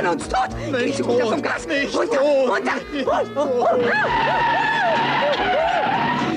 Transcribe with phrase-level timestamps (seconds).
[0.00, 0.48] hauen uns tot.
[0.72, 1.66] Nicht Geh runter vom Gas.
[1.66, 2.50] nicht runter, tot.
[2.50, 2.72] runter.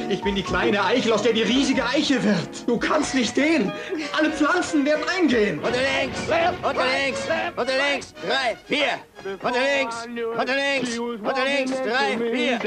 [0.09, 2.67] Ich bin die kleine Eichel, aus der die riesige Eiche wird.
[2.67, 3.71] Du kannst nicht gehen.
[4.17, 5.59] Alle Pflanzen werden eingehen.
[5.59, 6.19] Unter links,
[6.61, 8.99] unter links, unter links, drei, vier.
[9.41, 10.07] Unter links,
[10.37, 12.59] unter links, unter links, drei, vier.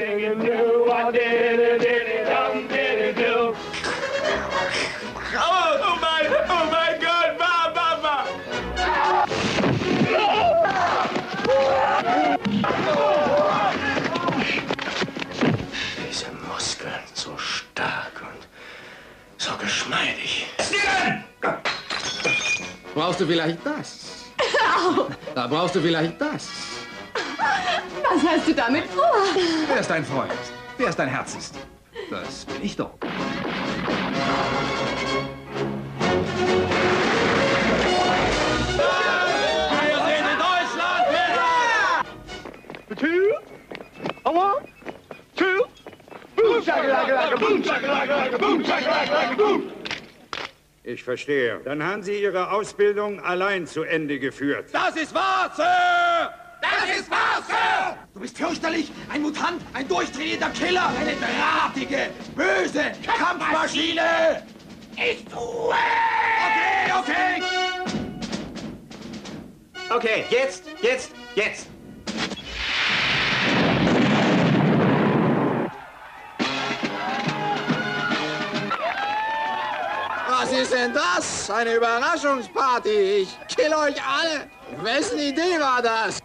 [5.38, 6.85] Oh, oh mein, oh mein
[23.06, 24.24] Brauchst du vielleicht das?
[25.32, 26.48] Da brauchst du vielleicht das.
[27.14, 29.12] Was hast du damit vor?
[29.68, 30.32] Wer ist dein Freund?
[30.76, 31.54] Wer ist dein Herz ist?
[32.10, 32.98] Das bin ich doch.
[33.00, 33.08] Wir
[40.04, 40.96] sind in Deutschland!
[50.86, 51.60] Ich verstehe.
[51.64, 54.68] Dann haben Sie Ihre Ausbildung allein zu Ende geführt.
[54.70, 56.32] Das ist wahr, Sir!
[56.62, 57.96] Das ist wahr, Sir!
[58.14, 58.92] Du bist fürchterlich.
[59.12, 64.44] Ein Mutant, ein durchtrainierter Killer, eine drahtige, böse Kampfmaschine.
[64.96, 65.74] Ich tue!
[66.46, 67.42] Okay, okay.
[69.90, 71.66] Okay, jetzt, jetzt, jetzt.
[80.56, 81.50] Ist denn das?
[81.50, 83.22] Eine Überraschungsparty.
[83.22, 84.48] Ich kill euch alle.
[84.82, 86.18] Wessen Idee war das?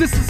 [0.00, 0.29] This is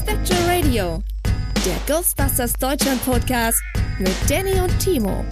[0.00, 1.02] Spectral Radio,
[1.66, 3.62] der Ghostbusters Deutschland Podcast
[3.98, 5.26] mit Danny und Timo.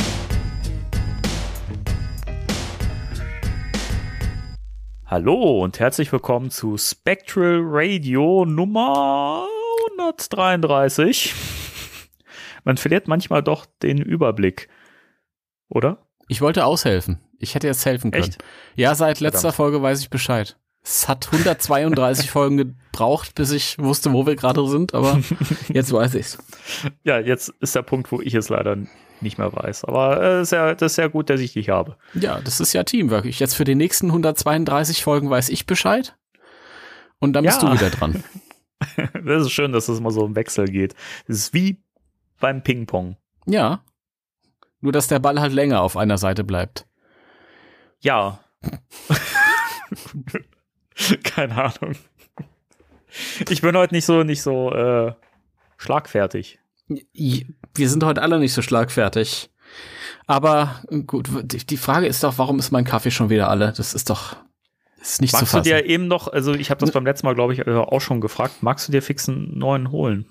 [5.06, 9.46] Hallo und herzlich willkommen zu Spectral Radio Nummer
[9.98, 11.32] 133.
[12.64, 14.68] Man verliert manchmal doch den Überblick,
[15.70, 16.06] oder?
[16.28, 17.20] Ich wollte aushelfen.
[17.38, 18.24] Ich hätte jetzt helfen können.
[18.24, 18.44] Echt?
[18.74, 19.56] Ja, seit letzter Verdammt.
[19.56, 20.58] Folge weiß ich Bescheid.
[20.91, 25.21] Es hat 132 Folgen gebraucht, bis ich wusste, wo wir gerade sind, aber
[25.69, 26.38] jetzt weiß ich's.
[27.04, 28.76] Ja, jetzt ist der Punkt, wo ich es leider
[29.21, 29.84] nicht mehr weiß.
[29.84, 31.97] Aber äh, sehr, das ist sehr gut, dass ich dich habe.
[32.15, 33.26] Ja, das ist ja Teamwork.
[33.26, 36.16] Ich jetzt für die nächsten 132 Folgen weiß ich Bescheid.
[37.19, 37.69] Und dann bist Ja.
[37.69, 38.25] du wieder dran.
[39.25, 40.94] Das ist schön, dass es mal so im Wechsel geht.
[41.26, 41.82] Das ist wie
[42.38, 43.16] beim Ping-Pong.
[43.44, 43.82] Ja.
[44.81, 46.87] Nur, dass der Ball halt länger auf einer Seite bleibt.
[47.99, 48.38] Ja.
[51.25, 51.97] Keine Ahnung.
[53.48, 55.12] Ich bin heute nicht so, nicht so äh,
[55.76, 56.59] schlagfertig.
[56.88, 59.50] Wir sind heute alle nicht so schlagfertig.
[60.26, 63.72] Aber gut, die Frage ist doch, warum ist mein Kaffee schon wieder alle?
[63.76, 64.37] Das ist doch
[64.98, 65.69] das ist nicht magst zu du fassen.
[65.69, 68.20] dir eben noch, also ich habe das beim letzten Mal, glaube ich, äh, auch schon
[68.20, 70.26] gefragt, magst du dir fix einen neuen holen?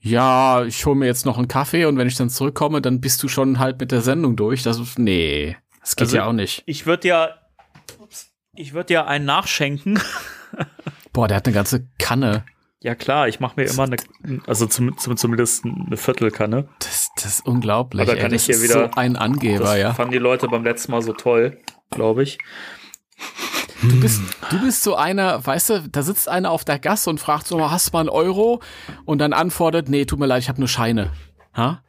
[0.00, 3.22] Ja, ich hole mir jetzt noch einen Kaffee und wenn ich dann zurückkomme, dann bist
[3.22, 4.62] du schon halt mit der Sendung durch.
[4.62, 6.62] Das ist, nee, das geht Also, ja auch nicht.
[6.66, 7.34] Ich würde dir,
[8.56, 10.00] ich würde dir einen nachschenken.
[11.12, 12.44] Boah, der hat eine ganze Kanne.
[12.80, 13.96] Ja klar, ich mache mir immer eine,
[14.46, 16.68] also zum, zum, zumindest eine Viertelkanne.
[16.80, 18.02] Das, das ist unglaublich.
[18.02, 18.20] Aber ey.
[18.20, 19.94] kann das ich hier wieder so ein Angeber, das ja.
[19.94, 21.58] fanden die Leute beim letzten Mal so toll,
[21.90, 22.38] glaube ich.
[23.80, 24.20] Du bist,
[24.50, 27.70] du bist so einer, weißt du, da sitzt einer auf der Gasse und fragt so,
[27.70, 28.60] hast du mal einen Euro?
[29.04, 31.10] Und dann antwortet, nee, tut mir leid, ich habe nur Scheine.
[31.56, 31.83] Ha?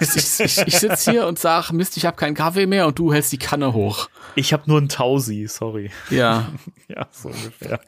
[0.00, 3.12] Ich, ich, ich sitze hier und sag, Mist, ich habe keinen Kaffee mehr und du
[3.12, 4.08] hältst die Kanne hoch.
[4.34, 5.90] Ich habe nur einen Tausi, sorry.
[6.10, 6.52] Ja,
[6.88, 7.80] Ja, so ungefähr.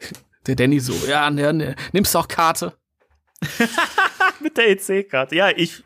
[0.47, 2.73] der Danny so, ja, ne, ne, nimmst du auch Karte?
[4.41, 5.35] mit der EC-Karte.
[5.35, 5.83] Ja, ich,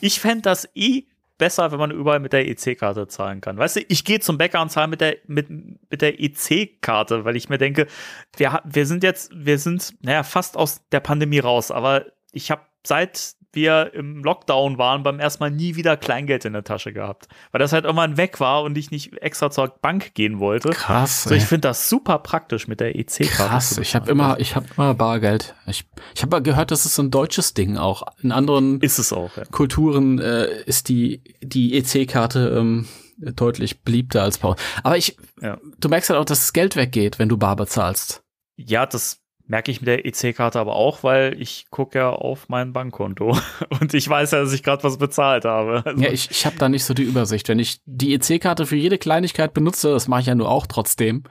[0.00, 1.04] ich fände das eh
[1.38, 3.58] besser, wenn man überall mit der EC-Karte zahlen kann.
[3.58, 7.36] Weißt du, ich gehe zum Bäcker und zahle mit der, mit, mit der EC-Karte, weil
[7.36, 7.88] ich mir denke,
[8.36, 12.62] wir, wir sind jetzt, wir sind, naja, fast aus der Pandemie raus, aber ich habe
[12.86, 17.28] seit wir im Lockdown waren, beim ersten Mal nie wieder Kleingeld in der Tasche gehabt.
[17.50, 20.70] Weil das halt irgendwann weg war und ich nicht extra zur Bank gehen wollte.
[20.70, 21.24] Krass.
[21.24, 23.28] So, ich finde das super praktisch mit der EC-Karte.
[23.32, 25.54] Krass, ich habe immer, ich habe immer Bargeld.
[25.66, 25.84] Ich,
[26.14, 28.02] ich habe gehört, das ist so ein deutsches Ding auch.
[28.22, 29.44] In anderen Ist es auch, ja.
[29.46, 32.88] Kulturen äh, ist die die EC-Karte ähm,
[33.18, 34.56] deutlich beliebter als Bar.
[34.82, 35.58] Aber ich, Ja.
[35.78, 38.22] du merkst halt auch, dass das Geld weggeht, wenn du bar bezahlst.
[38.56, 39.21] Ja, das
[39.52, 43.36] merke ich mit der EC-Karte aber auch, weil ich gucke ja auf mein Bankkonto
[43.80, 45.82] und ich weiß ja, dass ich gerade was bezahlt habe.
[45.84, 47.50] Also, Ja, ich, ich habe da nicht so die Übersicht.
[47.50, 51.24] Wenn ich die EC-Karte für jede Kleinigkeit benutze, das mache ich ja nur auch trotzdem.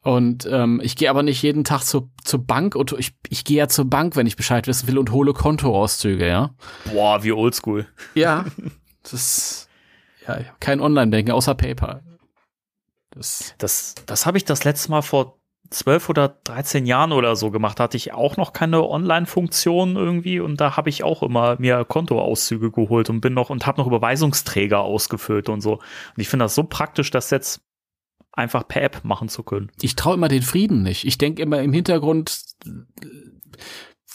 [0.00, 3.58] Und ähm, ich gehe aber nicht jeden Tag zur, zur Bank und ich, ich gehe
[3.58, 6.54] ja zur Bank, wenn ich Bescheid wissen will und hole Kontoauszüge, ja.
[6.90, 7.86] boah, wie oldschool.
[8.14, 8.46] Ja,
[9.02, 9.68] das ist
[10.26, 12.02] ja kein Online-Banking außer PayPal.
[13.10, 15.38] Das, Das, das habe ich das letzte Mal vor
[15.70, 17.80] zwölf oder 13 Jahren oder so gemacht.
[17.80, 22.70] Hatte ich auch noch keine Online-Funktion irgendwie und da habe ich auch immer mir Kontoauszüge
[22.70, 25.74] geholt und bin noch und habe noch Überweisungsträger ausgefüllt und so.
[25.74, 27.62] Und ich finde das so praktisch, das jetzt
[28.32, 29.70] einfach per App machen zu können.
[29.80, 31.06] ich traue immer den Frieden nicht.
[31.06, 32.42] Ich denke immer im Hintergrund,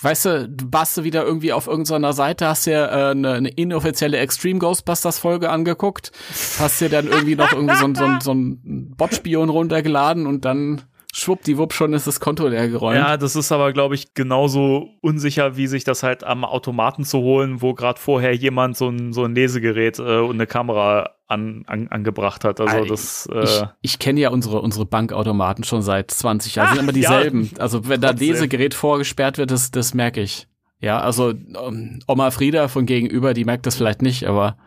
[0.02, 4.18] weißt du, warst du wieder irgendwie auf irgendeiner Seite, hast dir äh, eine, eine inoffizielle
[4.18, 6.12] Extreme Ghostbusters Folge angeguckt,
[6.60, 10.84] hast dir dann irgendwie noch irgendwie so, so, so ein Bot-Spion runtergeladen und dann
[11.14, 12.98] schwuppdiwupp schon ist das Konto leer geräumt.
[12.98, 17.20] Ja, das ist aber, glaube ich, genauso unsicher, wie sich das halt am Automaten zu
[17.20, 21.64] holen, wo gerade vorher jemand so ein, so ein Lesegerät äh, und eine Kamera an,
[21.68, 22.60] an, angebracht hat.
[22.60, 26.76] Also Ah, das, Ich, äh, ich kenne ja unsere, unsere Bankautomaten schon seit 20 Jahren,
[26.76, 27.50] sind immer dieselben.
[27.58, 28.12] also wenn da.
[28.12, 30.48] Lesegerät vorgesperrt wird, das, das merke ich.
[30.82, 34.58] Ja, also ähm, Oma Frieda von gegenüber, die merkt das vielleicht nicht, aber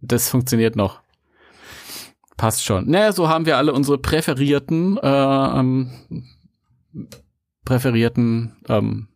[0.00, 1.01] das funktioniert noch.
[2.42, 2.90] Passt schon.
[2.90, 5.92] Naja, so haben wir alle unsere präferierten, äh, ähm,
[7.64, 9.06] präferierten ähm,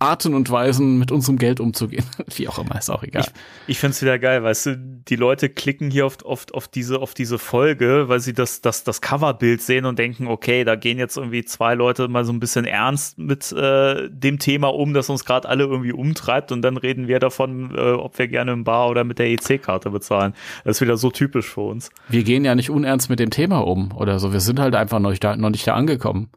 [0.00, 2.04] Arten und Weisen, mit unserem Geld umzugehen.
[2.34, 3.26] Wie auch immer, ist auch egal.
[3.66, 6.98] Ich finde es wieder geil, weißt du, die Leute klicken hier oft, oft auf diese,
[7.00, 10.98] auf diese Folge, weil sie das, das, das Coverbild sehen und denken, okay, da gehen
[10.98, 15.08] jetzt irgendwie zwei Leute mal so ein bisschen ernst mit äh, dem Thema um, das
[15.08, 18.64] uns gerade alle irgendwie umtreibt und dann reden wir davon, äh, ob wir gerne im
[18.64, 20.34] Bar oder mit der EC-Karte bezahlen.
[20.64, 21.90] Das ist wieder so typisch für uns.
[22.08, 24.32] wir gehen ja nicht unernst mit dem Thema um oder so.
[24.32, 26.30] Wir sind halt einfach noch nicht da, noch nicht da angekommen.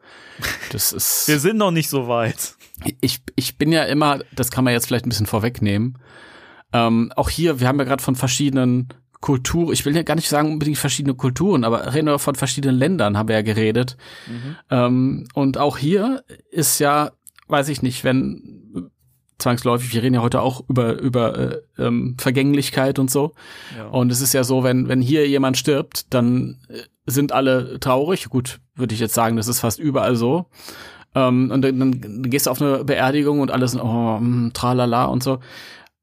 [0.71, 1.27] Das ist.
[1.27, 2.56] Wir sind noch nicht so weit.
[3.01, 5.97] Ich, ich bin ja immer, das kann man jetzt vielleicht ein bisschen vorwegnehmen.
[6.73, 8.89] Ähm, auch hier, wir haben ja gerade von verschiedenen
[9.19, 12.77] Kulturen, ich will ja gar nicht sagen unbedingt verschiedene Kulturen, aber reden wir von verschiedenen
[12.77, 13.97] Ländern, haben wir ja geredet.
[14.69, 17.11] Ähm, und auch hier ist ja,
[17.47, 18.91] weiß ich nicht, wenn
[19.39, 23.33] zwangsläufig, wir reden ja heute auch über, über äh, ähm, Vergänglichkeit und so.
[23.91, 28.29] Und es ist ja so, wenn, wenn hier jemand stirbt, dann äh, sind alle traurig.
[28.29, 30.47] Gut, würde ich jetzt sagen, das ist fast überall so.
[31.15, 35.23] Ähm, und dann, dann gehst du auf eine Beerdigung und alles, oh, mm, tralala und
[35.23, 35.39] so.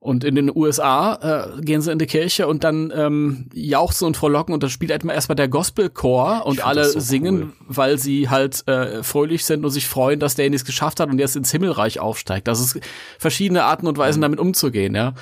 [0.04, 4.18] Und in den USA äh, gehen sie in die Kirche und dann ähm, jauchzen und
[4.18, 7.52] frohlocken und dann spielt halt erstmal der Gospelchor und alle so singen, cool.
[7.68, 11.18] weil sie halt äh, fröhlich sind und sich freuen, dass derjenige es geschafft hat und
[11.18, 12.48] jetzt ins Himmelreich aufsteigt.
[12.48, 12.78] Das ist
[13.18, 15.14] verschiedene Arten und Weisen, damit umzugehen, ja.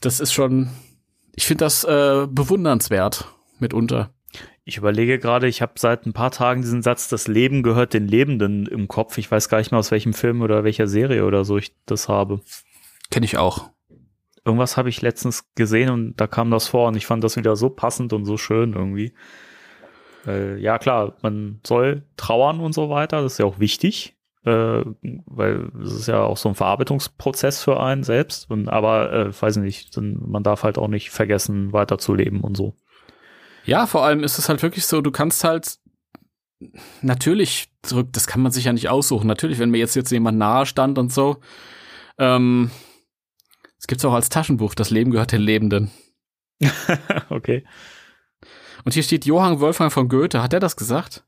[0.00, 0.70] Das ist schon,
[1.36, 3.26] ich finde das äh, bewundernswert
[3.60, 4.10] mitunter.
[4.68, 8.08] Ich überlege gerade, ich habe seit ein paar Tagen diesen Satz, das Leben gehört den
[8.08, 9.16] Lebenden im Kopf.
[9.16, 12.08] Ich weiß gar nicht mehr, aus welchem Film oder welcher Serie oder so ich das
[12.08, 12.40] habe.
[13.12, 13.70] Kenne ich auch.
[14.44, 17.54] Irgendwas habe ich letztens gesehen und da kam das vor und ich fand das wieder
[17.54, 19.14] so passend und so schön irgendwie.
[20.26, 24.82] Äh, ja, klar, man soll trauern und so weiter, das ist ja auch wichtig, äh,
[25.26, 28.50] weil es ist ja auch so ein Verarbeitungsprozess für einen selbst.
[28.50, 32.74] Und, aber, äh, weiß nicht, man darf halt auch nicht vergessen, weiterzuleben und so.
[33.66, 35.78] Ja, vor allem ist es halt wirklich so, du kannst halt
[37.02, 39.26] natürlich zurück, das kann man sich ja nicht aussuchen.
[39.26, 41.38] Natürlich, wenn mir jetzt jetzt jemand nahe stand und so,
[42.18, 42.70] ähm,
[43.78, 45.90] es gibt's auch als Taschenbuch, das Leben gehört den Lebenden.
[47.28, 47.64] okay.
[48.84, 51.24] Und hier steht Johann Wolfgang von Goethe, hat er das gesagt?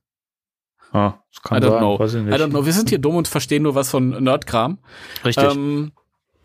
[0.92, 1.98] Ah, das kann I don't sein, know.
[1.98, 2.40] weiß ich I nicht.
[2.40, 2.64] don't know.
[2.64, 4.78] Wir sind hier dumm und verstehen nur was von Nerdkram.
[5.24, 5.44] Richtig.
[5.44, 5.92] Ähm,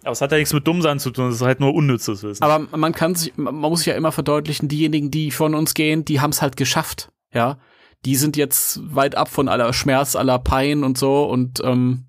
[0.03, 2.43] aber es hat ja nichts mit Dummsein zu tun, es ist halt nur unnützes Wissen.
[2.43, 6.05] aber man kann sich, man muss sich ja immer verdeutlichen, diejenigen, die von uns gehen,
[6.05, 7.57] die haben es halt geschafft, ja.
[8.05, 12.05] Die sind jetzt weit ab von aller Schmerz, aller Pein und so und ähm,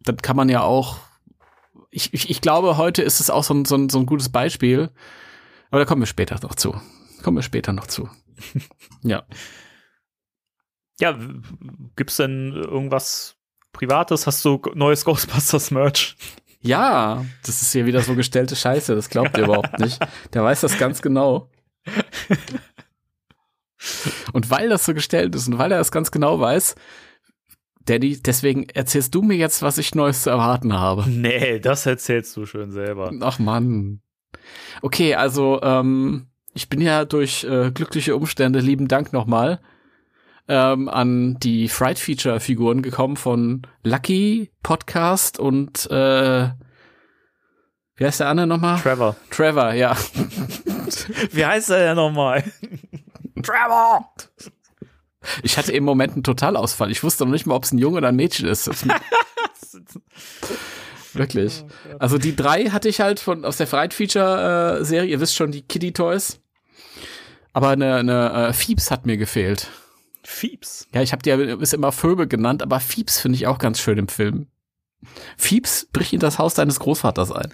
[0.00, 0.98] dann kann man ja auch,
[1.90, 4.28] ich, ich, ich glaube, heute ist es auch so ein, so, ein, so ein gutes
[4.28, 4.90] Beispiel,
[5.70, 6.80] aber da kommen wir später noch zu.
[7.22, 8.08] Kommen wir später noch zu.
[9.02, 9.24] ja.
[11.00, 11.18] Ja,
[11.96, 13.35] gibt's denn irgendwas
[13.76, 14.26] Privates?
[14.26, 16.16] Hast du neues Ghostbusters Merch?
[16.60, 20.00] Ja, das ist hier wieder so gestellte Scheiße, das glaubt ihr überhaupt nicht.
[20.32, 21.50] Der weiß das ganz genau.
[24.32, 26.74] Und weil das so gestellt ist und weil er das ganz genau weiß,
[27.84, 31.08] Daddy, deswegen erzählst du mir jetzt, was ich Neues zu erwarten habe.
[31.08, 33.12] Nee, das erzählst du schön selber.
[33.20, 34.00] Ach Mann.
[34.82, 39.60] Okay, also ähm, ich bin ja durch äh, glückliche Umstände, lieben Dank nochmal,
[40.48, 46.50] ähm, an die Fright Feature Figuren gekommen von Lucky Podcast und äh,
[47.96, 48.78] wie heißt der andere nochmal?
[48.78, 49.16] Trevor.
[49.30, 49.96] Trevor, ja.
[51.32, 52.44] Wie heißt er denn nochmal?
[53.42, 54.12] Trevor!
[55.42, 56.90] Ich hatte im Moment einen Totalausfall.
[56.90, 58.70] Ich wusste noch nicht mal, ob es ein Junge oder ein Mädchen ist.
[61.14, 61.64] Wirklich.
[61.98, 65.08] Also die drei hatte ich halt von aus der Fright Feature äh, Serie.
[65.10, 66.40] Ihr wisst schon, die Kitty Toys.
[67.54, 69.70] Aber eine, eine äh, Fiebs hat mir gefehlt.
[70.26, 70.88] Fiebs?
[70.94, 73.80] Ja, ich habe die ja ist immer Phoebe genannt, aber Fiebs finde ich auch ganz
[73.80, 74.48] schön im Film.
[75.36, 77.52] Fiebs bricht in das Haus deines Großvaters ein.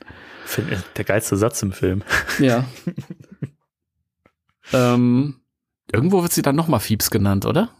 [0.97, 2.03] Der geilste Satz im Film.
[2.39, 2.65] Ja.
[4.73, 5.41] ähm,
[5.93, 7.71] irgendwo wird sie dann nochmal Fiebs genannt, oder?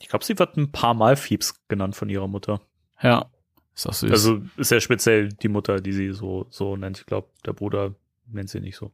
[0.00, 2.60] Ich glaube, sie wird ein paar Mal Fiebs genannt von ihrer Mutter.
[3.02, 3.30] Ja.
[3.74, 4.10] Ist auch süß.
[4.10, 6.98] Also ist ja speziell die Mutter, die sie so, so nennt.
[6.98, 7.94] Ich glaube, der Bruder
[8.26, 8.92] nennt sie nicht so.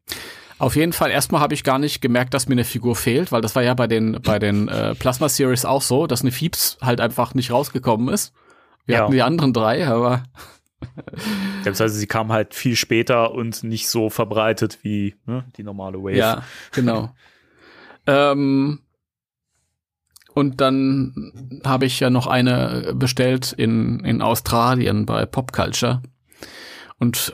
[0.58, 3.40] Auf jeden Fall, erstmal habe ich gar nicht gemerkt, dass mir eine Figur fehlt, weil
[3.42, 6.78] das war ja bei den, bei den äh, Plasma Series auch so, dass eine Fiebs
[6.80, 8.32] halt einfach nicht rausgekommen ist.
[8.86, 9.02] Wir Ja.
[9.02, 10.22] hatten die anderen drei, aber
[11.64, 15.98] Das heißt, sie kam halt viel später und nicht so verbreitet wie ne, die normale
[15.98, 16.16] Wave.
[16.16, 16.42] ja,
[16.72, 17.10] genau.
[18.06, 18.80] ähm,
[20.34, 26.02] und dann habe ich ja noch eine bestellt in, in Australien bei Pop Culture.
[26.98, 27.32] Und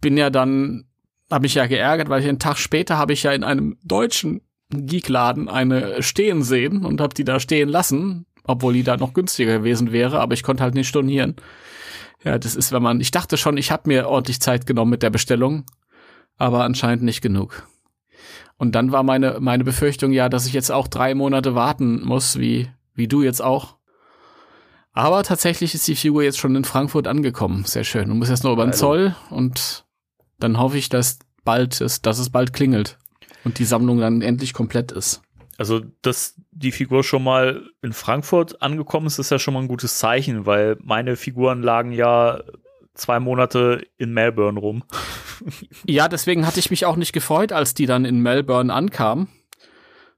[0.00, 0.86] bin ja dann,
[1.30, 4.42] habe mich ja geärgert, weil ich einen Tag später habe ich ja in einem deutschen
[4.70, 9.58] Geekladen eine stehen sehen und habe die da stehen lassen, obwohl die da noch günstiger
[9.58, 11.36] gewesen wäre, aber ich konnte halt nicht stornieren.
[12.24, 15.02] Ja, das ist, wenn man, ich dachte schon, ich habe mir ordentlich Zeit genommen mit
[15.02, 15.64] der Bestellung,
[16.36, 17.68] aber anscheinend nicht genug.
[18.58, 22.38] Und dann war meine, meine Befürchtung ja, dass ich jetzt auch drei Monate warten muss,
[22.38, 23.76] wie, wie du jetzt auch.
[24.92, 27.64] Aber tatsächlich ist die Figur jetzt schon in Frankfurt angekommen.
[27.64, 28.08] Sehr schön.
[28.08, 29.85] Du musst jetzt nur über den Zoll und
[30.38, 32.98] dann hoffe ich, dass bald ist, dass es bald klingelt
[33.44, 35.22] und die Sammlung dann endlich komplett ist.
[35.58, 39.68] Also, dass die Figur schon mal in Frankfurt angekommen ist, ist ja schon mal ein
[39.68, 42.42] gutes Zeichen, weil meine Figuren lagen ja
[42.94, 44.82] zwei Monate in Melbourne rum.
[45.86, 49.28] Ja, deswegen hatte ich mich auch nicht gefreut, als die dann in Melbourne ankam.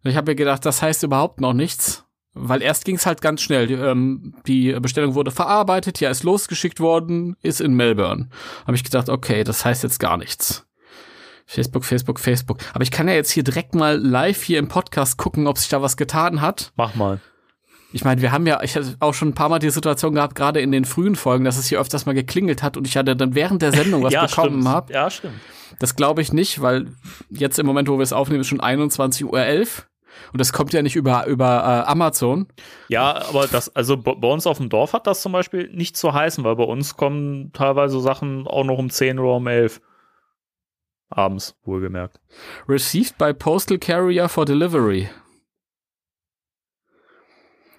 [0.05, 2.05] Ich habe mir gedacht, das heißt überhaupt noch nichts.
[2.41, 3.67] Weil erst ging es halt ganz schnell.
[3.67, 8.29] Die, ähm, die Bestellung wurde verarbeitet, ja, ist losgeschickt worden, ist in Melbourne.
[8.67, 10.67] Habe ich gedacht, okay, das heißt jetzt gar nichts.
[11.47, 12.59] Facebook, Facebook, Facebook.
[12.75, 15.69] Aber ich kann ja jetzt hier direkt mal live hier im Podcast gucken, ob sich
[15.69, 16.73] da was getan hat.
[16.77, 17.21] Mach mal.
[17.91, 20.35] Ich meine, wir haben ja, ich hatte auch schon ein paar Mal die Situation gehabt,
[20.35, 23.17] gerade in den frühen Folgen, dass es hier öfters mal geklingelt hat und ich hatte
[23.17, 24.93] dann während der Sendung was ja, bekommen habe.
[24.93, 25.41] Ja, stimmt.
[25.79, 26.89] Das glaube ich nicht, weil
[27.31, 29.67] jetzt im Moment, wo wir es aufnehmen, ist schon 21.11 Uhr.
[30.33, 32.49] Und das kommt ja nicht über, über äh, Amazon.
[32.89, 36.13] Ja, aber das, also bei uns auf dem Dorf hat das zum Beispiel nicht zu
[36.13, 39.81] heißen, weil bei uns kommen teilweise Sachen auch noch um 10 oder um 11.
[41.11, 42.21] Abends, wohlgemerkt.
[42.69, 45.09] Received by Postal Carrier for Delivery.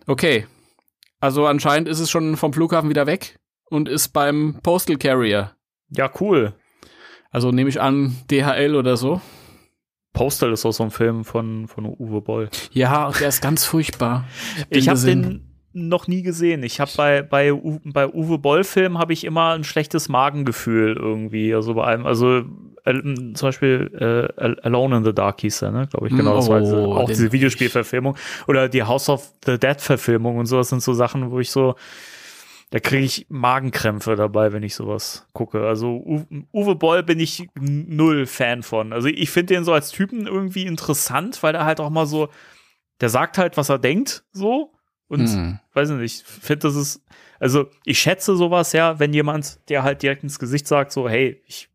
[0.08, 0.48] Okay.
[1.20, 5.56] Also anscheinend ist es schon vom Flughafen wieder weg und ist beim Postal Carrier.
[5.90, 6.54] Ja, cool.
[7.30, 9.22] Also nehme ich an, DHL oder so.
[10.14, 12.50] Postal ist auch so ein Film von, von Uwe Boll.
[12.72, 14.26] Ja, der ist ganz furchtbar.
[14.70, 15.22] Ich habe gesehen.
[15.24, 16.64] den noch nie gesehen.
[16.64, 21.54] Ich habe bei, bei, U- bei Uwe Boll-Filmen habe ich immer ein schlechtes Magengefühl irgendwie.
[21.54, 22.40] Also bei einem, also
[22.86, 22.94] äh,
[23.36, 23.92] zum Beispiel
[24.38, 25.88] äh, Al- Alone in the Dark hieß er, ne?
[25.88, 26.36] Glaube ich, genau.
[26.36, 28.18] das war Oh, auch diese Videospielverfilmung.
[28.48, 31.76] Oder die House of the Dead-Verfilmung und sowas sind so Sachen, wo ich so,
[32.72, 35.66] da kriege ich Magenkrämpfe dabei, wenn ich sowas gucke.
[35.68, 38.94] Also U Uwe Boll bin ich null Fan von.
[38.94, 42.30] Also ich finde den so als Typen irgendwie interessant, weil er halt auch mal so,
[43.02, 44.72] der sagt halt, was er denkt, so.
[45.08, 45.60] Und Hm.
[45.74, 47.04] weiß ich nicht, finde das ist,
[47.40, 51.42] also ich schätze sowas ja, wenn jemand dir halt direkt ins Gesicht sagt, so, hey,
[51.48, 51.70] ich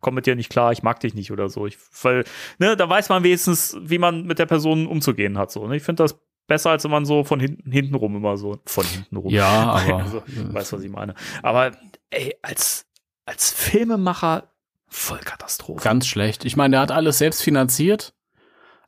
[0.00, 1.66] komme mit dir nicht klar, ich mag dich nicht oder so.
[1.66, 2.24] Ich, weil,
[2.58, 5.50] ne, da weiß man wenigstens, wie man mit der Person umzugehen hat.
[5.50, 5.76] So, ne?
[5.76, 8.84] Ich finde das besser, als wenn man so von hinten, hinten rum immer so, von
[8.84, 9.32] hinten rum.
[9.32, 9.48] Ja,
[9.86, 11.14] aber- also, weißt, was ich meine.
[11.44, 11.70] Aber,
[12.10, 12.86] ey, als,
[13.26, 14.48] als Filmemacher,
[14.88, 15.84] voll Katastrophe.
[15.84, 16.44] Ganz schlecht.
[16.44, 18.14] Ich meine, der hat alles selbst finanziert.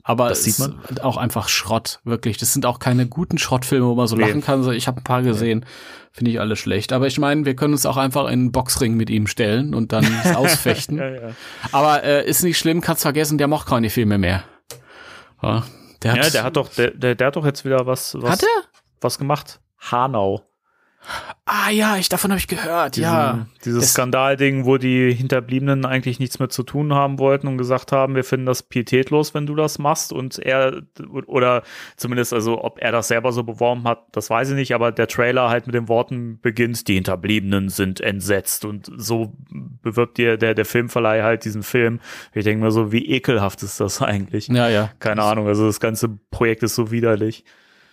[0.02, 0.98] Aber Das es sieht man.
[1.02, 2.38] auch einfach Schrott, wirklich.
[2.38, 4.22] Das sind auch keine guten Schrottfilme, wo man so Nee.
[4.26, 4.66] lachen kann.
[4.72, 5.66] Ich habe ein paar gesehen,
[6.10, 6.94] finde ich alle schlecht.
[6.94, 9.92] Aber ich meine, wir können uns auch einfach in einen Boxring mit ihm stellen und
[9.92, 10.96] dann ausfechten.
[10.96, 11.20] Ja, ja.
[11.72, 14.42] Aber äh, ist nicht schlimm, kannst vergessen, der macht keine Filme mehr.
[15.42, 15.64] Ja,
[16.02, 18.30] der hat, ja, der hat doch, der, der, der hat doch jetzt wieder was, was,
[18.30, 18.64] Hat er?
[19.00, 19.60] was gemacht.
[19.78, 20.49] Hanau.
[21.46, 23.46] Ah ja, ich davon habe ich gehört, Diesen, ja.
[23.64, 27.90] Dieses Das- Skandalding, wo die Hinterbliebenen eigentlich nichts mehr zu tun haben wollten und gesagt
[27.90, 30.12] haben, wir finden das pietätlos, wenn du das machst.
[30.12, 30.82] Und er,
[31.26, 31.62] oder
[31.96, 35.08] zumindest, also ob er das selber so beworben hat, das weiß ich nicht, aber der
[35.08, 38.64] Trailer halt mit den Worten beginnt, die Hinterbliebenen sind entsetzt.
[38.64, 39.32] Und so
[39.82, 41.98] bewirbt dir der, der Filmverleih halt diesen Film.
[42.34, 44.48] Ich denke mir so, wie ekelhaft ist das eigentlich?
[44.48, 44.90] Ja, ja.
[45.00, 47.44] Keine Ahnung, also das ganze Projekt ist so widerlich.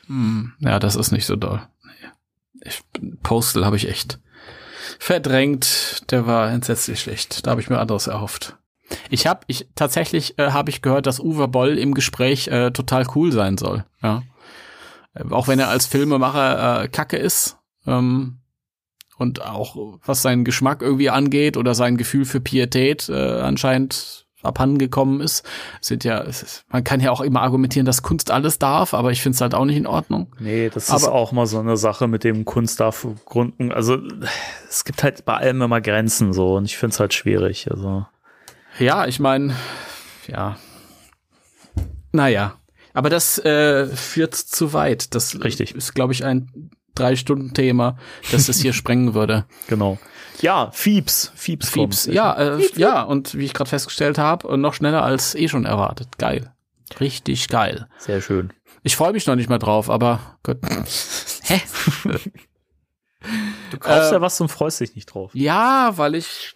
[0.08, 1.62] Hm, ja, das ist nicht so doll.
[2.68, 2.82] Ich,
[3.24, 4.20] Postal habe ich echt
[5.00, 6.04] verdrängt.
[6.12, 7.46] Der war entsetzlich schlecht.
[7.46, 8.58] Da habe ich mir anderes erhofft.
[9.10, 13.06] Ich habe, ich tatsächlich äh, habe ich gehört, dass Uwe Boll im Gespräch äh, total
[13.16, 13.86] cool sein soll.
[14.02, 14.24] Ja,
[15.14, 18.40] Äh, auch wenn er als Filmemacher äh, Kacke ist ähm,
[19.18, 24.78] und auch was seinen Geschmack irgendwie angeht oder sein Gefühl für Pietät äh, anscheinend abhanden
[24.78, 25.44] gekommen ist,
[25.82, 29.12] sind ja, es ist, man kann ja auch immer argumentieren, dass Kunst alles darf, aber
[29.12, 30.28] ich finde es halt auch nicht in Ordnung.
[30.40, 33.72] Nee, das ist Aber- auch mal so eine Sache mit dem Kunst darf Gründen.
[33.72, 33.98] Also
[34.70, 37.70] es gibt halt bei allem immer Grenzen so und ich finde es halt schwierig.
[37.72, 38.06] Also
[38.80, 39.56] Ja, ich meine,
[40.28, 40.58] ja.
[42.12, 42.56] Naja.
[42.94, 45.14] Aber das äh, führt zu weit.
[45.14, 45.76] Das Richtig.
[45.76, 47.98] ist, glaube ich, ein Drei-Stunden-Thema,
[48.32, 49.46] das es hier sprengen würde.
[49.68, 49.98] genau.
[50.40, 52.14] Ja, Fiebs, Fiebs, Fieps, kommt.
[52.16, 56.20] ja, äh, ja, und wie ich gerade festgestellt habe, noch schneller als eh schon erwartet.
[56.20, 56.54] Geil.
[57.00, 57.88] Richtig geil.
[57.98, 58.54] Sehr schön.
[58.84, 60.58] Ich freue mich noch nicht mal drauf, aber gut.
[61.42, 61.60] Hä?
[63.72, 65.32] Du kaufst Äh, ja was und freust dich nicht drauf.
[65.34, 66.54] Ja, weil ich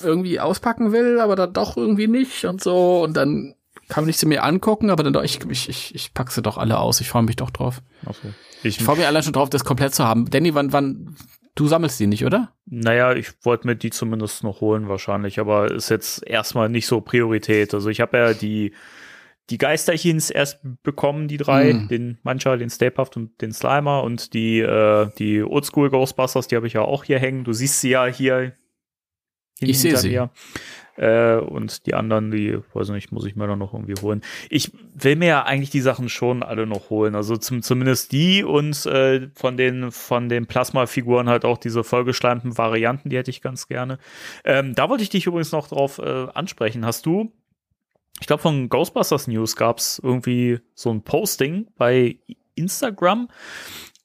[0.00, 3.02] irgendwie auspacken will, aber dann doch irgendwie nicht und so.
[3.02, 3.55] Und dann
[3.88, 6.58] kann ich sie mir angucken, aber dann doch, ich, ich, ich, ich pack sie doch
[6.58, 7.00] alle aus.
[7.00, 7.82] Ich freue mich doch drauf.
[8.04, 8.28] Ach so.
[8.62, 10.28] Ich, Ich freue mich allein schon drauf, das komplett zu haben.
[10.30, 11.16] Danny, wann, wann,
[11.54, 12.52] du sammelst die nicht, oder?
[12.68, 17.00] naja, ich wollte mir die zumindest noch holen wahrscheinlich, aber ist jetzt erstmal nicht so
[17.00, 17.72] Priorität.
[17.74, 18.72] Also ich habe ja die
[19.48, 21.86] die Geisterchens erst bekommen, die drei, Mhm.
[21.86, 26.66] den Mancha, den Stapehaft und den Slimer und die, äh, die Oldschool Ghostbusters, die habe
[26.66, 27.44] ich ja auch hier hängen.
[27.44, 28.54] Du siehst sie ja hier.
[29.60, 30.08] Ich sehe sie.
[30.10, 30.30] mir.
[30.96, 34.22] Äh, und die anderen, die, weiß nicht, muss ich mir dann noch irgendwie holen.
[34.50, 37.14] Ich will mir ja eigentlich die Sachen schon alle noch holen.
[37.14, 42.58] Also zum, zumindest die und äh, von den, von den Plasma-Figuren halt auch diese vollgeschleimten
[42.58, 43.98] Varianten, die hätte ich ganz gerne.
[44.44, 46.84] Ähm, da wollte ich dich übrigens noch drauf äh, ansprechen.
[46.84, 47.32] Hast du
[48.20, 52.18] ich glaube, von Ghostbusters News gab es irgendwie so ein Posting bei
[52.54, 53.28] Instagram,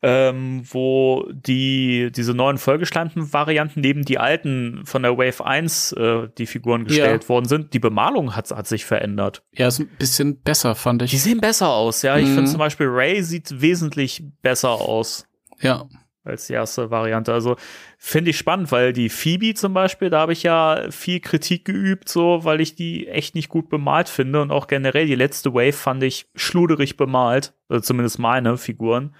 [0.04, 6.28] ähm, wo die diese neuen vollgeschleimten Varianten neben die alten von der Wave 1 äh,
[6.38, 7.74] die Figuren gestellt worden sind.
[7.74, 9.44] Die Bemalung hat, hat sich verändert.
[9.52, 11.22] Ja, ist ein bisschen besser, fand Die ich.
[11.22, 12.18] sehen besser aus, ja.
[12.18, 12.34] Ich Mhm.
[12.36, 15.28] finde zum Beispiel Ray sieht wesentlich besser aus
[15.60, 15.86] Ja.
[16.24, 17.32] als die erste Variante.
[17.34, 17.56] Also
[18.00, 22.10] finde ich spannend, weil die Phoebe zum Beispiel, da habe ich ja viel Kritik geübt,
[22.10, 25.74] so, weil ich die echt nicht gut bemalt finde und auch generell die letzte Wave
[25.74, 29.14] fand ich schluderig bemalt, also zumindest meine Figuren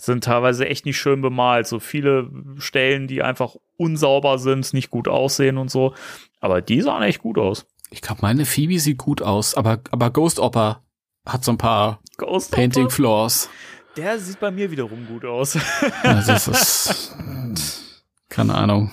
[0.00, 5.08] sind teilweise echt nicht schön bemalt, so viele Stellen, die einfach unsauber sind, nicht gut
[5.08, 5.94] aussehen und so,
[6.40, 7.66] aber die sahen echt gut aus.
[7.90, 10.82] Ich glaube, meine Phoebe sieht gut aus, aber, aber Ghost Opper
[11.24, 13.48] hat so ein paar Ghost Painting Hopper, Flaws.
[13.96, 15.58] der sieht bei mir wiederum gut aus.
[16.02, 17.16] Also das ist,
[18.28, 18.90] keine Ahnung.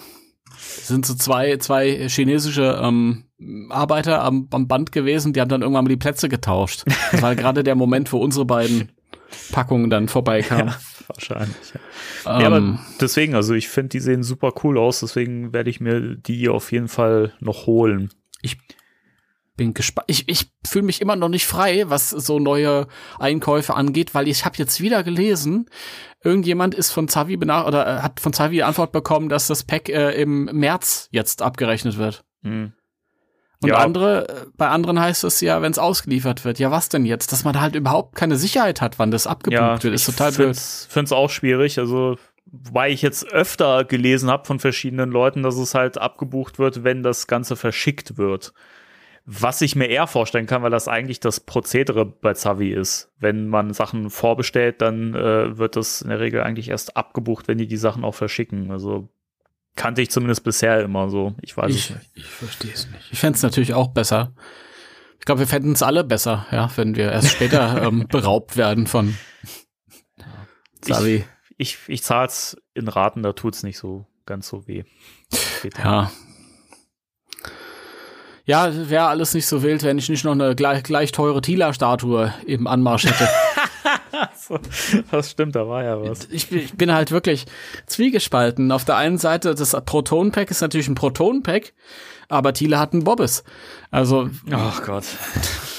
[0.57, 3.25] Es sind so zwei, zwei chinesische ähm,
[3.69, 6.83] Arbeiter am, am Band gewesen, die haben dann irgendwann mal die Plätze getauscht.
[7.11, 8.91] Das war gerade der Moment, wo unsere beiden
[9.51, 10.73] Packungen dann vorbeikamen.
[11.07, 11.73] Wahrscheinlich.
[12.25, 12.39] Ja.
[12.39, 15.79] Ja, aber Ähm, deswegen, also ich finde, die sehen super cool aus, deswegen werde ich
[15.79, 18.11] mir die auf jeden Fall noch holen.
[19.61, 20.05] bin gespannt.
[20.09, 22.87] Ich, ich fühle mich immer noch nicht frei, was so neue
[23.19, 25.69] Einkäufe angeht, weil ich habe jetzt wieder gelesen,
[26.23, 29.63] irgendjemand ist von Zavi benach oder äh, hat von Zavi die Antwort bekommen, dass das
[29.63, 32.23] Pack äh, im März jetzt abgerechnet wird.
[32.41, 32.73] Hm.
[33.62, 33.78] Und Ja.
[33.78, 36.58] andere, äh, bei anderen heißt es ja, wenn es ausgeliefert wird.
[36.60, 37.32] Ja, was denn jetzt?
[37.32, 40.58] Dass man halt überhaupt keine Sicherheit hat, wann das abgebucht wird, ist total blöd.
[40.58, 41.78] finde es auch schwierig.
[41.78, 46.84] Also, wobei ich jetzt öfter gelesen habe von verschiedenen Leuten, dass es halt abgebucht wird,
[46.84, 48.54] wenn das Ganze verschickt wird.
[49.28, 53.12] Was ich mir eher vorstellen kann, weil das eigentlich das Prozedere bei Zavi ist.
[53.19, 57.60] Wenn man Sachen vorbestellt, dann äh, wird das in der Regel eigentlich erst abgebucht, wenn
[57.60, 58.71] die die Sachen auch verschicken.
[58.71, 59.10] Also
[59.75, 61.34] kannte ich zumindest bisher immer so.
[61.41, 62.10] Ich weiß Ich, es nicht.
[62.15, 63.12] ich verstehe es nicht.
[63.12, 64.34] Ich fände es natürlich auch besser.
[65.19, 68.88] Ich glaube, wir fänden es alle besser, ja, wenn wir erst später ähm, beraubt werden
[68.88, 69.15] von
[70.81, 71.23] Zavi.
[71.57, 74.84] Ich, ich zahle es in Raten, da tut's nicht so ganz so weh.
[75.84, 76.12] Ja.
[78.45, 82.34] Ja, wäre alles nicht so wild, wenn ich nicht noch eine gleich, gleich teure Tila-Statue
[82.47, 83.29] im Anmarsch hätte.
[84.51, 86.27] So, das stimmt, da war ja was.
[86.31, 87.45] ich, bin- ich bin halt wirklich
[87.85, 88.71] zwiegespalten.
[88.71, 91.73] Auf der einen Seite, das Proton-Pack ist natürlich ein Proton-Pack,
[92.29, 93.43] aber Tila hat einen Bobbes.
[93.91, 95.05] Also, Ach Gott.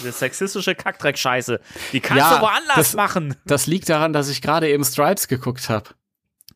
[0.00, 1.60] Diese sexistische Kackdreck-Scheiße.
[1.92, 3.36] Die kannst Ja, du woanders das- machen.
[3.46, 5.90] das liegt daran, dass ich gerade eben Stripes geguckt habe.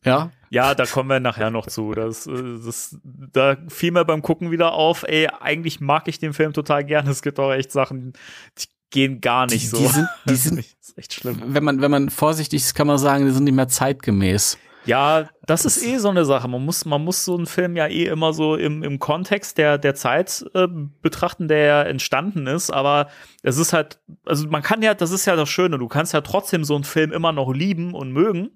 [0.05, 0.31] Ja.
[0.49, 1.93] Ja, da kommen wir nachher noch zu.
[1.93, 2.31] Das, äh,
[2.65, 6.85] das, da fiel mir beim Gucken wieder auf, ey, eigentlich mag ich den Film total
[6.85, 7.09] gerne.
[7.09, 8.13] Es gibt auch echt Sachen,
[8.57, 9.77] die gehen gar nicht Die- so.
[9.77, 11.41] die sind- die Das sind- ist echt schlimm.
[11.47, 14.57] Wenn man, wenn man vorsichtig ist, kann man sagen, die sind nicht mehr zeitgemäß.
[14.85, 16.47] Ja, das ist eh so eine Sache.
[16.47, 19.77] Man muss, man muss so einen Film ja eh immer so im, im Kontext der,
[19.77, 20.65] der Zeit äh,
[21.01, 22.69] betrachten, der ja entstanden ist.
[22.71, 23.09] Aber
[23.43, 26.21] es ist halt, also man kann ja, das ist ja das Schöne, du kannst ja
[26.21, 28.51] trotzdem so einen Film immer noch lieben und mögen.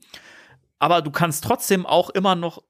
[0.80, 2.64] Aber du kannst trotzdem auch immer noch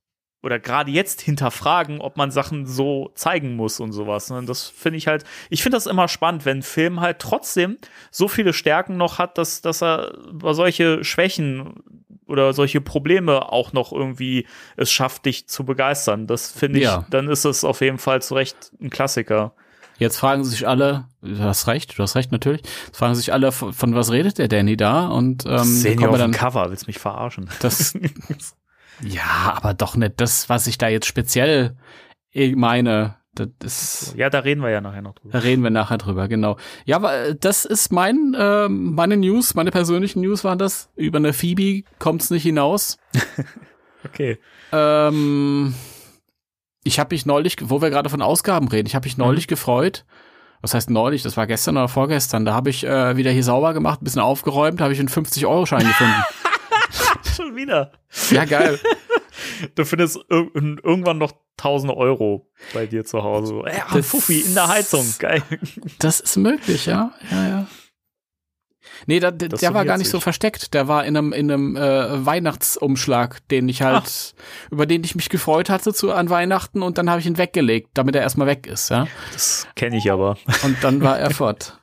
[0.43, 4.29] oder gerade jetzt hinterfragen, ob man Sachen so zeigen muss und sowas.
[4.29, 4.43] Ne?
[4.45, 7.77] Das finde ich halt, ich finde das immer spannend, wenn ein Film halt trotzdem
[8.09, 11.75] so viele Stärken noch hat, dass, dass er über solche Schwächen
[12.25, 16.27] oder solche Probleme auch noch irgendwie es schafft, dich zu begeistern.
[16.27, 17.05] Das finde ich, Ja.
[17.09, 19.53] dann ist es auf jeden Fall zu Recht ein Klassiker.
[19.97, 23.51] Jetzt fragen sich alle, du hast recht, du hast recht natürlich, jetzt fragen sich alle,
[23.51, 25.05] von, von was redet der Danny da?
[25.07, 25.51] Und ähm,
[25.83, 27.47] wir auf dem dann, Cover, willst mich verarschen?
[27.59, 27.93] das,
[29.01, 31.77] ja, aber doch nicht das, was ich da jetzt speziell
[32.33, 33.15] eh meine.
[33.33, 35.31] Das ist, ja, da reden wir ja nachher noch drüber.
[35.31, 36.57] Da reden wir nachher drüber, genau.
[36.83, 40.89] Ja, aber äh, das ist mein, äh, meine News, meine persönlichen News waren das.
[40.97, 42.97] Über eine Phoebe kommt's nicht hinaus.
[44.03, 44.39] Okay.
[44.71, 45.75] Ähm,
[46.83, 50.05] ich habe mich neulich, wo wir gerade von Ausgaben reden, ich habe mich neulich gefreut.
[50.61, 51.23] Was heißt neulich?
[51.23, 52.45] Das war gestern oder vorgestern.
[52.45, 55.87] Da habe ich äh, wieder hier sauber gemacht, ein bisschen aufgeräumt, habe ich einen 50-Euro-Schein
[55.87, 56.13] gefunden.
[57.35, 57.91] Schon wieder.
[58.29, 58.79] Ja, geil.
[59.75, 63.61] Du findest ir irgendwann noch 1000 Euro bei dir zu Hause.
[63.65, 65.05] Ja, Das- Fuffi in der Heizung.
[65.19, 65.41] Geil.
[65.99, 67.11] Das ist möglich, ja.
[67.31, 67.67] Ja, ja.
[69.07, 70.23] Nee, da, der, der war gar nicht so sich.
[70.23, 70.73] versteckt.
[70.73, 74.35] Der war in einem, in einem äh, Weihnachtsumschlag, den ich halt,
[74.69, 77.91] über den ich mich gefreut hatte zu, an Weihnachten und dann habe ich ihn weggelegt,
[77.95, 79.07] damit er erstmal weg ist, ja.
[79.33, 80.37] Das kenne ich aber.
[80.63, 81.79] Und dann war er fort.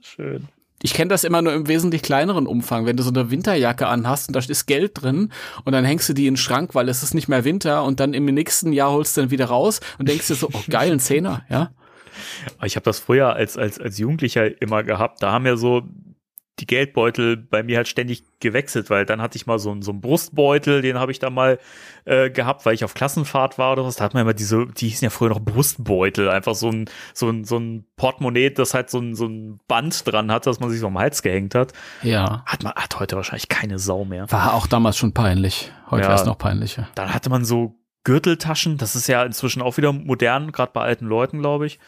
[0.00, 0.48] Schön.
[0.82, 4.28] Ich kenne das immer nur im wesentlich kleineren Umfang, wenn du so eine Winterjacke anhast
[4.28, 5.30] und da ist Geld drin
[5.64, 8.00] und dann hängst du die in den Schrank, weil es ist nicht mehr Winter und
[8.00, 10.90] dann im nächsten Jahr holst du dann wieder raus und denkst dir so, oh geil,
[10.90, 11.70] ein Zehner, ja.
[12.64, 15.22] Ich habe das früher als, als, als Jugendlicher immer gehabt.
[15.22, 15.82] Da haben ja so
[16.60, 19.90] die Geldbeutel bei mir halt ständig gewechselt, weil dann hatte ich mal so, einen- so
[19.90, 21.58] einen Brustbeutel, den habe ich da mal
[22.04, 23.96] äh, gehabt, weil ich auf Klassenfahrt war oder was.
[23.96, 27.28] Da hat man immer diese, die hießen ja früher noch Brustbeutel, einfach so ein, so
[27.28, 30.70] ein, so ein Portemonnaie, das halt so ein, so ein Band dran hat, dass man
[30.70, 31.72] sich so am Hals gehängt hat.
[32.02, 32.42] Ja.
[32.46, 34.30] Hat man, hat heute wahrscheinlich keine Sau mehr.
[34.30, 35.72] War auch damals schon peinlich.
[35.90, 36.08] Heute Ja.
[36.08, 36.88] wäre es noch peinlicher.
[36.94, 41.04] Dann hatte man so Gürteltaschen, das ist ja inzwischen auch wieder modern, gerade bei alten
[41.06, 41.78] Leuten, glaube ich.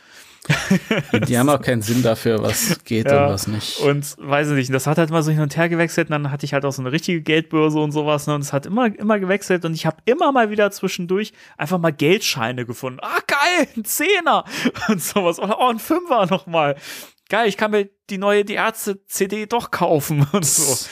[1.28, 3.78] Die haben auch keinen Sinn dafür, was geht Ja, und was nicht.
[3.78, 6.30] Und weiß ich nicht, das hat halt mal so hin und her gewechselt und dann
[6.32, 8.86] hatte ich halt auch so eine richtige Geldbörse und sowas ne, und es hat immer,
[8.98, 12.98] immer gewechselt und ich habe immer mal wieder zwischendurch einfach mal Geldscheine gefunden.
[13.02, 14.44] Ah, geil, ein Zehner
[14.88, 15.38] und sowas.
[15.38, 16.74] Oder oh, ein Fünfer nochmal.
[17.28, 20.86] Geil, ich kann mir die neue Die Ärzte-CD doch kaufen und so.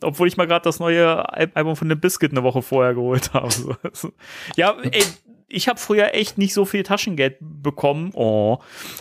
[0.00, 3.34] Obwohl ich mal gerade das neue Al- Album von The Biscuit eine Woche vorher geholt
[3.34, 3.76] habe.
[4.56, 5.04] Ja, ey,
[5.54, 8.10] ich habe früher echt nicht so viel Taschengeld bekommen.
[8.14, 8.58] Oh,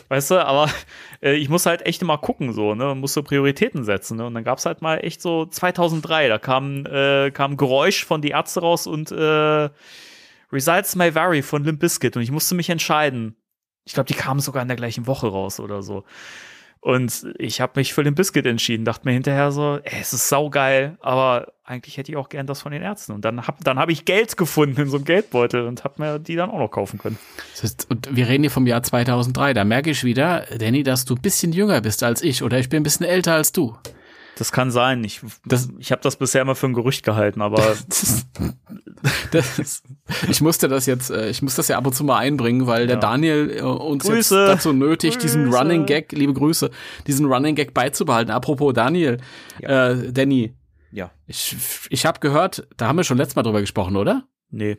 [0.09, 0.69] weißt du, aber
[1.21, 4.43] äh, ich muss halt echt immer gucken, so, ne, musste Prioritäten setzen, ne, und dann
[4.43, 8.87] gab's halt mal echt so 2003, da kam, äh, kam Geräusch von Die Ärzte raus
[8.87, 9.69] und äh,
[10.51, 13.35] Results May Vary von Limp Bizkit und ich musste mich entscheiden.
[13.85, 16.03] Ich glaube, die kamen sogar in der gleichen Woche raus oder so.
[16.83, 20.27] Und ich habe mich für den Biscuit entschieden, dachte mir hinterher so, ey, es ist
[20.27, 23.13] saugeil, aber eigentlich hätte ich auch gern das von den Ärzten.
[23.13, 26.19] Und dann habe dann hab ich Geld gefunden in so einem Geldbeutel und habe mir
[26.19, 27.17] die dann auch noch kaufen können.
[27.87, 29.53] Und wir reden hier vom Jahr 2003.
[29.53, 32.67] Da merke ich wieder, Danny, dass du ein bisschen jünger bist als ich oder ich
[32.67, 33.77] bin ein bisschen älter als du.
[34.37, 35.03] Das kann sein.
[35.03, 37.61] Ich, Das- ich habe das bisher immer für ein Gerücht gehalten, aber
[39.31, 39.83] Das, das
[40.29, 42.87] ich musste das jetzt, äh, ich muss das ja ab und zu mal einbringen, weil
[42.87, 43.01] der Ja.
[43.01, 44.15] Daniel äh, uns Grüße.
[44.15, 45.57] jetzt dazu nötigt, diesen Grüße.
[45.57, 46.71] Running Gag, liebe Grüße,
[47.07, 48.31] diesen Running Gag beizubehalten.
[48.31, 49.17] Apropos Daniel,
[49.61, 50.53] äh, Danny,
[50.91, 51.55] ja, ich,
[51.89, 54.23] ich habe gehört, da haben wir schon letztes Mal drüber gesprochen, oder?
[54.49, 54.77] nee.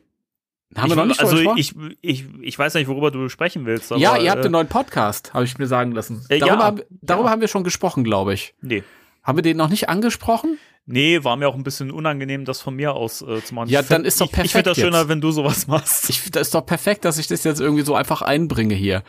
[0.76, 3.64] Haben ich, wir noch nicht also drüber ich, ich, ich weiß nicht, worüber du sprechen
[3.64, 3.92] willst.
[3.92, 6.24] Aber, Ja, ihr habt äh, einen neuen Podcast, habe ich mir sagen lassen.
[6.28, 7.30] Äh, darüber ja, haben, darüber ja.
[7.30, 8.54] haben wir schon gesprochen, glaube ich.
[8.60, 8.82] Nee.
[9.24, 10.58] Haben wir den noch nicht angesprochen?
[10.86, 13.70] Nee, war mir auch ein bisschen unangenehm, das von mir aus äh, zu machen.
[13.70, 15.08] Ja, dann ist doch Ich, ich finde das perfekt schöner, jetzt.
[15.08, 16.10] wenn du sowas machst.
[16.10, 19.02] Ich, das ist doch perfekt, dass ich das jetzt irgendwie so einfach einbringe hier.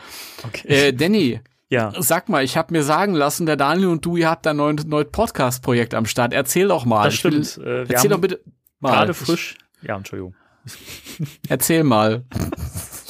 [0.47, 0.67] Okay.
[0.87, 1.91] Äh, Danny, ja.
[1.99, 4.55] sag mal, ich habe mir sagen lassen, der Daniel und du, ihr habt da ein
[4.57, 6.31] neues, neues Podcast-Projekt am Start.
[6.31, 7.09] Erzähl doch mal.
[7.09, 7.67] Das will- stimmt.
[7.67, 8.39] Äh, wir Erzähl doch bitte
[8.79, 8.91] mal.
[8.91, 9.55] gerade frisch.
[9.81, 10.33] Ja, Entschuldigung.
[11.49, 12.23] Erzähl mal.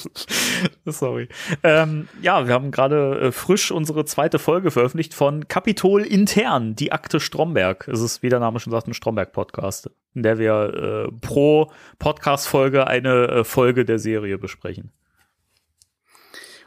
[0.86, 1.28] Sorry.
[1.64, 6.92] Ähm, ja, wir haben gerade äh, frisch unsere zweite Folge veröffentlicht von Kapitol Intern, die
[6.92, 7.88] Akte Stromberg.
[7.88, 12.88] Es ist, wie der Name schon sagt, ein Stromberg-Podcast, in der wir äh, pro Podcast-Folge
[12.88, 14.92] eine äh, Folge der Serie besprechen.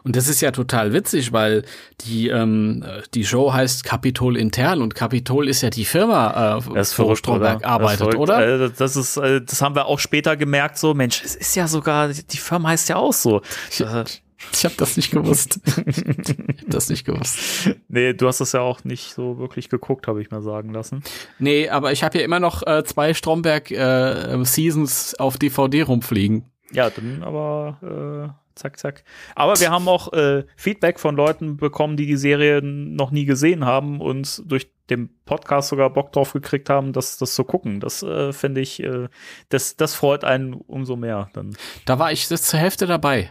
[0.09, 1.65] Und das ist ja total witzig, weil
[2.07, 6.99] die, ähm, die Show heißt Capitol Intern und Capitol ist ja die Firma, äh, Das
[6.99, 7.69] wo Stromberg oder?
[7.69, 8.69] arbeitet, das oder?
[8.71, 12.09] Das ist, äh, das haben wir auch später gemerkt, so, Mensch, es ist ja sogar,
[12.09, 13.43] die Firma heißt ja auch so.
[13.81, 14.05] Äh,
[14.51, 15.61] Ich habe das nicht gewusst.
[15.87, 17.69] ich hab das nicht gewusst.
[17.89, 21.03] nee, du hast das ja auch nicht so wirklich geguckt, habe ich mir sagen lassen.
[21.39, 26.47] Nee, aber ich habe ja immer noch äh, zwei Stromberg äh, Seasons auf DVD rumfliegen.
[26.73, 29.05] Ja, dann aber äh, zack, zack.
[29.35, 33.65] Aber wir haben auch äh, Feedback von Leuten bekommen, die die Serie noch nie gesehen
[33.65, 37.81] haben und durch den Podcast sogar Bock drauf gekriegt haben, das, das zu gucken.
[37.81, 39.09] Das äh, finde ich, äh,
[39.49, 41.31] das, das freut einen umso mehr.
[41.33, 41.57] Dann.
[41.85, 43.31] Da war ich jetzt zur Hälfte dabei.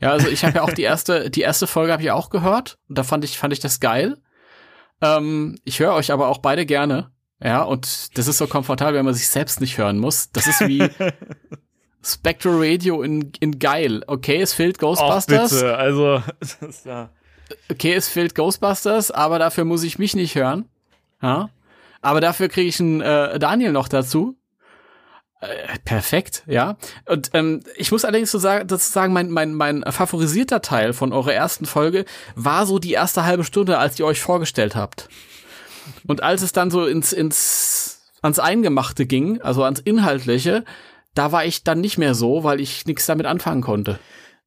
[0.00, 2.78] Ja, also ich habe ja auch die erste, die erste Folge habe ich auch gehört
[2.88, 4.18] und da fand ich, fand ich das geil.
[5.00, 7.10] Ähm, ich höre euch aber auch beide gerne.
[7.42, 10.30] Ja, und das ist so komfortabel, wenn man sich selbst nicht hören muss.
[10.32, 10.88] Das ist wie
[12.04, 14.02] Spectral Radio in, in geil.
[14.06, 15.52] Okay, es fehlt Ghostbusters.
[15.52, 16.22] Och, bitte, also,
[16.68, 17.10] ist ja.
[17.70, 20.66] Okay, es fehlt Ghostbusters, aber dafür muss ich mich nicht hören.
[21.22, 21.50] Ja?
[22.02, 24.36] Aber dafür kriege ich einen äh, Daniel noch dazu.
[25.40, 26.76] Äh, perfekt, ja.
[27.06, 31.12] Und ähm, ich muss allerdings so sagen, dazu sagen, mein, mein, mein favorisierter Teil von
[31.12, 35.08] eurer ersten Folge war so die erste halbe Stunde, als ihr euch vorgestellt habt.
[36.06, 40.64] Und als es dann so ins, ins, ans Eingemachte ging, also ans Inhaltliche,
[41.14, 43.98] da war ich dann nicht mehr so, weil ich nichts damit anfangen konnte.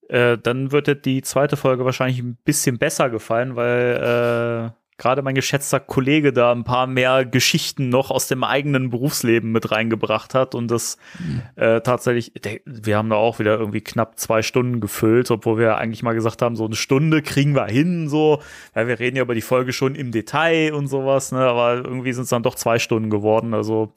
[0.09, 5.21] Äh, dann wird dir die zweite Folge wahrscheinlich ein bisschen besser gefallen, weil äh, gerade
[5.21, 10.33] mein geschätzter Kollege da ein paar mehr Geschichten noch aus dem eigenen Berufsleben mit reingebracht
[10.33, 11.41] hat und das Mhm.
[11.55, 15.77] äh, tatsächlich, der, wir haben da auch wieder irgendwie knapp zwei Stunden gefüllt, obwohl wir
[15.77, 18.41] eigentlich mal gesagt haben, so eine Stunde kriegen wir hin, so,
[18.73, 22.13] weil wir reden ja über die Folge schon im Detail und sowas, ne, aber irgendwie
[22.13, 23.93] sind es dann doch zwei Stunden geworden, also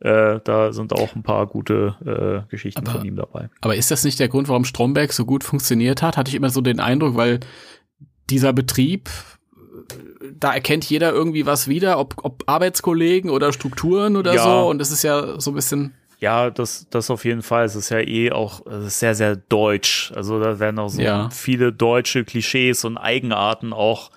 [0.00, 3.48] äh, da sind auch ein paar gute äh, Geschichten Aber- von ihm dabei.
[3.60, 6.16] Aber ist das nicht der Grund, warum Stromberg so gut funktioniert hat?
[6.16, 7.40] Hatte ich immer so den Eindruck, weil
[8.30, 14.34] dieser Betrieb, äh, da erkennt jeder irgendwie was wieder, ob, ob Arbeitskollegen oder Strukturen oder
[14.34, 14.42] Ja.
[14.42, 14.68] so.
[14.68, 15.94] Und das ist ja so ein bisschen.
[16.20, 17.64] Ja, das, das auf jeden Fall.
[17.66, 20.10] Es ist ja eh auch sehr, sehr deutsch.
[20.14, 21.28] Also da werden auch so Ja.
[21.30, 24.10] viele deutsche Klischees und Eigenarten auch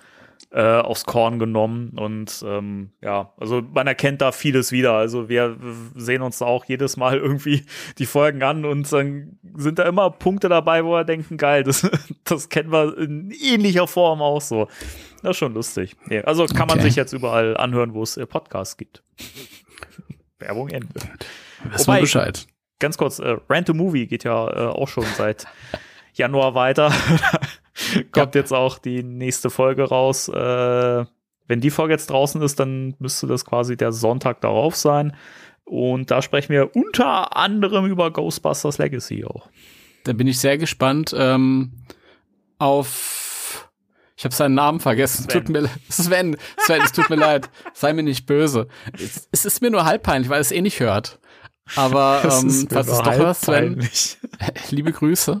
[0.50, 1.90] äh, aufs Korn genommen.
[1.98, 4.94] Und ähm, ja, also man erkennt da vieles wieder.
[4.94, 5.56] Also wir
[5.94, 7.64] sehen uns da auch jedes Mal irgendwie
[7.98, 11.88] die Folgen an und dann sind da immer Punkte dabei, wo wir denken, geil, das,
[12.24, 14.68] das kennen wir in ähnlicher Form auch so.
[15.22, 15.96] Das ist schon lustig.
[16.06, 16.86] Nee, also kann man Okay.
[16.88, 19.02] sich jetzt überall anhören, wo es äh, Podcasts gibt.
[20.38, 20.88] Werbung Ende.
[21.72, 22.46] Wissen wir Bescheid.
[22.78, 25.46] ganz kurz, äh, Rant a Movie geht ja äh, auch schon seit
[26.14, 26.92] Januar weiter.
[28.12, 30.28] Kommt jetzt auch die nächste Folge raus.
[30.28, 31.04] Äh,
[31.46, 35.16] wenn die Folge jetzt draußen ist, dann müsste das quasi der Sonntag darauf sein.
[35.64, 39.48] Und da sprechen wir unter anderem über Ghostbusters Legacy auch.
[40.04, 41.72] Da bin ich sehr gespannt ähm,
[42.58, 43.68] auf.
[44.16, 45.24] Ich habe seinen Namen vergessen.
[45.24, 45.44] Sven.
[45.44, 46.36] Tut mir le- Sven.
[46.58, 47.48] Sven, es tut mir leid.
[47.74, 48.68] Sei mir nicht böse.
[48.94, 51.18] Es, es ist mir nur halb peinlich, weil es eh nicht hört.
[51.76, 53.86] Aber ähm, falls es doch hörst, Sven,
[54.70, 55.40] liebe Grüße.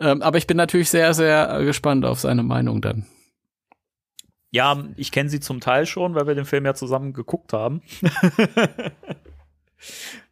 [0.00, 3.06] Ähm, aber ich bin natürlich sehr, sehr gespannt auf seine Meinung dann.
[4.50, 7.82] Ja, ich kenne sie zum Teil schon, weil wir den Film ja zusammen geguckt haben.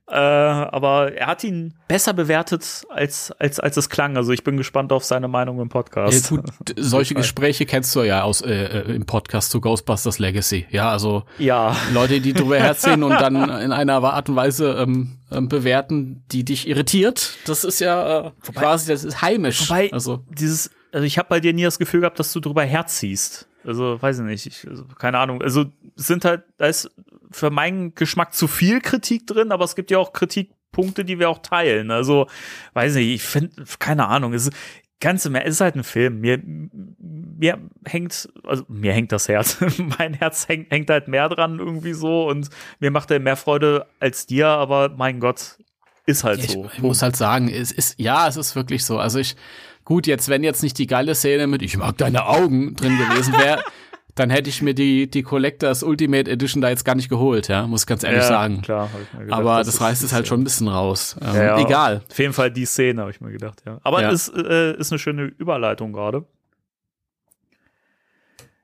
[0.08, 4.16] äh, aber er hat ihn besser bewertet, als, als, als es klang.
[4.16, 6.28] Also ich bin gespannt auf seine Meinung im Ja, Podcast.
[6.28, 7.14] gut, d- solche.
[7.14, 10.66] Gespräche kennst du ja aus äh, äh, im Podcast zu Ghostbusters Legacy.
[10.70, 15.18] Ja, also Ja, Leute, die drüber herziehen und dann in einer Art und Weise ähm,
[15.32, 17.32] ähm, bewerten, die dich irritiert.
[17.46, 19.68] Das ist ja äh, quasi, das ist heimisch.
[19.68, 22.62] Wobei- also dieses, also ich habe bei dir nie das Gefühl gehabt, dass du drüber
[22.62, 23.48] herziehst.
[23.64, 25.42] Also, weiß ich nicht, ich, also, keine Ahnung.
[25.42, 25.64] Also,
[25.98, 26.88] es sind halt, da ist
[27.36, 31.30] für meinen Geschmack zu viel Kritik drin, aber es gibt ja auch Kritikpunkte, die wir
[31.30, 31.90] auch teilen.
[31.90, 32.26] Also,
[32.74, 34.56] weiß nicht, ich finde, keine Ahnung, es ist,
[35.00, 36.20] ganz im Ernst, ist halt ein Film.
[36.20, 39.58] Mir, mir hängt, also mir hängt das Herz.
[39.98, 42.48] mein Herz hängt, hängt halt mehr dran irgendwie so und
[42.80, 45.58] mir macht er mehr Freude als dir, aber mein Gott,
[46.06, 46.70] ist halt ich, so.
[46.72, 48.98] ich muss halt sagen, es ist ja, es ist wirklich so.
[48.98, 49.36] Also ich
[49.84, 53.34] gut, jetzt wenn jetzt nicht die geile Szene mit ich mag deine Augen drin gewesen
[53.34, 53.62] wäre,
[54.16, 57.66] dann hätte ich mir die die Collectors Ultimate Edition da jetzt gar nicht geholt, ja,
[57.68, 58.62] muss ich ganz ehrlich Ja, sagen.
[58.62, 61.16] Klar, gedacht, Aber das, ist- reißt es ist halt schon ein bisschen raus.
[61.22, 61.58] Ähm, Ja.
[61.60, 62.02] Egal.
[62.10, 63.78] Auf jeden Fall die Szene, habe ich mir gedacht, ja.
[63.84, 64.10] Aber Ja.
[64.10, 66.24] es äh, ist eine schöne Überleitung gerade.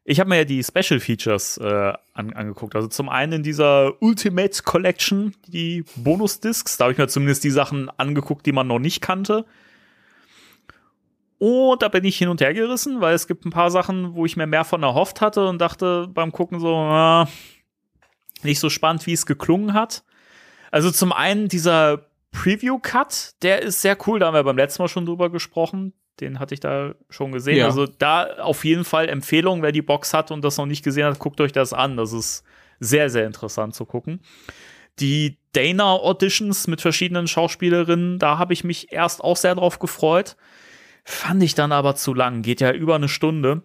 [0.05, 2.75] Ich habe mir ja die Special Features äh, an, angeguckt.
[2.75, 6.77] Also zum einen in dieser Ultimate Collection, die Bonus-Discs.
[6.77, 9.45] Da habe ich mir zumindest die Sachen angeguckt, die man noch nicht kannte.
[11.45, 14.25] Und da bin ich hin und her gerissen, weil es gibt ein paar Sachen, wo
[14.25, 17.27] ich mir mehr von erhofft hatte und dachte beim Gucken so, ah,
[18.45, 20.05] nicht so spannend, wie es geklungen hat.
[20.71, 24.89] Also zum einen dieser Preview-Cut, der ist sehr cool, da haben wir beim letzten Mal
[24.89, 25.95] schon drüber gesprochen.
[26.21, 27.57] Den hatte ich da schon gesehen.
[27.57, 27.65] Ja.
[27.65, 31.07] Also da auf jeden Fall Empfehlung, wer die Box hat und das noch nicht gesehen
[31.07, 31.97] hat, guckt euch das an.
[31.97, 32.45] Das ist
[32.79, 34.21] sehr, sehr interessant zu gucken.
[35.01, 40.37] Die Dana-Auditions mit verschiedenen Schauspielerinnen, da habe ich mich erst auch sehr drauf gefreut.
[41.05, 42.43] Fand ich dann aber zu lang.
[42.43, 43.63] Geht ja über eine Stunde.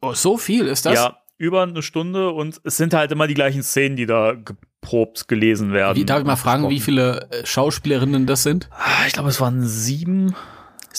[0.00, 0.94] Oh, so viel ist das?
[0.94, 5.28] Ja, über eine Stunde und es sind halt immer die gleichen Szenen, die da geprobt
[5.28, 5.96] gelesen werden.
[5.96, 8.68] Wie, darf ich mal fragen, wie viele äh, Schauspielerinnen das sind?
[8.72, 10.34] Ah, Ich glaube, es waren sieben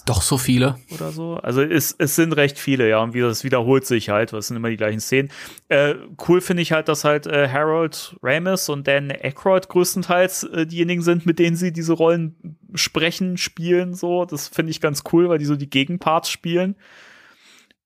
[0.10, 0.76] doch so viele.
[0.91, 1.36] oder so.
[1.36, 3.02] Also es, es sind recht viele, ja.
[3.02, 5.30] Und wie das wiederholt sich halt, es sind immer die gleichen Szenen.
[5.67, 5.95] Äh,
[6.28, 11.04] cool finde ich halt, dass halt äh, Harold Ramis und Dan Aykroyd größtenteils äh, diejenigen
[11.04, 13.93] sind, mit denen sie diese Rollen sprechen, spielen.
[13.93, 16.76] So, das finde ich ganz cool, weil die so die Gegenparts spielen.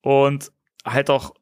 [0.02, 0.52] Und
[0.86, 1.34] halt auch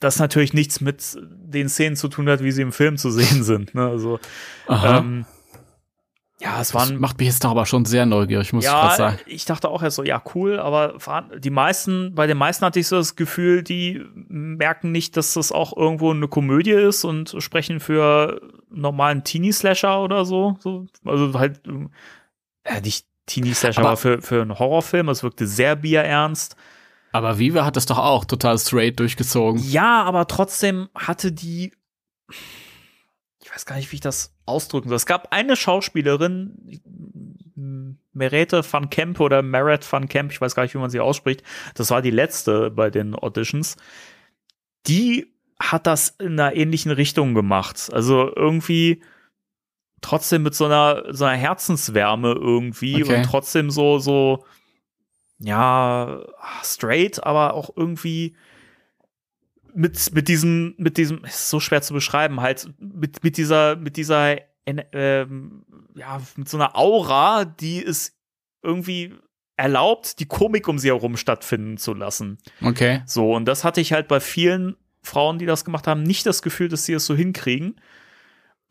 [0.00, 3.42] das natürlich nichts mit den Szenen zu tun hat, wie sie im Film zu sehen
[3.44, 3.74] sind.
[3.74, 3.86] Ne?
[3.86, 4.18] Also
[4.66, 4.98] Aha.
[4.98, 5.26] ähm,
[6.40, 8.94] ja, es Das waren macht mich jetzt doch aber schon sehr neugierig, muss ich ja,
[8.96, 9.18] sagen.
[9.26, 10.96] ich dachte auch erst so, ja, cool, aber
[11.38, 15.52] die meisten, bei den meisten hatte ich so das Gefühl, die merken nicht, dass das
[15.52, 18.40] auch irgendwo eine Komödie ist und sprechen für
[18.70, 20.56] normalen Teenie-Slasher oder so.
[20.60, 20.86] so.
[21.04, 21.60] Also halt,
[22.64, 25.08] äh, nicht Teenie-Slasher, Aber- aber, für, für einen Horrorfilm.
[25.10, 26.56] Es wirkte sehr bierernst.
[27.12, 29.62] Aber Viva hat das doch auch total straight durchgezogen.
[29.62, 31.72] Ja, aber trotzdem hatte die,
[33.44, 34.96] ich weiß gar nicht, wie ich das ausdrücken soll.
[34.96, 36.80] Es gab eine Schauspielerin,
[38.12, 41.42] Merete van Kemp oder Meret van Kemp, ich weiß gar nicht, wie man sie ausspricht.
[41.74, 43.76] Das war die letzte bei den Auditions.
[44.86, 47.88] Die hat das in einer ähnlichen Richtung gemacht.
[47.92, 49.02] Also irgendwie
[50.00, 53.16] trotzdem mit so einer, so einer Herzenswärme irgendwie Okay.
[53.16, 54.44] und trotzdem so, so,
[55.38, 56.20] ja,
[56.62, 58.34] straight, aber auch irgendwie
[59.74, 63.96] mit, mit diesem, mit diesem, ist so schwer zu beschreiben, halt, mit, mit dieser, mit
[63.96, 68.16] dieser, ähm, ja, mit so einer Aura, die es
[68.62, 69.14] irgendwie
[69.56, 72.38] erlaubt, die Komik um sie herum stattfinden zu lassen.
[72.62, 73.02] Okay.
[73.06, 76.42] So, und das hatte ich halt bei vielen Frauen, die das gemacht haben, nicht das
[76.42, 77.76] Gefühl, dass sie es so hinkriegen.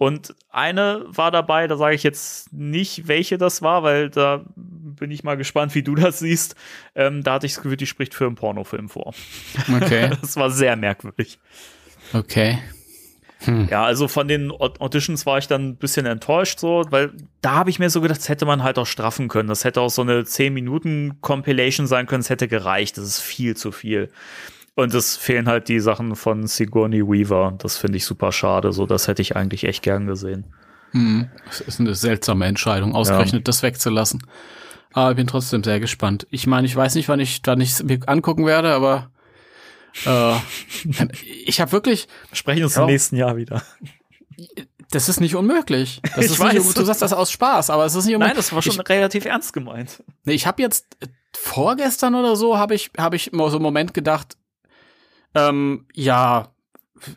[0.02, 5.12] Und eine war dabei, da sage ich jetzt nicht, welche das war, weil da bin
[5.12, 6.56] ich mal gespannt, wie du das siehst.
[6.96, 9.14] Ähm, da hatte ich das Gefühl, die spricht für einen Pornofilm vor.
[9.72, 10.10] Okay.
[10.22, 11.38] Das war sehr merkwürdig.
[12.14, 12.58] Okay.
[13.70, 17.12] Ja, also von den Aud- Auditions war ich dann ein bisschen enttäuscht, so, weil
[17.42, 19.50] da habe ich mir so gedacht, das hätte man halt auch straffen können.
[19.50, 22.98] Das hätte auch so eine 10-Minuten-Compilation sein können, es hätte gereicht.
[22.98, 24.10] Das ist viel zu viel.
[24.76, 27.56] Und es fehlen halt die Sachen von Sigourney Weaver.
[27.58, 28.72] Das finde ich super schade.
[28.72, 30.46] So, das hätte ich eigentlich echt gern gesehen.
[30.92, 31.30] Hm.
[31.46, 34.26] Das ist eine seltsame Entscheidung, ausgerechnet das wegzulassen.
[34.94, 36.28] Aber ich bin trotzdem sehr gespannt.
[36.32, 39.12] Ich meine, ich weiß nicht, wann ich wann ich es mir angucken werde, aber
[40.06, 40.36] äh,
[41.46, 42.82] ich habe wirklich, Wir sprechen uns Ja.
[42.84, 43.62] im nächsten Jahr wieder.
[44.92, 46.02] das ist nicht unmöglich.
[46.16, 46.54] Das Ich ist weiß.
[46.54, 48.36] nicht, du sagst das aus Spaß, aber es ist nicht unmöglich.
[48.36, 50.04] Nein, das war schon Ich, relativ ernst gemeint.
[50.26, 53.64] nee, ich habe jetzt äh, vorgestern oder so habe ich habe ich mal so einen
[53.64, 54.36] Moment gedacht,
[55.36, 56.52] ähm, ja,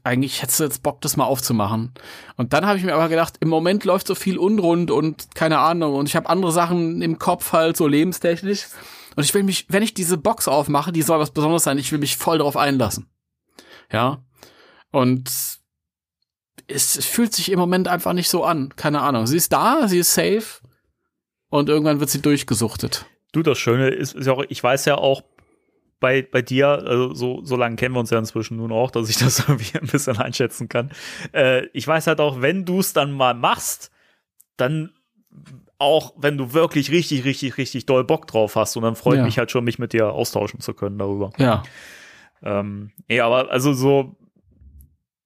[0.02, 1.92] eigentlich hättest du jetzt Bock, das mal aufzumachen.
[2.36, 5.58] Und dann habe ich mir aber gedacht, im Moment läuft so viel unrund und keine
[5.58, 8.66] Ahnung und ich habe andere Sachen im Kopf halt so lebenstechnisch.
[9.16, 11.92] Und ich will mich, wenn ich diese Box aufmache, die soll was Besonderes sein, ich
[11.92, 13.08] will mich voll darauf einlassen.
[13.92, 14.24] Ja.
[14.90, 15.28] Und
[16.66, 18.74] es, es fühlt sich im Moment einfach nicht so an.
[18.76, 19.26] Keine Ahnung.
[19.26, 20.60] Sie ist da, sie ist safe.
[21.48, 23.06] Und irgendwann wird sie durchgesuchtet.
[23.32, 25.22] Du, das Schöne ist, ist ja auch, ich weiß ja auch
[26.04, 29.08] bei, bei dir, also so, so lange kennen wir uns ja inzwischen nun auch, dass
[29.08, 30.90] ich das irgendwie ein bisschen einschätzen kann.
[31.32, 33.90] Äh, ich weiß halt auch, wenn du es dann mal machst,
[34.58, 34.90] dann
[35.78, 39.24] auch, wenn du wirklich richtig, richtig, richtig doll Bock drauf hast und dann freut Ja.
[39.24, 41.30] mich halt schon, mich mit dir austauschen zu können darüber.
[41.38, 41.62] Ja.
[42.42, 44.14] Ähm, ja, aber also so,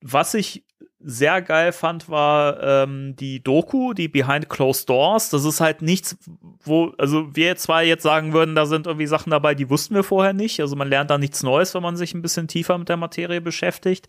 [0.00, 0.64] was ich
[1.00, 5.30] sehr geil fand, war ähm, die Doku, die Behind Closed Doors.
[5.30, 6.16] Das ist halt nichts,
[6.64, 10.02] wo, also wir zwei jetzt sagen würden, da sind irgendwie Sachen dabei, die wussten wir
[10.02, 10.60] vorher nicht.
[10.60, 13.40] Also man lernt da nichts Neues, wenn man sich ein bisschen tiefer mit der Materie
[13.40, 14.08] beschäftigt.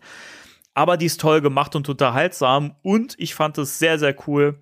[0.74, 2.74] Aber die ist toll gemacht und unterhaltsam.
[2.82, 4.58] Und ich fand es sehr, sehr cool,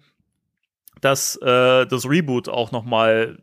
[1.01, 3.39] dass äh, das Reboot auch noch mal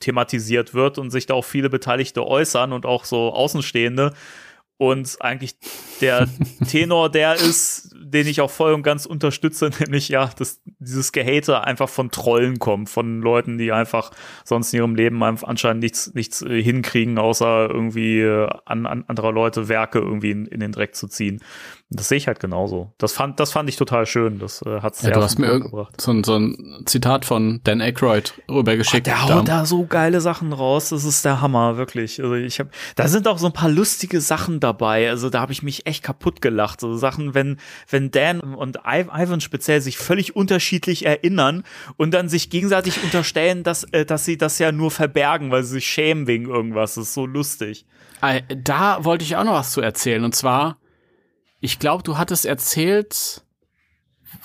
[0.00, 4.12] thematisiert wird und sich da auch viele Beteiligte äußern und auch so Außenstehende.
[4.78, 5.56] Und eigentlich
[6.00, 6.28] der
[6.68, 11.64] Tenor der ist, den ich auch voll und ganz unterstütze, nämlich ja, dass dieses Gehate
[11.64, 14.10] einfach von Trollen kommt, von Leuten, die einfach
[14.44, 19.32] sonst in ihrem Leben anscheinend nichts, nichts äh, hinkriegen, außer irgendwie äh, an, an anderer
[19.32, 21.40] Leute Werke irgendwie in, in den Dreck zu ziehen.
[21.88, 22.92] Das sehe ich halt genauso.
[22.98, 24.40] Das fand, das fand ich total schön.
[24.40, 26.00] Das äh, hat ja du hast mir gebracht.
[26.00, 29.06] so, ein- so ein Zitat von Dan Aykroyd rübergeschickt.
[29.06, 32.20] Der haut da so geile Sachen raus, das ist der Hammer, wirklich.
[32.20, 35.08] Also ich hab, da sind auch so ein paar lustige Sachen dabei.
[35.08, 36.80] Also da habe ich mich echt kaputt gelacht.
[36.80, 37.58] So Sachen, wenn,
[37.88, 41.62] wenn Dan und Ivan speziell sich völlig unterschiedlich erinnern
[41.96, 45.74] und dann sich gegenseitig unterstellen, dass, äh, dass sie das ja nur verbergen, weil sie
[45.74, 46.96] sich schämen wegen irgendwas.
[46.96, 47.86] Das ist so lustig.
[48.22, 50.24] Äh, Da wollte ich auch noch was zu erzählen.
[50.24, 50.78] Und zwar,
[51.60, 53.42] ich glaube, du hattest erzählt,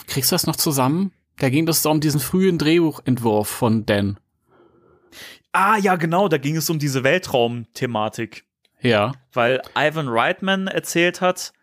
[0.07, 1.11] kriegst du das noch zusammen?
[1.37, 4.19] Da ging es um diesen frühen Drehbuchentwurf von Dan.
[5.51, 8.45] Ah, ja, genau, da ging es um diese Weltraum-Thematik.
[8.79, 9.13] Ja.
[9.33, 11.53] Weil Ivan Reitman erzählt hat,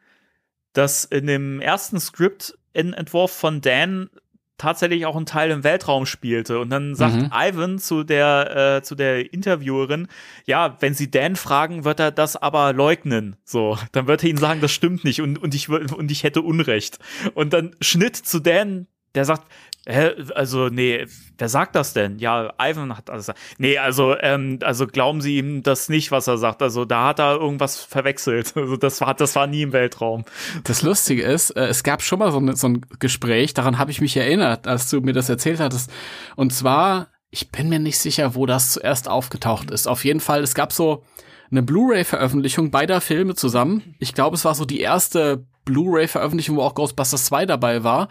[0.72, 4.10] dass in dem ersten Skriptentwurf von Dan
[4.58, 6.58] tatsächlich auch ein Teil im Weltraum spielte.
[6.58, 7.30] Und dann sagt Mhm.
[7.32, 10.08] Ivan zu der, äh, zu der Interviewerin,
[10.44, 13.36] ja, wenn sie Dan fragen, wird er das aber leugnen.
[13.44, 16.42] So, dann wird er ihnen sagen, das stimmt nicht und, und, ich, und ich hätte
[16.42, 16.98] Unrecht.
[17.34, 19.44] Und dann Schnitt zu Dan, der sagt,
[19.90, 21.06] Hä, also, nee,
[21.38, 22.18] wer sagt das denn?
[22.18, 23.32] Ja, Ivan hat alles.
[23.56, 26.60] Nee, also, ähm, also glauben Sie ihm das nicht, was er sagt.
[26.60, 28.52] Also, da hat er irgendwas verwechselt.
[28.56, 30.26] Also, das war, das war nie im Weltraum.
[30.64, 33.90] Das Lustige ist, äh, es gab schon mal so, ein- so ein Gespräch, daran habe
[33.90, 35.90] ich mich erinnert, als du mir das erzählt hattest.
[36.36, 39.86] Und zwar, ich bin mir nicht sicher, wo das zuerst aufgetaucht ist.
[39.88, 41.02] Auf jeden Fall, es gab so
[41.50, 43.94] eine Blu-ray-Veröffentlichung beider Filme zusammen.
[44.00, 48.08] Ich glaube, es war so die erste Blu-ray-Veröffentlichung, wo auch Ghostbusters 2 dabei war.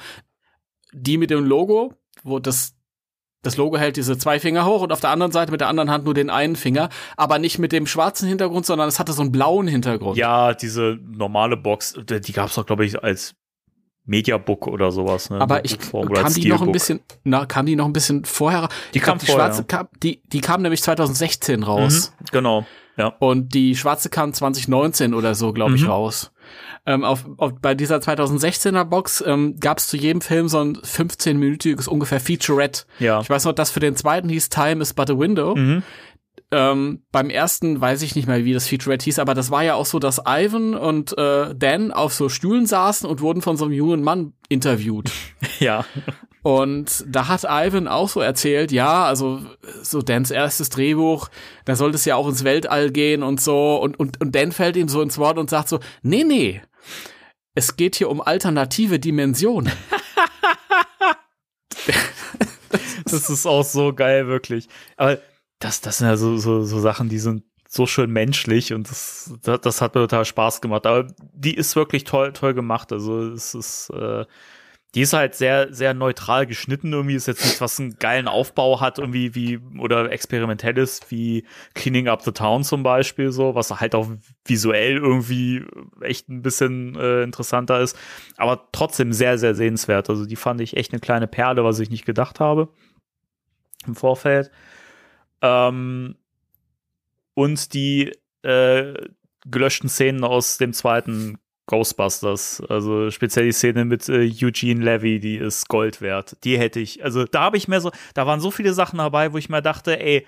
[0.97, 1.93] Die mit dem Logo,
[2.23, 2.73] wo das
[3.43, 5.89] das Logo hält diese zwei Finger hoch und auf der anderen Seite mit der anderen
[5.91, 9.21] Hand nur den einen Finger, aber nicht mit dem schwarzen Hintergrund, sondern es hatte so
[9.21, 10.17] einen blauen Hintergrund.
[10.17, 13.35] Ja, diese normale Box, die die gab's doch, glaube ich, als
[14.05, 15.29] Mediabook oder sowas.
[15.29, 15.39] Ne?
[15.39, 18.69] Aber ich kam die noch ein bisschen, na, kam die noch ein bisschen vorher?
[18.93, 19.45] Die Ich glaub, kam die vorher.
[19.47, 22.13] schwarze kam, die, die kam nämlich 2016 raus.
[22.19, 22.65] Mhm, genau.
[22.97, 23.09] Ja.
[23.19, 25.89] Und die schwarze kam 2019 oder so, glaube ich, Mhm.
[25.89, 26.31] raus.
[26.88, 30.77] Ähm, auf, auf, bei dieser 2016er Box ähm, gab es zu jedem Film so ein
[30.77, 32.85] 15-minütiges ungefähr Featurette.
[32.99, 33.19] Ja.
[33.19, 35.53] Ich weiß noch, dass für den zweiten hieß Time is but a window.
[35.53, 35.83] Mhm.
[36.49, 39.75] Ähm, beim ersten weiß ich nicht mehr, wie das Featurette hieß, aber das war ja
[39.75, 43.65] auch so, dass Ivan und äh, Dan auf so Stühlen saßen und wurden von so
[43.65, 45.11] einem jungen Mann interviewt.
[45.59, 45.85] Ja.
[46.43, 49.41] Und da hat Ivan auch so erzählt, ja, also
[49.81, 51.29] so Dans erstes Drehbuch,
[51.65, 53.75] da sollte es ja auch ins Weltall gehen und so.
[53.75, 56.61] Und, und, und Dan fällt ihm so ins Wort und sagt so, nee, nee,
[57.55, 59.71] es geht hier um alternative Dimensionen.
[63.09, 64.67] Das ist auch so geil, wirklich.
[64.97, 65.19] Aber
[65.59, 69.33] das, das sind ja so, so, so Sachen, die sind so schön menschlich und das,
[69.43, 70.85] das, das hat mir total Spaß gemacht.
[70.85, 72.91] Aber die ist wirklich toll, toll gemacht.
[72.91, 74.25] Also es ist, äh,
[74.95, 76.93] die ist halt sehr, sehr neutral geschnitten.
[76.93, 81.45] Irgendwie ist jetzt nichts, was einen geilen Aufbau hat, irgendwie wie, oder experimentell ist, wie
[81.73, 84.07] Cleaning Up the Town zum Beispiel, so, was halt auch
[84.45, 85.65] visuell irgendwie
[86.01, 87.97] echt ein bisschen äh, interessanter ist.
[88.38, 90.09] Aber trotzdem sehr, sehr sehenswert.
[90.09, 92.69] Also die fand ich echt eine kleine Perle, was ich nicht gedacht habe
[93.85, 94.51] im Vorfeld.
[95.41, 96.15] Ähm,
[97.33, 98.93] und die äh,
[99.45, 101.38] gelöschten Szenen aus dem zweiten
[101.68, 106.38] Ghostbusters, also speziell die Szene mit äh, Eugene Levy, die ist Gold wert.
[106.43, 109.34] Die hätte ich, also da habe ich mir so, da waren so viele Sachen dabei,
[109.34, 110.26] wo ich mir dachte, ey,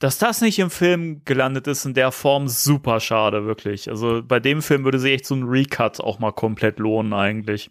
[0.00, 3.88] dass das nicht im Film gelandet ist in der Form, super schade, wirklich.
[3.88, 7.70] Also bei dem Film würde sich echt so ein Recut auch mal komplett lohnen, eigentlich.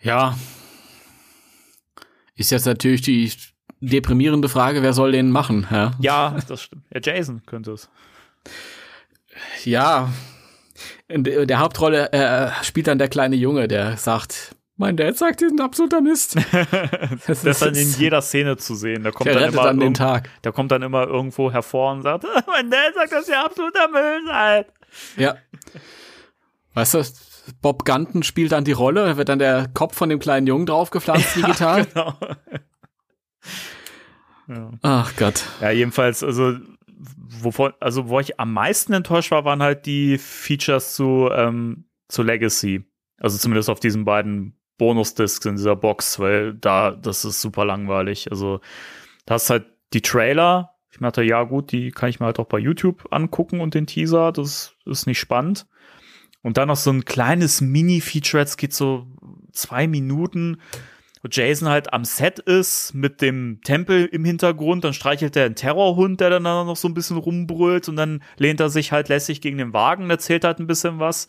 [0.00, 0.38] Ja.
[2.36, 3.32] Ist jetzt natürlich die
[3.80, 5.66] deprimierende Frage, wer soll den machen?
[5.70, 6.84] Ja, Ja, das stimmt.
[6.94, 7.90] Ja, Jason könnte es.
[9.64, 10.12] ja.
[11.08, 15.46] In der, Hauptrolle äh, spielt dann der kleine Junge, der sagt, mein Dad sagt, die
[15.46, 16.36] sind absoluter Mist.
[17.26, 19.04] Das ist dann in jeder Szene zu sehen.
[19.04, 20.28] Da kommt Der dann immer dann den Tag.
[20.42, 24.20] Der kommt dann immer irgendwo hervor und sagt, mein Dad sagt, dass ihr absoluter Müll
[24.26, 24.66] seid.
[25.16, 25.36] Ja.
[26.74, 27.04] Weißt du,
[27.62, 30.66] Bob Gunton spielt dann die Rolle, da wird dann der Kopf von dem kleinen Jungen
[30.66, 31.86] draufgepflanzt digital.
[31.96, 32.14] Genau.
[34.46, 34.70] Ja.
[34.82, 35.42] Ach Gott.
[35.62, 36.58] ja, jedenfalls, also,
[37.40, 42.22] wovon, also, wo ich am meisten enttäuscht war, waren halt die Features zu, ähm, zu
[42.22, 42.84] Legacy.
[43.18, 48.30] Also zumindest auf diesen beiden Bonus-Discs in dieser Box, weil da, das ist super langweilig.
[48.30, 48.60] Also,
[49.26, 50.70] da hast halt die Trailer.
[50.90, 53.86] Ich dachte, ja gut, die kann ich mir halt auch bei YouTube angucken und den
[53.86, 55.66] Teaser, das ist nicht spannend.
[56.42, 59.06] Und dann noch so ein kleines Mini-Feature, es geht so
[59.52, 60.60] zwei Minuten,
[61.24, 65.54] wo Jason halt am Set ist mit dem Tempel im Hintergrund, dann streichelt er einen
[65.54, 69.40] Terrorhund, der dann noch so ein bisschen rumbrüllt und dann lehnt er sich halt lässig
[69.40, 71.28] gegen den Wagen, erzählt halt ein bisschen was.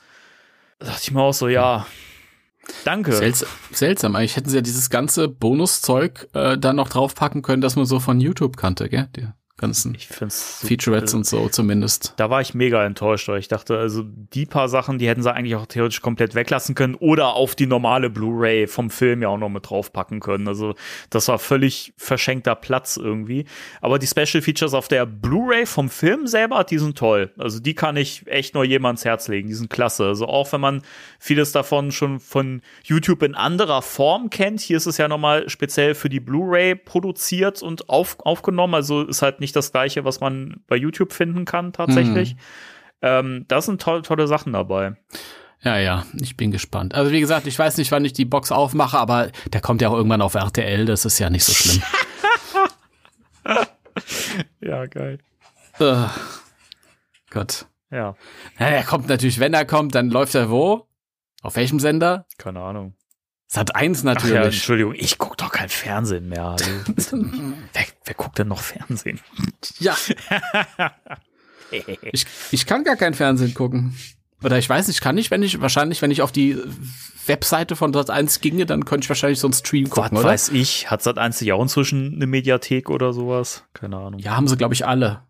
[0.79, 1.85] Da dachte ich mir auch so, ja,
[2.83, 3.13] danke.
[3.13, 4.15] Seltsam, seltsam.
[4.17, 8.01] Eigentlich hätten sie ja dieses ganze Bonuszeug äh, dann noch draufpacken können, das man so
[8.01, 9.07] von YouTube kannte, gell?
[9.15, 9.25] Die
[9.57, 12.13] ganzen Ich find's so- Featurettes und so zumindest.
[12.17, 15.33] Da war ich mega enttäuscht, weil ich dachte, also die paar Sachen, die hätten sie
[15.33, 19.37] eigentlich auch theoretisch komplett weglassen können oder auf die normale Blu-ray vom Film ja auch
[19.37, 20.47] noch mit draufpacken können.
[20.49, 20.75] Also
[21.09, 23.45] das war völlig verschenkter Platz irgendwie.
[23.79, 27.31] Aber die Special Features auf der Blu-ray vom Film selber, die sind toll.
[27.37, 29.47] Also die kann ich echt nur jedem ans Herz legen.
[29.47, 30.05] Die sind klasse.
[30.05, 30.81] Also auch wenn man
[31.19, 35.95] vieles davon schon von YouTube in anderer Form kennt, hier ist es ja nochmal speziell
[35.95, 38.73] für die Blu-ray produziert und auf, aufgenommen.
[38.73, 42.35] Also ist halt nicht das gleiche, was man bei YouTube finden kann tatsächlich.
[43.01, 44.95] Ähm, da sind tolle, tolle Sachen dabei.
[45.61, 46.93] Ja, ja, ich bin gespannt.
[46.93, 49.89] Also wie gesagt, ich weiß nicht, wann ich die Box aufmache, aber der kommt ja
[49.89, 51.81] auch irgendwann auf RTL, das ist ja nicht so schlimm.
[54.59, 55.19] Ja, geil.
[55.79, 56.09] Ugh.
[57.29, 57.65] Gott.
[57.91, 58.15] Ja,
[58.59, 60.87] Ja, er kommt natürlich, wenn er kommt, dann läuft er wo?
[61.41, 62.25] Auf welchem Sender?
[62.37, 62.95] keine Ahnung.
[63.47, 64.55] Sat 1 Ach ja, natürlich.
[64.55, 66.45] Entschuldigung, ich guck doch kein Fernsehen mehr.
[66.45, 66.69] Also,
[67.73, 69.19] wer, wer guckt denn noch Fernsehen?
[69.79, 69.95] Ja.
[72.11, 73.95] ich, ich kann gar kein Fernsehen gucken.
[74.43, 76.57] Oder ich weiß nicht, kann ich, wenn ich, wahrscheinlich, wenn ich auf die
[77.25, 80.27] Webseite von Sat 1 ginge, dann könnte ich wahrscheinlich so einen Stream Was gucken, oder?
[80.27, 80.91] weiß ich?
[80.91, 83.63] Hat Sat 1 ja auch inzwischen eine Mediathek oder sowas?
[83.73, 84.19] Keine Ahnung.
[84.19, 85.23] Ja, haben sie, glaube ich, alle.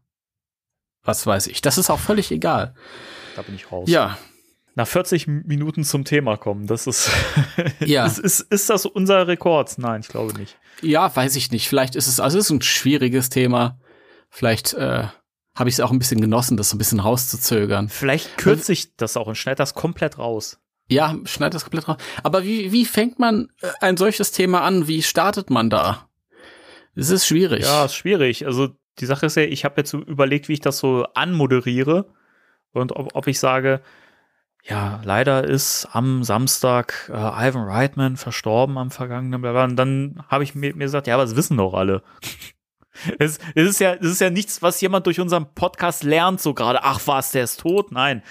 [1.03, 1.61] Was weiß ich.
[1.61, 2.73] Das ist auch völlig egal.
[3.35, 3.87] Da bin ich raus.
[3.89, 4.17] Ja.
[4.77, 7.09] Nach 40 Minuten zum Thema kommen, das ist.
[7.79, 8.05] Ja.
[8.05, 9.77] ist, ist, ist das unser Rekord?
[9.77, 10.57] Nein, ich glaube nicht.
[10.81, 11.69] Ja, weiß ich nicht.
[11.69, 13.79] Vielleicht ist es, also es ist ein schwieriges Thema.
[14.29, 15.05] Vielleicht äh,
[15.55, 17.87] habe ich es auch ein bisschen genossen, das so ein bisschen rauszuzögern.
[17.87, 20.59] Vielleicht kürze ich das auch und schneide das komplett raus.
[20.89, 21.97] Ja, schneid das komplett raus.
[22.21, 24.87] Aber wie, wie fängt man äh, ein solches Thema an?
[24.87, 26.09] Wie startet man da?
[26.95, 27.63] Es ist schwierig.
[27.63, 28.45] Ja, ist schwierig.
[28.45, 28.69] Also
[28.99, 32.13] die Sache ist ja, ich habe jetzt überlegt, wie ich das so anmoderiere
[32.73, 33.81] und ob, ob ich sage,
[34.67, 37.13] ja, leider ist am Samstag äh,
[37.47, 39.41] Ivan Reitman verstorben am vergangenen.
[39.41, 39.63] Bla, bla.
[39.65, 42.01] Und dann habe ich mir, mir gesagt, ja, aber das wissen doch alle.
[43.19, 46.53] es, es, ist ja, es ist ja nichts, was jemand durch unseren Podcast lernt, so
[46.55, 46.83] gerade.
[46.83, 47.91] Ach was, der ist tot?
[47.91, 48.23] Nein.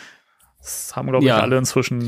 [0.59, 1.39] Das haben, glaube ich, Ja.
[1.41, 1.99] alle inzwischen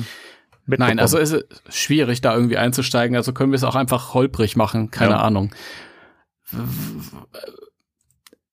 [0.64, 0.96] mitbekommen.
[0.96, 3.14] Nein, also ist es schwierig, da irgendwie einzusteigen.
[3.16, 4.90] Also können wir es auch einfach holprig machen.
[4.90, 5.20] Keine Ja.
[5.20, 5.54] Ahnung.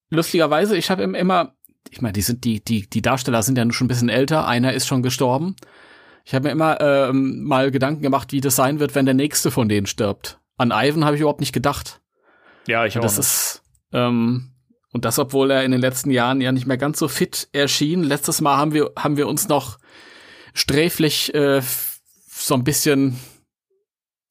[0.09, 1.55] Lustigerweise, ich habe immer,
[1.93, 4.45] ich meine, die sind die die die Darsteller sind ja nun schon ein bisschen älter.
[4.47, 5.55] Einer ist schon gestorben.
[6.25, 9.51] Ich habe mir immer ähm, mal Gedanken gemacht, wie das sein wird, wenn der nächste
[9.51, 10.39] von denen stirbt.
[10.57, 12.01] An Ivan habe ich überhaupt nicht gedacht.
[12.67, 13.01] ja, ich auch.
[13.01, 13.25] das nicht.
[13.25, 14.49] ist ähm,
[14.91, 18.03] und das, obwohl er in den letzten Jahren ja nicht mehr ganz so fit erschien.
[18.03, 19.79] Letztes Mal haben wir haben wir uns noch
[20.53, 21.61] sträflich äh,
[22.29, 23.19] so ein bisschen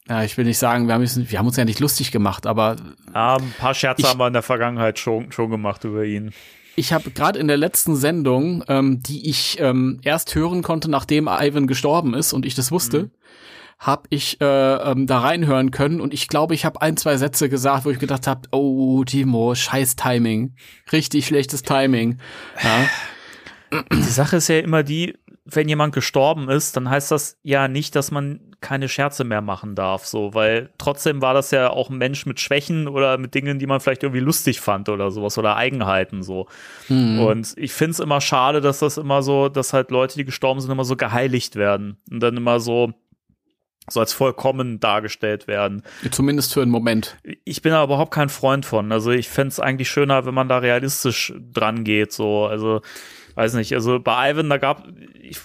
[0.09, 2.45] ja, ich will nicht sagen, wir haben, uns- wir haben uns ja nicht lustig gemacht,
[2.47, 2.75] aber
[3.15, 6.33] ja, ein paar Scherze Ich- haben wir in der Vergangenheit schon, schon gemacht über ihn.
[6.77, 11.29] Ich habe gerade in der letzten Sendung, ähm, die ich ähm, erst hören konnte, nachdem
[11.29, 13.11] Ivan gestorben ist und ich das wusste,
[13.79, 17.49] habe ich äh, ähm, da reinhören können und ich glaube, ich habe ein, zwei Sätze
[17.49, 20.55] gesagt, wo ich gedacht habe, oh, Timo, scheiß Timing.
[20.93, 22.19] Richtig schlechtes Timing.
[22.63, 23.83] Ja.
[23.93, 27.97] Die Sache ist ja immer die, wenn jemand gestorben ist, dann heißt das ja nicht,
[27.97, 31.99] dass man keine Scherze mehr machen darf, so, weil trotzdem war das ja auch ein
[31.99, 35.57] Mensch mit Schwächen oder mit Dingen, die man vielleicht irgendwie lustig fand oder sowas oder
[35.57, 36.47] Eigenheiten so.
[36.89, 40.61] Und ich finde es immer schade, dass das immer so, dass halt Leute, die gestorben
[40.61, 42.95] sind, immer so geheiligt werden und dann immer so
[43.91, 45.83] so als vollkommen dargestellt werden.
[46.11, 47.17] Zumindest für einen Moment.
[47.45, 48.93] Ich bin da überhaupt kein Freund von.
[48.93, 52.13] Also ich fände es eigentlich schöner, wenn man da realistisch dran geht.
[52.13, 52.81] So, also
[53.35, 53.75] weiß nicht.
[53.75, 54.87] Also bei Ivan, da gab
[55.21, 55.41] ich,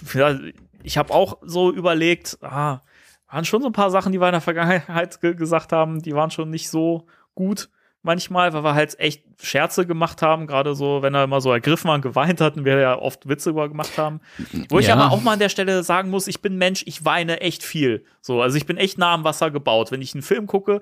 [0.84, 2.80] ich habe auch so überlegt, ah,
[3.28, 6.14] waren schon so ein paar Sachen, die wir in der Vergangenheit ge gesagt haben, die
[6.14, 7.68] waren schon nicht so gut.
[8.02, 11.88] Manchmal, weil wir halt echt Scherze gemacht haben, gerade so, wenn er immer so ergriffen
[11.88, 14.20] war und geweint hat und wir ja oft Witze über gemacht haben.
[14.68, 14.94] Wo ich Ja.
[14.94, 18.04] aber auch mal an der Stelle sagen muss, ich bin Mensch, ich weine echt viel.
[18.20, 19.90] So, also ich bin echt nah am Wasser gebaut.
[19.90, 20.80] Wenn ich einen Film gucke,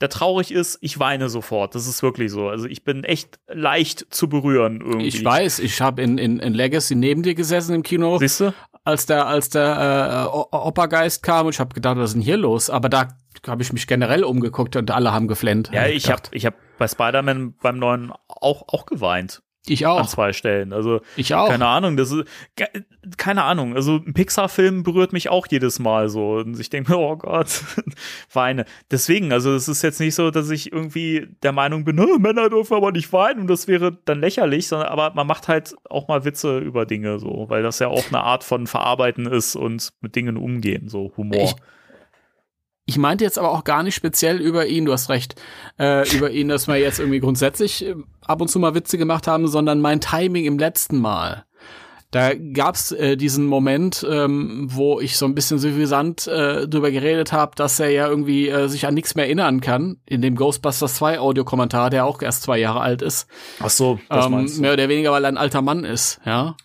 [0.00, 1.74] der traurig ist, ich weine sofort.
[1.74, 2.48] Das ist wirklich so.
[2.48, 5.08] Also ich bin echt leicht zu berühren irgendwie.
[5.08, 8.54] Ich weiß, ich habe in, in, in Legacy neben dir gesessen im Kino, Siehst du?
[8.84, 12.36] als der, als der äh, Opergeist kam und ich habe gedacht, was ist denn hier
[12.36, 12.70] los?
[12.70, 13.08] Aber da
[13.46, 15.70] habe ich mich generell umgeguckt und alle haben geflennt.
[15.72, 19.42] Ja, Hab ich habe ich hab bei Spider-Man beim neuen auch, auch geweint.
[19.70, 20.06] Ich An auch.
[20.06, 20.72] zwei Stellen.
[20.72, 21.48] Also, Ich auch.
[21.48, 22.24] keine Ahnung, das ist,
[23.16, 23.74] keine Ahnung.
[23.74, 26.34] Also, ein Pixar-Film berührt mich auch jedes Mal so.
[26.36, 27.62] Und ich denke mir, oh Gott,
[28.32, 28.64] weine.
[28.90, 32.48] Deswegen, also, es ist jetzt nicht so, dass ich irgendwie der Meinung bin, "Oh, Männer
[32.50, 36.08] dürfen aber nicht weinen und das wäre dann lächerlich, sondern, aber man macht halt auch
[36.08, 39.90] mal Witze über Dinge so, weil das ja auch eine Art von Verarbeiten ist und
[40.00, 41.42] mit Dingen umgehen, so Humor.
[41.44, 41.54] Ich-
[42.88, 45.34] Ich meinte jetzt aber auch gar nicht speziell über ihn, du hast recht,
[45.78, 49.26] äh, über ihn, dass wir jetzt irgendwie grundsätzlich äh, ab und zu mal Witze gemacht
[49.26, 51.44] haben, sondern mein Timing im letzten Mal.
[52.10, 57.30] Da gab's äh, diesen Moment, ähm, wo ich so ein bisschen suffisant äh, drüber geredet
[57.30, 60.94] habe, dass er ja irgendwie äh, sich an nichts mehr erinnern kann, in dem Ghostbusters
[60.94, 63.26] 2 Audiokommentar, der auch erst zwei Jahre alt ist.
[63.60, 64.62] Ach so, das ähm, meinst du.
[64.62, 66.56] mehr oder weniger, weil er ein alter Mann ist, ja.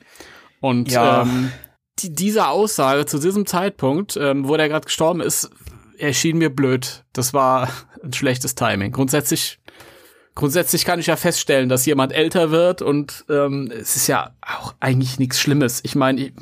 [0.62, 1.24] Und Ja.
[1.24, 1.52] ähm,
[2.00, 5.52] die, diese Aussage zu diesem Zeitpunkt, ähm, wo der gerade gestorben ist,
[5.98, 7.04] erschien mir blöd.
[7.14, 7.70] Das war
[8.04, 8.92] ein schlechtes Timing.
[8.92, 9.60] Grundsätzlich,
[10.36, 14.76] grundsätzlich kann ich ja feststellen, dass jemand älter wird und ähm, es ist ja auch
[14.80, 15.82] eigentlich nichts Schlimmes.
[15.84, 16.34] Ich meine, ich,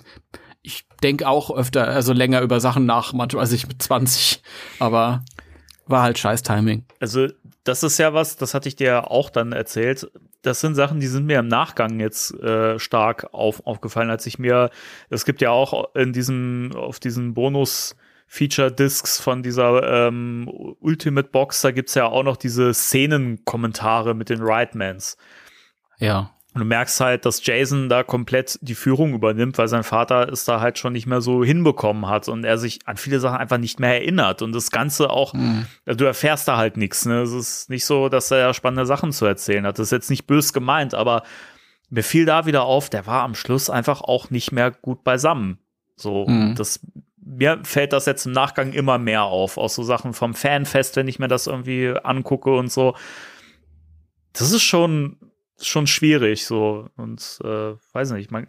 [0.61, 4.41] ich denke auch öfter, also länger über Sachen nach, manchmal als ich mit 20,
[4.79, 5.23] aber
[5.87, 6.85] war halt scheiß Timing.
[6.99, 7.27] Also,
[7.63, 10.09] das ist ja was, das hatte ich dir auch dann erzählt.
[10.41, 14.39] Das sind Sachen, die sind mir im Nachgang jetzt äh, stark auf, aufgefallen, als ich
[14.39, 14.71] mir,
[15.09, 17.95] es gibt ja auch in diesem, auf diesen Bonus
[18.33, 24.41] Feature-Discs von dieser ähm, Ultimate Box, da gibt's ja auch noch diese Szenenkommentare mit den
[24.41, 25.17] Rightmans.
[25.99, 26.31] Ja.
[26.53, 30.45] Und du merkst halt, dass Jason da komplett die Führung übernimmt, weil sein Vater es
[30.45, 33.57] da halt schon nicht mehr so hinbekommen hat und er sich an viele Sachen einfach
[33.57, 34.41] nicht mehr erinnert.
[34.41, 35.33] Und das Ganze auch,
[35.85, 37.05] also du erfährst da halt nichts.
[37.05, 37.21] Ne?
[37.21, 39.77] Es ist nicht so, dass er ja spannende Sachen zu erzählen hat.
[39.77, 41.23] Das ist jetzt nicht bös gemeint, aber
[41.89, 45.57] mir fiel da wieder auf, der war am Schluss einfach auch nicht mehr gut beisammen.
[45.97, 46.55] So, Mhm.
[46.55, 46.79] das
[47.23, 51.07] mir fällt das jetzt im Nachgang immer mehr auf, auch so Sachen vom Fanfest, wenn
[51.07, 52.95] ich mir das irgendwie angucke und so.
[54.33, 55.17] Das ist schon
[55.61, 58.47] schon schwierig so und äh, weiß nicht, man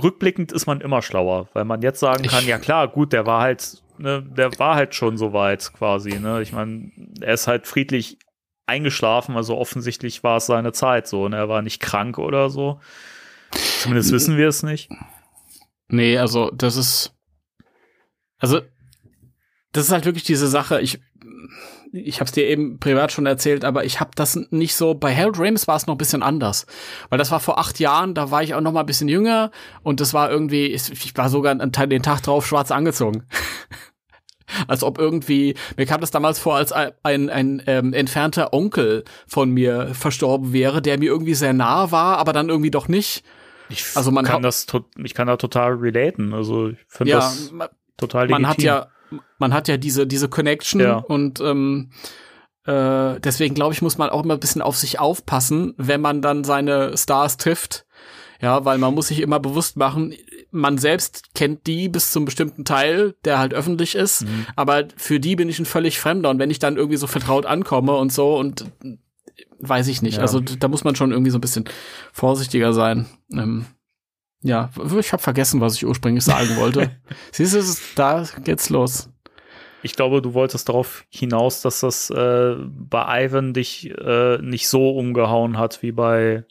[0.00, 3.26] rückblickend ist man immer schlauer, weil man jetzt sagen kann, Ich- ja klar, gut, der
[3.26, 6.40] war halt, ne, der war halt schon so weit quasi, ne?
[6.40, 8.18] Ich meine, er ist halt friedlich
[8.66, 12.80] eingeschlafen, also offensichtlich war es seine Zeit so, und er war nicht krank oder so.
[13.80, 14.88] Zumindest wissen wir es nicht.
[15.88, 17.14] Nee, also das ist
[18.42, 18.60] also
[19.72, 21.00] das ist halt wirklich diese Sache, ich
[21.94, 25.14] ich habe es dir eben privat schon erzählt, aber ich habe das nicht so bei
[25.14, 26.66] Harold Ramis war es noch ein bisschen anders,
[27.10, 29.50] weil das war vor acht Jahren, da war ich auch noch mal ein bisschen jünger
[29.82, 33.24] und das war irgendwie ich, war sogar den Tag drauf schwarz angezogen.
[34.68, 39.02] Als ob irgendwie, mir kam das damals vor, als ein, ein, ein ähm, entfernter Onkel
[39.26, 43.24] von mir verstorben wäre, der mir irgendwie sehr nah war, aber dann irgendwie doch nicht.
[43.70, 44.66] Ich Also man kann das,
[45.02, 46.34] ich kann da total relaten.
[46.34, 47.50] Also ich finde Ja, das
[47.96, 48.42] total legitim.
[48.42, 48.86] man hat ja
[49.38, 50.96] man hat ja diese diese Connection Ja.
[50.98, 51.90] und ähm,
[52.64, 56.22] äh, deswegen glaube ich muss man auch immer ein bisschen auf sich aufpassen, wenn man
[56.22, 57.86] dann seine Stars trifft.
[58.40, 60.14] Ja, weil man muss sich immer bewusst machen,
[60.50, 64.46] man selbst kennt die bis zum bestimmten Teil, der halt öffentlich ist, Mhm.
[64.56, 67.46] aber für die bin ich ein völlig Fremder und wenn ich dann irgendwie so vertraut
[67.46, 68.64] ankomme und so und
[69.60, 70.16] weiß ich nicht.
[70.16, 70.22] Ja.
[70.22, 71.66] Also da muss man schon irgendwie so ein bisschen
[72.12, 73.06] vorsichtiger sein.
[73.32, 73.66] Ähm,
[74.42, 76.90] ja, ich habe vergessen, was ich ursprünglich sagen wollte.
[77.32, 77.62] Siehst du,
[77.96, 79.08] da geht's los.
[79.82, 84.90] Ich glaube, du wolltest darauf hinaus, dass das äh, bei Ivan dich äh, nicht so
[84.90, 86.44] umgehauen hat wie bei,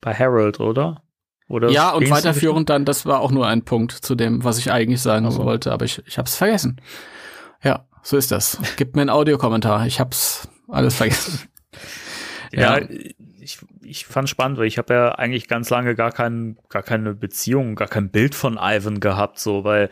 [0.00, 1.02] bei Harold, oder?
[1.48, 4.70] oder ja, und weiterführend dann, das war auch nur ein Punkt zu dem, was ich
[4.70, 5.44] eigentlich sagen Also.
[5.44, 6.80] wollte, aber ich, ich habe es vergessen.
[7.62, 8.58] Ja, so ist das.
[8.76, 9.86] Gib mir einen Audiokommentar.
[9.86, 11.40] Ich hab's alles vergessen.
[12.52, 12.86] Ja, Ja.
[13.88, 17.74] Ich, fand spannend, weil ich habe ja eigentlich ganz lange gar, kein, gar keine Beziehung,
[17.74, 19.90] gar kein Bild von Ivan gehabt, so, weil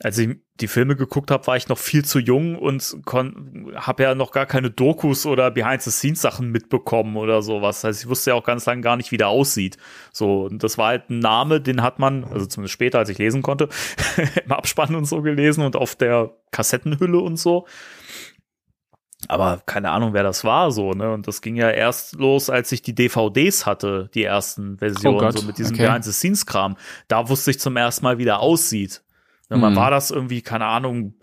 [0.00, 2.96] als ich die Filme geguckt habe, war ich noch viel zu jung und
[3.76, 7.80] habe ja noch gar keine Dokus oder Behind-the-Scenes-Sachen mitbekommen oder sowas.
[7.80, 9.76] Das heißt, ich wusste ja auch ganz lange gar nicht, wie der aussieht.
[10.12, 13.18] So, und das war halt ein Name, den hat man, also zumindest später, als ich
[13.18, 13.68] lesen konnte,
[14.44, 17.66] im Abspann und so gelesen und auf der Kassettenhülle und so.
[19.28, 21.12] Aber keine Ahnung, wer das war, so, ne?
[21.12, 25.20] Und das ging ja erst los, als ich die DVDs hatte, die ersten Versionen, Oh
[25.20, 25.86] Gott, so mit diesem okay.
[25.86, 26.76] Behind-the-Scenes-Kram.
[27.08, 29.02] Da wusste ich zum ersten Mal, wie der aussieht.
[29.50, 29.76] Ja, man Hm.
[29.76, 31.14] war das irgendwie, keine Ahnung,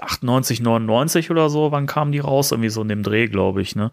[0.00, 2.52] 98, 99 oder so, wann kamen die raus?
[2.52, 3.90] Irgendwie so in dem Dreh, glaube ich, ne?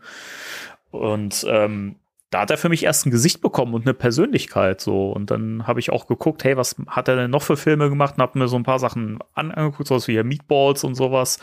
[0.92, 1.96] Und ähm,
[2.30, 5.12] da hat er für mich erst ein Gesicht bekommen und eine Persönlichkeit so.
[5.12, 8.16] Und dann habe ich auch geguckt, hey, was hat er denn noch für Filme gemacht?
[8.18, 11.40] Und habe mir so ein paar Sachen an angeguckt, sowas wie Meatballs und sowas.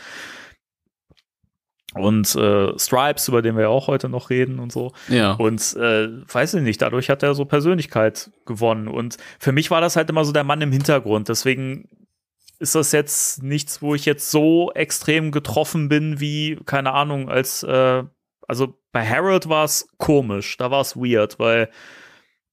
[1.95, 4.93] Und äh, Stripes, über den wir ja auch heute noch reden und so.
[5.09, 5.33] Ja.
[5.33, 8.87] Und äh, weiß ich nicht, dadurch hat er so Persönlichkeit gewonnen.
[8.87, 11.29] Und für mich war das halt immer so der Mann im Hintergrund.
[11.29, 11.87] Deswegen
[12.59, 17.63] ist das jetzt nichts, wo ich jetzt so extrem getroffen bin, wie, keine Ahnung, als,
[17.63, 18.03] äh,
[18.47, 21.69] also bei Harold war es komisch, da war es weird, weil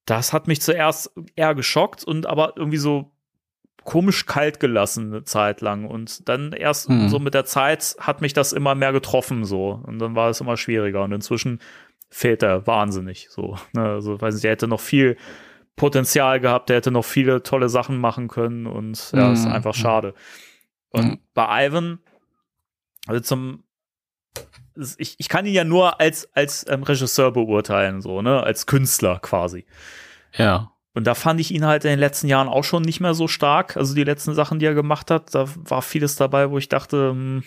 [0.07, 3.13] das hat mich zuerst eher geschockt und aber irgendwie so
[3.85, 7.09] komisch kalt gelassen eine Zeit lang und dann erst Hm.
[7.09, 10.41] so mit der Zeit hat mich das immer mehr getroffen so und dann war es
[10.41, 11.61] immer schwieriger und inzwischen
[12.11, 13.83] fehlt er wahnsinnig so ne?
[13.83, 15.17] also weiß nicht er hätte noch viel
[15.77, 19.53] Potenzial gehabt der hätte noch viele tolle Sachen machen können und ja ist Hm.
[19.53, 20.15] einfach schade
[20.91, 21.19] und Hm.
[21.35, 22.01] bei Ivan
[23.07, 23.65] also zum
[24.99, 29.19] ich, ich kann ihn ja nur als als ähm, Regisseur beurteilen so ne als Künstler
[29.21, 29.65] quasi
[30.35, 30.73] Ja.
[30.95, 33.29] Und da fand ich ihn halt in den letzten Jahren auch schon nicht mehr so
[33.29, 33.77] stark.
[33.77, 37.11] Also die letzten Sachen, die er gemacht hat, da war vieles dabei, wo ich dachte,
[37.11, 37.43] hm,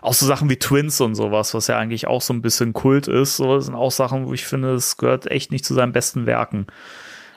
[0.00, 3.08] auch so Sachen wie Twins und sowas, was ja eigentlich auch so ein bisschen Kult
[3.08, 6.26] ist, so sind auch Sachen, wo ich finde, es gehört echt nicht zu seinen besten
[6.26, 6.66] Werken.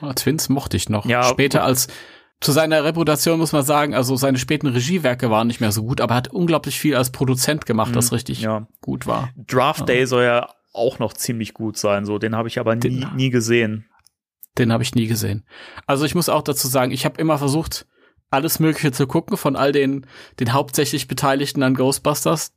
[0.00, 1.04] Ah, Twins mochte ich noch.
[1.04, 1.88] Ja, Später als
[2.40, 6.00] zu seiner Reputation muss man sagen, also seine späten Regiewerke waren nicht mehr so gut,
[6.00, 8.44] aber er hat unglaublich viel als Produzent gemacht, das richtig Mhm.
[8.44, 8.66] ja.
[8.80, 9.30] gut war.
[9.36, 13.06] Draft Day soll ja auch noch ziemlich gut sein, so den habe ich aber nie,
[13.14, 13.86] nie gesehen.
[14.58, 15.44] Den habe ich nie gesehen.
[15.86, 17.86] Also ich muss auch dazu sagen, ich habe immer versucht,
[18.30, 20.06] alles Mögliche zu gucken von all den,
[20.40, 22.52] den hauptsächlich Beteiligten an Ghostbusters,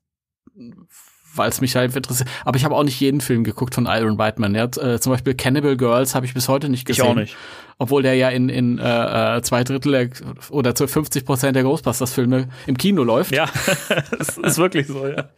[1.35, 2.29] weil es mich halt interessiert.
[2.45, 4.55] Aber ich habe auch nicht jeden Film geguckt von Iron Reitman.
[4.55, 7.11] Ja, äh, zum Beispiel Cannibal Girls habe ich bis heute nicht Ich gesehen.
[7.11, 7.35] auch nicht.
[7.77, 10.09] Obwohl der ja in, in äh, äh, zwei Drittel der,
[10.49, 13.35] oder zu 50 Prozent der Ghostbusters-Filme im Kino läuft.
[13.35, 13.49] Ja,
[14.17, 15.29] das ist wirklich so, ja.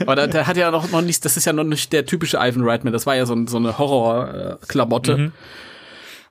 [0.00, 2.36] Aber der, der hat ja noch, noch nicht, das ist ja noch nicht der typische
[2.36, 5.16] Ivan Reitman, das war ja so, so eine Horror-Klamotte.
[5.16, 5.32] Mhm.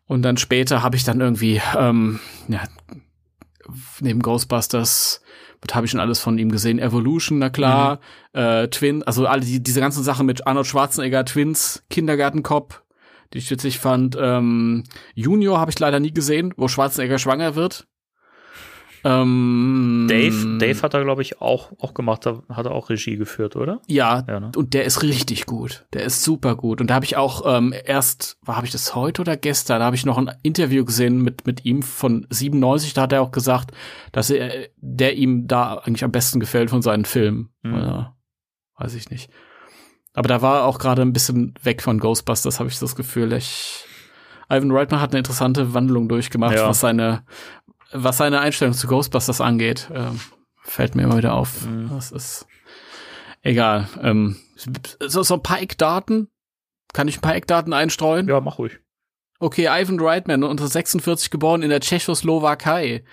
[0.10, 2.64] Und dann später habe ich dann irgendwie, ähm, ja,
[3.99, 5.22] neben Ghostbusters,
[5.62, 6.80] was habe ich schon alles von ihm gesehen?
[6.80, 7.99] Evolution, na klar,
[8.34, 12.82] äh, Twin, also alle die, diese ganzen Sachen mit Arnold Schwarzenegger, Twins, Kindergartenkopf,
[13.34, 14.18] die ich witzig fand.
[14.20, 14.84] Ähm,
[15.14, 17.86] Junior habe ich leider nie gesehen, wo Schwarzenegger schwanger wird.
[19.04, 23.16] Ähm, Dave, Dave hat da, glaube ich, auch, auch gemacht, da hat er auch Regie
[23.18, 23.82] geführt, oder?
[23.88, 24.52] Ja, Ja, ne?
[24.56, 25.86] und der ist richtig gut.
[25.93, 26.82] Der ist super gut.
[26.82, 29.86] Und da habe ich auch ähm, erst, war habe ich das heute oder gestern, da
[29.86, 33.32] habe ich noch ein Interview gesehen mit mit ihm von 97, da hat er auch
[33.32, 33.72] gesagt,
[34.12, 37.50] dass er der ihm da eigentlich am besten gefällt von seinen Filmen.
[37.64, 37.74] Mhm.
[37.76, 38.16] Ja,
[38.78, 39.30] weiß ich nicht.
[40.14, 43.32] Aber da war er auch gerade ein bisschen weg von Ghostbusters, habe ich das Gefühl.
[43.34, 43.86] Ich,
[44.52, 46.68] Ivan Reitman hat eine interessante Wandlung durchgemacht, Ja.
[46.68, 47.24] was seine
[47.92, 49.90] was seine Einstellung zu Ghostbusters angeht.
[49.94, 50.20] Ähm,
[50.64, 51.66] fällt mir immer wieder auf.
[51.66, 51.90] Mhm.
[51.90, 52.48] Das ist
[53.42, 53.88] egal.
[54.02, 54.38] Ähm,
[55.00, 56.30] so, so ein paar Eckdaten.
[56.94, 58.28] Kann ich ein paar Eckdaten einstreuen?
[58.28, 58.80] Ja, mach ruhig.
[59.40, 63.04] Okay, Ivan Reitman, unter 46 geboren in der Tschechoslowakei.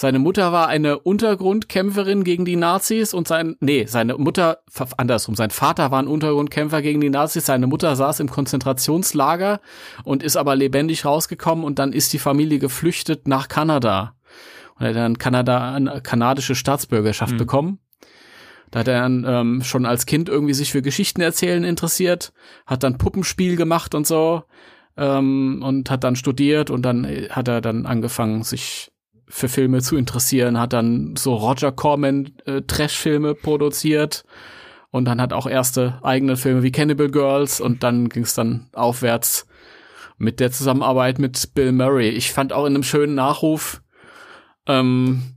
[0.00, 4.60] Seine Mutter war eine Untergrundkämpferin gegen die Nazis und sein, nee, seine Mutter,
[4.96, 9.60] andersrum, sein Vater war ein Untergrundkämpfer gegen die Nazis, seine Mutter saß im Konzentrationslager
[10.02, 14.14] und ist aber lebendig rausgekommen und dann ist die Familie geflüchtet nach Kanada.
[14.78, 17.78] Und er hat dann Kanada, eine kanadische Staatsbürgerschaft bekommen.
[18.70, 22.32] Da hat er dann ähm, schon als Kind irgendwie sich für Geschichten erzählen interessiert,
[22.64, 24.44] hat dann Puppenspiel gemacht und so
[24.96, 28.90] ähm, und hat dann studiert und dann äh, hat er dann angefangen, sich
[29.30, 34.24] für Filme zu interessieren, hat dann so Roger Corman äh, Trash-Filme produziert
[34.90, 38.68] und dann hat auch erste eigene Filme wie Cannibal Girls und dann ging es dann
[38.72, 39.46] aufwärts
[40.18, 42.08] mit der Zusammenarbeit mit Bill Murray.
[42.08, 43.82] Ich fand auch in einem schönen Nachruf,
[44.66, 45.36] ähm,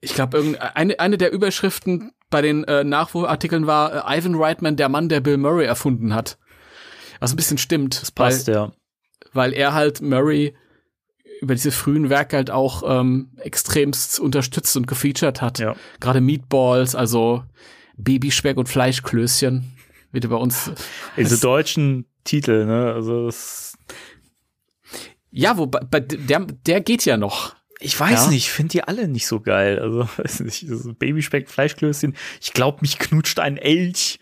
[0.00, 4.88] ich glaube, eine, eine der Überschriften bei den äh, Nachrufartikeln war äh, Ivan Reitman, der
[4.88, 6.38] Mann, der Bill Murray erfunden hat.
[7.18, 8.00] Was ein bisschen stimmt.
[8.00, 8.72] Das Passt, weil, ja.
[9.32, 10.54] weil er halt Murray
[11.40, 15.58] über diese frühen Werke halt auch ähm, extremst unterstützt und gefeatured hat.
[15.58, 15.76] Ja.
[16.00, 17.44] Gerade Meatballs, also
[17.96, 19.72] Babyspeck und Fleischklößchen,
[20.12, 20.70] wie du bei uns.
[21.16, 22.92] Diese deutschen Titel, ne?
[22.92, 23.76] Also das,
[25.30, 27.54] Ja, wobei bei der, der geht ja noch.
[27.80, 28.30] ich weiß Ja.
[28.30, 29.78] nicht, ich finde die alle nicht so geil.
[29.78, 32.16] Also, weiß nicht, ist Babyspeck, Fleischklößchen.
[32.40, 34.18] Ich glaube, mich knutscht ein Elch.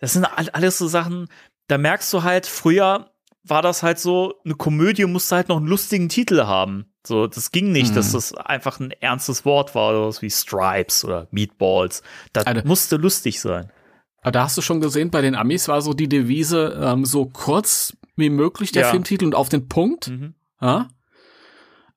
[0.00, 1.28] Das sind all- alles so Sachen,
[1.68, 3.09] da merkst du halt, früher
[3.44, 6.86] war das halt so, eine Komödie musste halt noch einen lustigen Titel haben.
[7.06, 7.94] So, das ging nicht, Mhm.
[7.94, 12.02] dass das einfach ein ernstes Wort war, oder was wie Stripes oder Meatballs.
[12.34, 12.66] Das Alter.
[12.66, 13.70] musste lustig sein.
[14.20, 17.24] Aber da hast du schon gesehen, bei den Amis war so die Devise, ähm, so
[17.24, 18.90] kurz wie möglich der Ja.
[18.90, 20.08] Filmtitel und auf den Punkt.
[20.08, 20.34] Mhm.
[20.60, 20.88] Ja?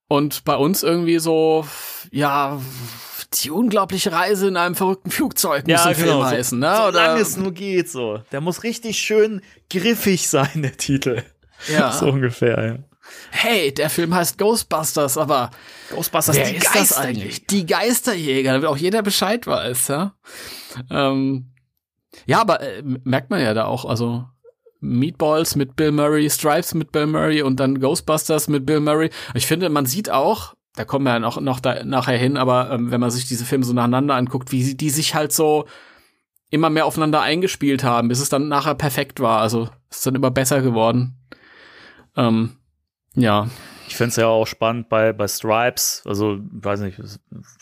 [0.08, 1.66] Und bei uns irgendwie so,
[2.12, 2.62] ja,
[3.41, 6.76] die unglaubliche Reise in einem verrückten Flugzeug muss der Film so, heißen, ne?
[6.78, 8.20] so Oder, lange es nur geht, so.
[8.32, 11.24] Der muss richtig schön griffig sein, der Titel.
[11.68, 11.91] Ja.
[11.99, 12.78] So ungefähr, ja.
[13.32, 15.51] Hey, der Film heißt Ghostbusters, aber
[15.89, 17.22] Ghostbusters, wer die ist das Geisterjäger.
[17.22, 17.47] eigentlich?
[17.47, 20.14] Die Geisterjäger, damit auch jeder Bescheid weiß, ja.
[20.89, 21.51] Ähm,
[22.26, 24.26] ja, aber äh, merkt man ja da auch, also
[24.80, 29.09] Meatballs mit Bill Murray, Stripes mit Bill Murray und dann Ghostbusters mit Bill Murray.
[29.34, 32.72] Ich finde, man sieht auch, da kommen wir ja noch, noch da, nachher hin, aber
[32.72, 35.66] ähm, wenn man sich diese Filme so nacheinander anguckt, wie die sich halt so
[36.53, 39.41] immer mehr aufeinander eingespielt haben, bis es dann nachher perfekt war.
[39.41, 41.18] Also ist dann immer besser geworden.
[42.16, 42.57] Ähm,
[43.16, 43.47] ja,
[43.88, 47.20] Ich finde es ja auch spannend bei, bei Stripes, also, weiß nicht, es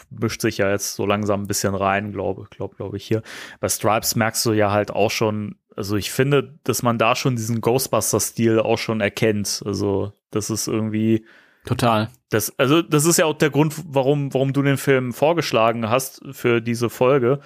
[0.10, 3.22] mischt sich ja jetzt so langsam ein bisschen rein, glaube glaub, glaub ich hier.
[3.60, 7.36] Bei Stripes merkst du ja halt auch schon, also ich finde, dass man da schon
[7.36, 9.62] diesen Ghostbuster-Stil auch schon erkennt.
[9.66, 11.26] Also, das ist irgendwie,
[11.66, 12.10] total.
[12.30, 16.22] das, also, das ist ja auch der Grund, warum, warum du den Film vorgeschlagen hast
[16.32, 17.42] für diese Folge.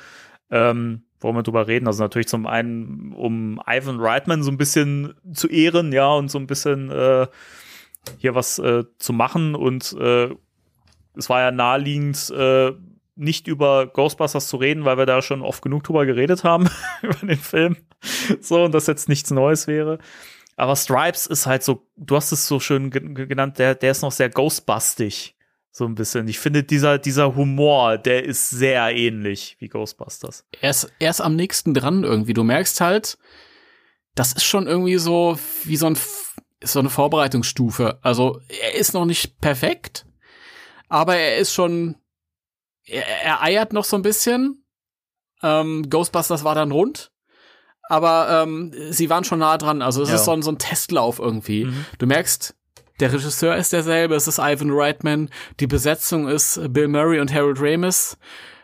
[0.52, 1.88] Ähm, wollen wir drüber reden.
[1.88, 6.38] Also natürlich zum einen, um Ivan Reitman so ein bisschen zu ehren, ja, und so
[6.40, 7.28] ein bisschen, äh,
[8.20, 10.30] hier was äh, zu machen und äh,
[11.18, 12.72] es war ja naheliegend, äh,
[13.16, 16.70] nicht über Ghostbusters zu reden, weil wir da schon oft genug drüber geredet haben,
[17.02, 17.78] über den Film.
[18.42, 20.00] So, und das jetzt nichts Neues wäre.
[20.58, 24.12] Aber Stripes ist halt so, du hast es so schön genannt, der, der ist noch
[24.12, 25.35] sehr ghostbustig.
[25.78, 26.30] So ein bisschen.
[26.30, 30.46] Ich finde, dieser, dieser Humor, der ist sehr ähnlich wie Ghostbusters.
[30.62, 32.34] Er ist, er ist am nächsten dran irgendwie.
[32.34, 33.18] Du merkst halt,
[34.16, 35.98] das ist schon irgendwie so wie so, ein,
[36.64, 38.00] so eine Vorbereitungsstufe.
[38.04, 40.06] Also, er ist noch nicht perfekt,
[40.88, 41.98] aber er ist schon
[42.86, 44.64] er, er eiert noch so ein bisschen.
[45.44, 47.12] Ähm, Ghostbusters war dann rund.
[47.90, 49.82] Aber ähm, sie waren schon nah dran.
[49.82, 50.16] Also es ja.
[50.16, 51.66] ist so ein, so ein Testlauf irgendwie.
[51.66, 51.86] Mhm.
[52.00, 52.56] Du merkst,
[53.00, 55.30] der Regisseur ist derselbe, es ist Ivan Reitman,
[55.60, 58.18] die Besetzung ist Bill Murray und Harold Ramis,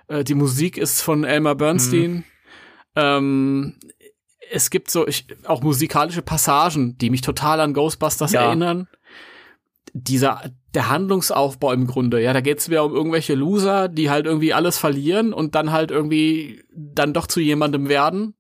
[0.08, 2.12] äh, die Musik ist von Elmer Bernstein.
[2.12, 2.24] Mhm.
[2.96, 3.76] Ähm,
[4.50, 8.44] es gibt so ich, auch musikalische Passagen, die mich total an Ghostbusters ja.
[8.44, 8.88] erinnern
[9.94, 10.42] dieser,
[10.74, 14.78] der Handlungsaufbau im Grunde, ja, da geht's wieder um irgendwelche Loser, die halt irgendwie alles
[14.78, 18.36] verlieren und dann halt irgendwie dann doch zu jemandem werden.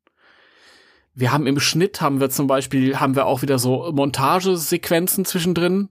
[1.14, 5.90] Wir haben im Schnitt haben wir zum Beispiel, haben wir auch wieder so Montagesequenzen zwischendrin.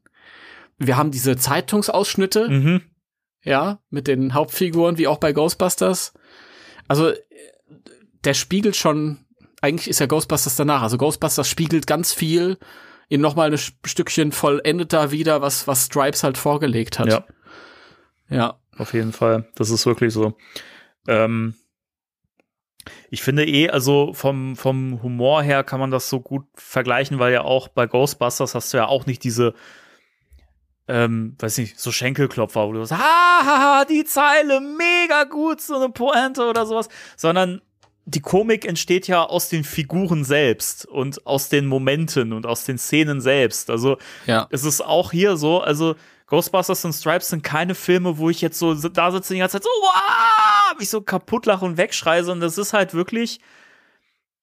[0.79, 2.83] Wir haben diese Zeitungsausschnitte, mhm.
[3.43, 6.15] ja, mit den Hauptfiguren, wie auch bei Ghostbusters.
[6.89, 7.13] Also,
[8.25, 9.19] der spiegelt schon,
[9.61, 10.83] eigentlich ist ja Ghostbusters danach.
[10.83, 12.59] Also Ghostbusters spiegelt ganz viel
[13.09, 17.09] in nochmal ein Stückchen vollendeter wieder, was, was Stripes halt vorgelegt hat.
[17.09, 17.25] Ja.
[18.29, 18.61] Ja.
[18.79, 19.47] Auf jeden Fall.
[19.57, 20.39] Das ist wirklich so.
[21.07, 21.55] Ähm,
[23.11, 27.33] ich finde eh, also vom, vom Humor her kann man das so gut vergleichen, weil
[27.33, 29.55] ja auch bei Ghostbusters hast du ja auch nicht diese,
[30.89, 35.61] ähm, weiß nicht, so Schenkelklopfer, wo du sagst, ha, ha, ha, die Zeile, mega gut,
[35.61, 37.61] so eine Pointe oder sowas, sondern
[38.07, 42.79] die Komik entsteht ja aus den Figuren selbst und aus den Momenten und aus den
[42.79, 43.71] Szenen selbst.
[43.71, 44.49] Also ja.
[44.51, 45.95] es ist auch hier so, also
[46.31, 49.65] Ghostbusters und Stripes sind keine Filme, wo ich jetzt so da sitze die ganze Zeit
[49.65, 53.41] so, wow, mich so kaputt lache und wegschreie, sondern das ist halt wirklich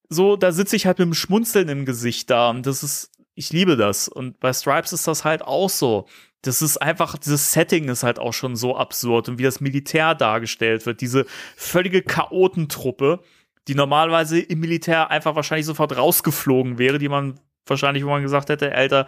[0.09, 3.51] so, da sitze ich halt mit einem Schmunzeln im Gesicht da und das ist, ich
[3.51, 4.07] liebe das.
[4.07, 6.07] Und bei Stripes ist das halt auch so.
[6.43, 10.15] Das ist einfach, dieses Setting ist halt auch schon so absurd und wie das Militär
[10.15, 11.25] dargestellt wird, diese
[11.55, 13.21] völlige Chaotentruppe
[13.67, 18.49] die normalerweise im Militär einfach wahrscheinlich sofort rausgeflogen wäre, die man wahrscheinlich, wo man gesagt
[18.49, 19.07] hätte, Alter,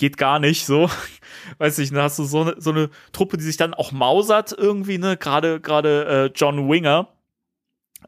[0.00, 0.90] geht gar nicht so.
[1.58, 4.52] Weiß nicht, dann hast du so eine, so eine Truppe, die sich dann auch mausert
[4.56, 5.16] irgendwie, ne?
[5.16, 7.08] Gerade, gerade äh, John Winger,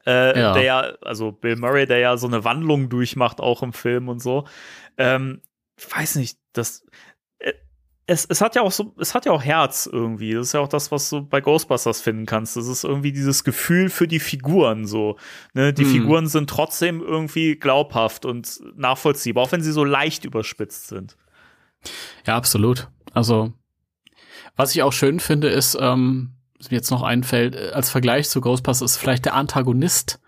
[0.06, 0.52] äh, ja.
[0.54, 4.20] der ja, also Bill Murray, der ja so eine Wandlung durchmacht, auch im Film und
[4.20, 4.46] so.
[4.96, 5.42] Ähm,
[5.76, 6.84] weiß nicht, das,
[8.06, 10.32] es, es hat ja auch so, es hat ja auch Herz irgendwie.
[10.32, 12.56] Das ist ja auch das, was du bei Ghostbusters finden kannst.
[12.56, 15.16] Das ist irgendwie dieses Gefühl für die Figuren so.
[15.54, 15.72] Ne?
[15.72, 15.90] Die hm.
[15.90, 21.16] Figuren sind trotzdem irgendwie glaubhaft und nachvollziehbar, auch wenn sie so leicht überspitzt sind.
[22.26, 22.88] Ja, absolut.
[23.12, 23.52] Also,
[24.56, 28.28] was ich auch schön finde, ist, ähm, was mir jetzt noch einfällt, äh, als Vergleich
[28.28, 30.20] zu Ghostbusters ist vielleicht der Antagonist,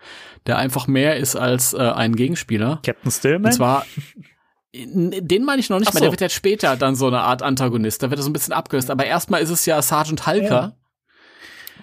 [0.47, 2.81] der einfach mehr ist als äh, ein Gegenspieler.
[2.85, 3.47] Captain Stillman?
[3.47, 3.87] Und zwar
[4.75, 5.95] Den meine ich noch nicht so.
[5.95, 8.33] mehr, der wird jetzt später dann so eine Art Antagonist, da wird er so ein
[8.33, 8.91] bisschen abgelöst.
[8.91, 10.77] Aber erstmal ist es ja Sergeant Hulker.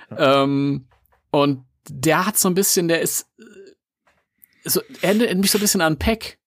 [0.10, 0.44] Ja.
[0.44, 0.88] Ähm,
[1.32, 5.62] und der hat so ein bisschen, der ist, äh, so, er erinnert mich so ein
[5.62, 6.38] bisschen an Peck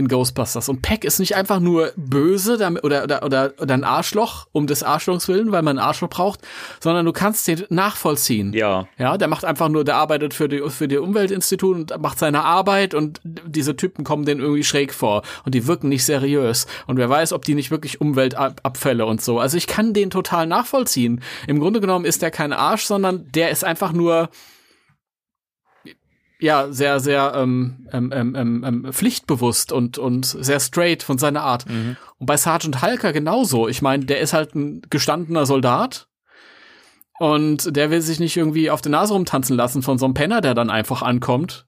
[0.00, 0.68] in Ghostbusters.
[0.68, 4.66] Und Peck ist nicht einfach nur böse damit, oder, oder, oder, oder ein Arschloch um
[4.66, 6.40] des Arschlochs willen, weil man ein Arschloch braucht,
[6.80, 8.52] sondern du kannst den nachvollziehen.
[8.52, 8.88] Ja.
[8.98, 12.42] Ja, der macht einfach nur, der arbeitet für die, für die Umweltinstitut und macht seine
[12.42, 16.66] Arbeit und diese Typen kommen denen irgendwie schräg vor und die wirken nicht seriös.
[16.86, 19.38] Und wer weiß, ob die nicht wirklich Umweltabfälle und so.
[19.38, 21.20] Also ich kann den total nachvollziehen.
[21.46, 24.30] Im Grunde genommen ist der kein Arsch, sondern der ist einfach nur,
[26.40, 31.42] ja sehr, sehr ähm, ähm, ähm, ähm, ähm, pflichtbewusst und, und sehr straight von seiner
[31.42, 31.68] Art.
[31.68, 31.96] Mhm.
[32.18, 33.68] Und bei Sergeant Halker genauso.
[33.68, 36.08] Ich meine, der ist halt ein gestandener Soldat
[37.18, 40.40] und der will sich nicht irgendwie auf der Nase rumtanzen lassen von so einem Penner,
[40.40, 41.66] der dann einfach ankommt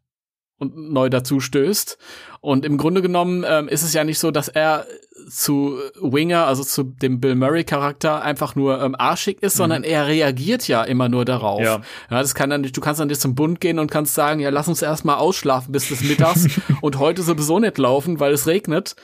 [0.62, 1.98] und neu dazu stößt.
[2.40, 4.86] Und im Grunde genommen ähm, ist es ja nicht so, dass er
[5.28, 9.58] zu Winger, also zu dem Bill Murray Charakter einfach nur ähm, arschig ist, mhm.
[9.58, 11.60] sondern er reagiert ja immer nur darauf.
[11.60, 11.80] Ja.
[12.10, 14.40] ja, das kann dann nicht, du kannst dann nicht zum Bund gehen und kannst sagen,
[14.40, 16.48] ja, lass uns erstmal ausschlafen bis des Mittags
[16.80, 18.96] und heute sowieso nicht laufen, weil es regnet.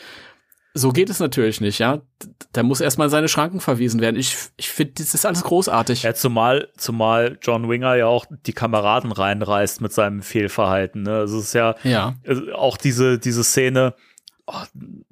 [0.78, 2.00] So geht es natürlich nicht, ja.
[2.52, 4.14] Da muss erstmal seine Schranken verwiesen werden.
[4.14, 6.04] Ich, ich finde, das ist alles großartig.
[6.04, 11.02] Ja, zumal, zumal John Winger ja auch die Kameraden reinreißt mit seinem Fehlverhalten.
[11.02, 11.16] Ne?
[11.16, 12.14] Also es ist ja, ja.
[12.24, 13.94] Also auch diese, diese Szene,
[14.46, 14.54] oh,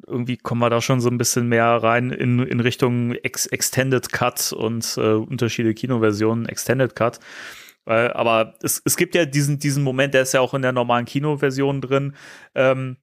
[0.06, 4.12] irgendwie kommen wir da schon so ein bisschen mehr rein in, in Richtung Ex Extended
[4.12, 7.18] Cut und äh, Unterschiede Kinoversionen, Extended Cut.
[7.84, 10.72] Weil, aber es, es gibt ja diesen, diesen Moment, der ist ja auch in der
[10.72, 12.14] normalen Kinoversion drin,
[12.54, 12.98] ähm,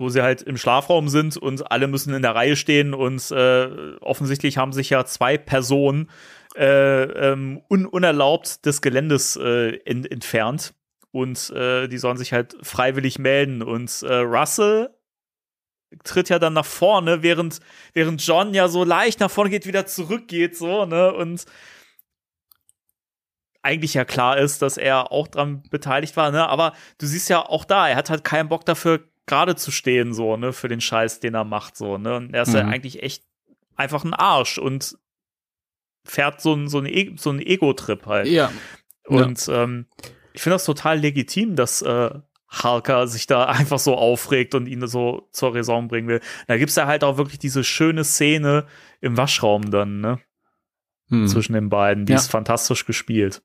[0.00, 3.96] wo sie halt im Schlafraum sind und alle müssen in der Reihe stehen und äh,
[4.00, 6.10] offensichtlich haben sich ja zwei Personen
[6.56, 10.74] äh, ähm, un unerlaubt des Geländes äh, in, entfernt
[11.12, 14.88] und äh, die sollen sich halt freiwillig melden und äh, Russell
[16.02, 17.60] tritt ja dann nach vorne, während,
[17.92, 21.44] während John ja so leicht nach vorne geht, wieder zurückgeht, so, ne, und
[23.62, 27.44] eigentlich ja klar ist, dass er auch dran beteiligt war, ne, aber du siehst ja
[27.44, 30.80] auch da, er hat halt keinen Bock dafür, gerade zu stehen, so, ne, für den
[30.80, 32.56] Scheiß, den er macht, so, ne, und er ist mhm.
[32.56, 33.24] ja eigentlich echt
[33.76, 34.98] einfach ein Arsch und
[36.04, 38.26] fährt so ein, so e so ein Ego-Trip halt.
[38.26, 38.50] Ja.
[39.04, 39.64] Und ja.
[39.64, 39.86] Ähm,
[40.32, 42.10] ich finde das total legitim, dass äh,
[42.48, 46.20] Harker sich da einfach so aufregt und ihn so zur Raison bringen will.
[46.46, 48.66] Da gibt's ja halt auch wirklich diese schöne Szene
[49.00, 50.20] im Waschraum dann, ne?
[51.08, 51.26] Hm.
[51.26, 52.06] Zwischen den beiden.
[52.06, 52.18] Die ja.
[52.18, 53.42] ist fantastisch gespielt.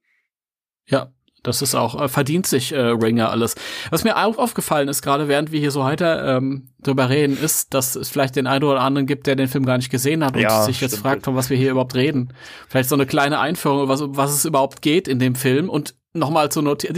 [0.88, 1.12] Ja,
[1.48, 3.56] das ist auch, äh, verdient sich äh, Ringer alles.
[3.90, 7.74] Was mir auch aufgefallen ist, gerade während wir hier so weiter ähm, drüber reden, ist,
[7.74, 10.36] dass es vielleicht den einen oder anderen gibt, der den Film gar nicht gesehen hat
[10.36, 12.34] und ja, sich jetzt fragt, von was wir hier überhaupt reden.
[12.68, 16.52] Vielleicht so eine kleine Einführung, was, was es überhaupt geht in dem Film und nochmal
[16.52, 16.92] zur Notiz.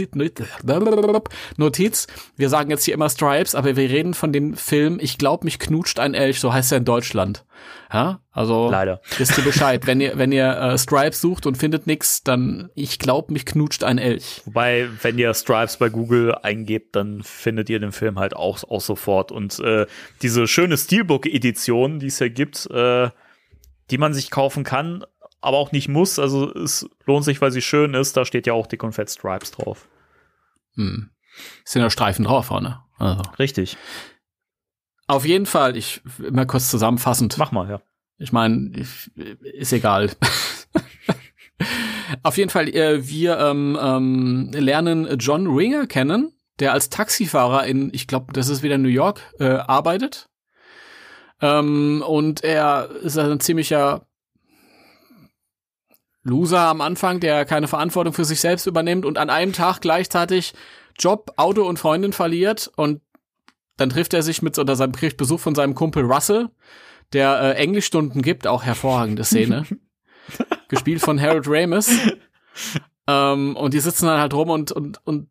[1.56, 2.06] Notiz.
[2.36, 5.58] Wir sagen jetzt hier immer Stripes, aber wir reden von dem Film Ich glaub, mich
[5.58, 7.44] knutscht ein Elch, so heißt er in Deutschland.
[7.92, 9.00] Ja, also leider.
[9.16, 12.98] Wisst ihr Bescheid, wenn ihr wenn ihr äh, Stripes sucht und findet nix, dann ich
[12.98, 14.42] glaub, mich knutscht ein Elch.
[14.44, 18.80] Wobei, wenn ihr Stripes bei Google eingebt, dann findet ihr den Film halt auch auch
[18.80, 19.86] sofort und äh,
[20.22, 23.10] diese schöne Steelbook Edition, die es ja gibt, äh,
[23.90, 25.04] die man sich kaufen kann,
[25.40, 26.18] aber auch nicht muss.
[26.18, 28.16] Also es lohnt sich, weil sie schön ist.
[28.16, 29.88] Da steht ja auch und Fett Stripes drauf.
[30.74, 31.10] Hm.
[31.64, 32.82] Sind ja Streifen drauf vorne.
[32.98, 33.22] Also.
[33.38, 33.76] Richtig.
[35.06, 37.38] Auf jeden Fall, ich mal kurz zusammenfassend.
[37.38, 37.80] Mach mal, ja.
[38.18, 38.72] Ich meine,
[39.42, 40.10] ist egal.
[42.22, 47.90] Auf jeden Fall, äh, wir ähm, ähm, lernen John Ringer kennen, der als Taxifahrer in,
[47.92, 50.28] ich glaube, das ist wieder New York, äh, arbeitet.
[51.40, 54.07] Ähm, und er ist ein ziemlicher
[56.28, 60.54] Loser am Anfang, der keine Verantwortung für sich selbst übernimmt und an einem Tag gleichzeitig
[60.98, 63.00] Job, Auto und Freundin verliert und
[63.76, 66.48] dann trifft er sich mit oder seinem kriegt Besuch von seinem Kumpel Russell,
[67.12, 69.64] der äh, Englischstunden gibt, auch hervorragende Szene.
[70.68, 71.90] gespielt von Harold Ramis.
[73.06, 75.28] ähm, und die sitzen dann halt rum und, und, und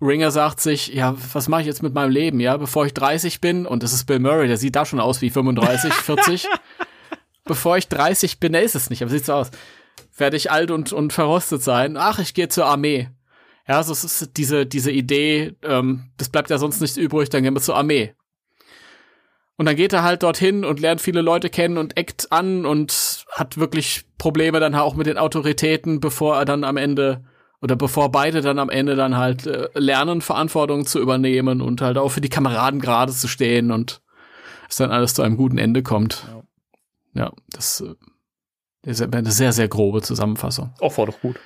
[0.00, 3.40] Ringer sagt sich, ja, was mache ich jetzt mit meinem Leben, ja, bevor ich 30
[3.40, 6.46] bin, und das ist Bill Murray, der sieht da schon aus wie 35, 40.
[7.44, 9.50] bevor ich 30 bin, der ist es nicht, aber sieht so aus
[10.20, 11.96] werde ich alt und, und verrostet sein.
[11.96, 13.08] Ach, ich gehe zur Armee.
[13.66, 17.54] Ja, so ist diese, diese Idee, ähm, das bleibt ja sonst nichts übrig, dann gehen
[17.54, 18.14] wir zur Armee.
[19.56, 23.26] Und dann geht er halt dorthin und lernt viele Leute kennen und eckt an und
[23.30, 27.24] hat wirklich Probleme dann auch mit den Autoritäten, bevor er dann am Ende
[27.60, 31.98] oder bevor beide dann am Ende dann halt äh, lernen, Verantwortung zu übernehmen und halt
[31.98, 34.00] auch für die Kameraden gerade zu stehen und
[34.68, 36.24] es dann alles zu einem guten Ende kommt.
[37.12, 37.94] Ja, ja das äh,
[38.82, 40.72] das ist eine sehr, sehr grobe Zusammenfassung.
[40.80, 41.38] Auch war doch gut.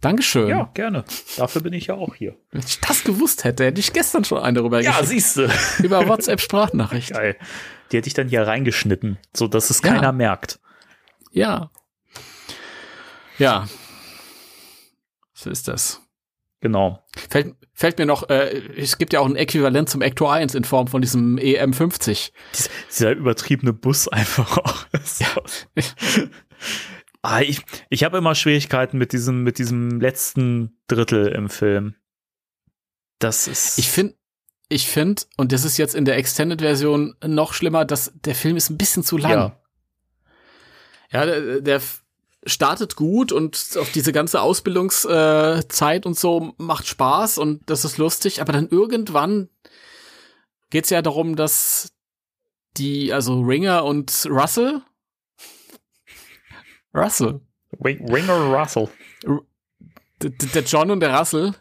[0.00, 0.48] Dankeschön.
[0.48, 1.04] Ja, gerne.
[1.38, 2.36] Dafür bin ich ja auch hier.
[2.50, 5.48] Wenn ich das gewusst hätte, hätte ich gestern schon einen darüber Ja, siehst du.
[5.82, 7.12] Über WhatsApp-Sprachnachricht.
[7.12, 7.36] Geil.
[7.90, 10.12] Die hätte ich dann hier reingeschnitten, so dass es keiner ja.
[10.12, 10.60] merkt.
[11.32, 11.70] Ja.
[13.38, 13.66] Ja.
[15.32, 16.03] So ist das.
[16.64, 17.04] Genau.
[17.28, 20.64] Fällt, fällt mir noch, äh, es gibt ja auch ein Äquivalent zum Ecto 1 in
[20.64, 22.32] Form von diesem EM50.
[22.54, 24.86] Dies, dieser übertriebene Bus einfach auch.
[25.18, 25.26] Ja.
[27.22, 27.60] ah, ich
[27.90, 31.96] ich habe immer Schwierigkeiten mit diesem, mit diesem letzten Drittel im Film.
[33.18, 33.78] Das ist.
[33.78, 34.14] Ich finde,
[34.70, 38.70] ich finde, und das ist jetzt in der Extended-Version noch schlimmer, dass der Film ist
[38.70, 39.32] ein bisschen zu lang.
[39.32, 39.60] Ja.
[41.12, 41.82] Ja, der, der
[42.46, 47.98] startet gut und auf diese ganze Ausbildungszeit äh, und so macht Spaß und das ist
[47.98, 49.48] lustig, aber dann irgendwann
[50.70, 51.92] geht's ja darum, dass
[52.76, 54.82] die, also Ringer und Russell
[56.94, 57.40] Russell.
[57.82, 58.88] Ringer Russell.
[60.20, 61.54] der John und der Russell,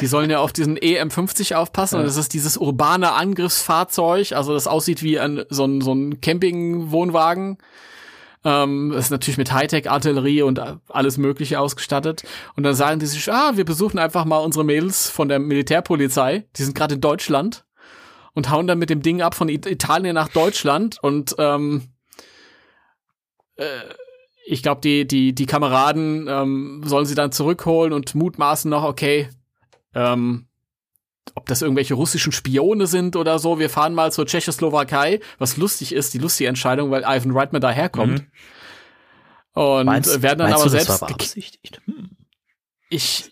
[0.00, 2.00] die sollen ja auf diesen EM50 aufpassen ja.
[2.00, 6.20] und das ist dieses urbane Angriffsfahrzeug, also das aussieht wie ein, so ein, so ein
[6.20, 7.58] Campingwohnwagen
[8.48, 12.22] ähm, ist natürlich mit Hightech-Artillerie und alles Mögliche ausgestattet.
[12.56, 16.46] Und dann sagen die sich, ah, wir besuchen einfach mal unsere Mädels von der Militärpolizei.
[16.56, 17.66] Die sind gerade in Deutschland
[18.32, 21.88] und hauen dann mit dem Ding ab von Italien nach Deutschland und ähm,
[23.56, 23.64] äh,
[24.46, 29.28] ich glaube, die, die, die Kameraden ähm, sollen sie dann zurückholen und mutmaßen noch, okay,
[29.94, 30.47] ähm,
[31.34, 33.58] ob das irgendwelche russischen Spione sind oder so.
[33.58, 38.20] Wir fahren mal zur Tschechoslowakei, was lustig ist, die lustige Entscheidung, weil Ivan Reitman daherkommt.
[39.54, 39.60] Mhm.
[39.60, 41.00] Und meinst, werden dann aber du, selbst.
[41.00, 41.80] beabsichtigt?
[41.86, 42.10] Hm.
[42.90, 43.30] ich,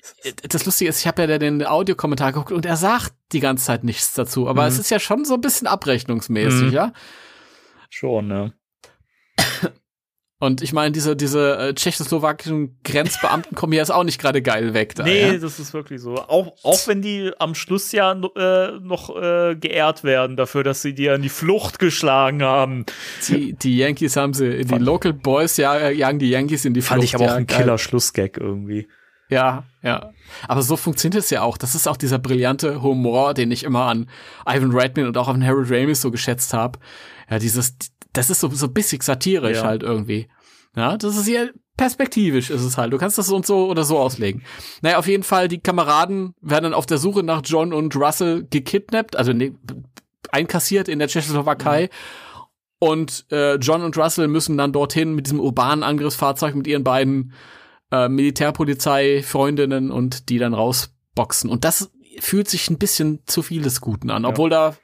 [0.48, 3.84] das Lustige ist, ich habe ja den Audiokommentar geguckt und er sagt die ganze Zeit
[3.84, 4.68] nichts dazu, aber Mhm.
[4.68, 6.72] es ist ja schon so ein bisschen abrechnungsmäßig, Mhm.
[6.72, 6.92] ja.
[7.90, 8.52] Schon, ne?
[10.38, 14.74] Und ich meine, diese, diese äh, tschechoslowakischen Grenzbeamten kommen hier jetzt auch nicht gerade geil
[14.74, 14.94] weg.
[14.94, 15.38] Da, Nee, ja?
[15.38, 16.16] das ist wirklich so.
[16.16, 20.94] Auch, auch wenn die am Schluss ja äh, noch äh, geehrt werden dafür, dass sie
[20.94, 22.84] die an die Flucht geschlagen haben.
[23.28, 27.00] Die, die Yankees haben sie, die Local Boys ja, jagen die Yankees in die Fand
[27.00, 27.08] Flucht.
[27.08, 27.60] ich aber auch ja, ein geil.
[27.60, 28.88] Killer-Schlussgag irgendwie.
[29.30, 30.10] Ja, ja.
[30.46, 31.56] Aber so funktioniert es ja auch.
[31.56, 34.08] Das ist auch dieser brillante Humor, den ich immer an
[34.46, 36.78] Ivan Reitman und auch an Harold Ramis so geschätzt habe.
[37.30, 37.74] Ja, dieses,
[38.16, 39.64] das ist so, so bissig satirisch Ja.
[39.64, 40.28] halt irgendwie.
[40.76, 41.46] Ja, das ist ja
[41.76, 42.92] perspektivisch ist es halt.
[42.92, 44.42] Du kannst das so und so oder so auslegen.
[44.82, 48.46] Naja, auf jeden Fall, die Kameraden werden dann auf der Suche nach John und Russell
[48.50, 49.54] gekidnappt, also ne,
[50.32, 51.90] einkassiert in der Tschechoslowakei.
[52.78, 57.32] Und äh, John und Russell müssen dann dorthin mit diesem urbanen Angriffsfahrzeug mit ihren beiden
[57.90, 61.50] äh, Militärpolizei-Freundinnen und die dann rausboxen.
[61.50, 61.90] Und das
[62.20, 64.76] fühlt sich ein bisschen zu viel des Guten an, obwohl da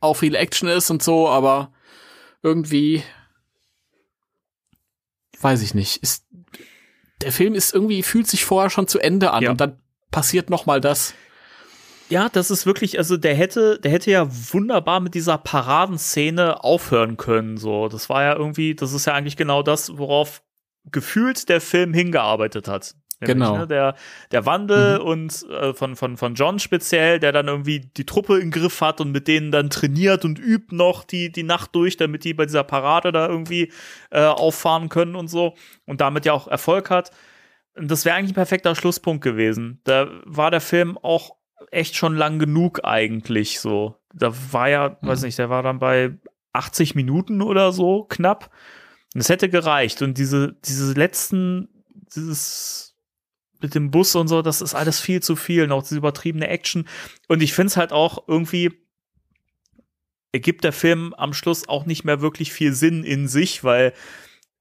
[0.00, 1.72] auch viel Action ist und so, aber
[2.42, 3.02] irgendwie
[5.40, 6.02] weiß ich nicht.
[6.02, 6.26] Ist,
[7.22, 9.50] der Film ist irgendwie, fühlt sich vorher schon zu Ende an Ja.
[9.50, 9.80] und dann
[10.10, 11.14] passiert noch mal das.
[12.08, 17.16] Ja, das ist wirklich, also der hätte, der hätte ja wunderbar mit dieser Paradenszene aufhören
[17.16, 17.56] können.
[17.56, 20.42] So, das war ja irgendwie, das ist ja eigentlich genau das, worauf
[20.84, 22.94] gefühlt der Film hingearbeitet hat.
[23.20, 23.58] Genau.
[23.58, 23.94] Ne, der,
[24.30, 28.50] der Wandel und äh, von, von, von John speziell, der dann irgendwie die Truppe im
[28.50, 32.24] Griff hat und mit denen dann trainiert und übt noch die, die Nacht durch, damit
[32.24, 33.72] die bei dieser Parade da irgendwie
[34.10, 35.54] äh, auffahren können und so
[35.86, 37.10] und damit ja auch Erfolg hat.
[37.74, 39.80] Und das wäre eigentlich ein perfekter Schlusspunkt gewesen.
[39.84, 41.36] Da war der Film auch
[41.70, 43.96] echt schon lang genug eigentlich so.
[44.12, 46.16] Da war ja, weiß nicht, der war dann bei
[46.52, 48.50] 80 Minuten oder so knapp.
[49.14, 50.02] Und es hätte gereicht.
[50.02, 51.68] Und diese, diese letzten,
[52.14, 52.85] dieses
[53.60, 55.66] mit dem Bus und so, das ist alles viel zu viel.
[55.66, 56.86] Noch diese übertriebene Action.
[57.28, 58.72] Und ich finde es halt auch irgendwie,
[60.32, 63.92] ergibt der Film am Schluss auch nicht mehr wirklich viel Sinn in sich, weil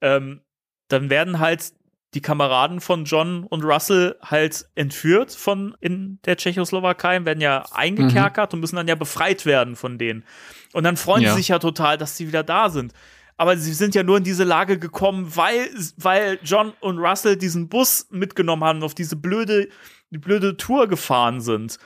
[0.02, 0.42] ähm,
[0.88, 1.74] dann werden halt
[2.14, 8.54] die Kameraden von John und Russell halt entführt von in der Tschechoslowakei, werden ja eingekerkert
[8.54, 10.24] und müssen dann ja befreit werden von denen.
[10.72, 11.32] Und dann freuen Ja.
[11.32, 12.94] sie sich ja total, dass sie wieder da sind.
[13.38, 15.68] Aber sie sind ja nur in diese Lage gekommen, weil,
[15.98, 19.68] weil John und Russell diesen Bus mitgenommen haben und auf diese blöde,
[20.12, 21.78] die blöde Tour gefahren sind.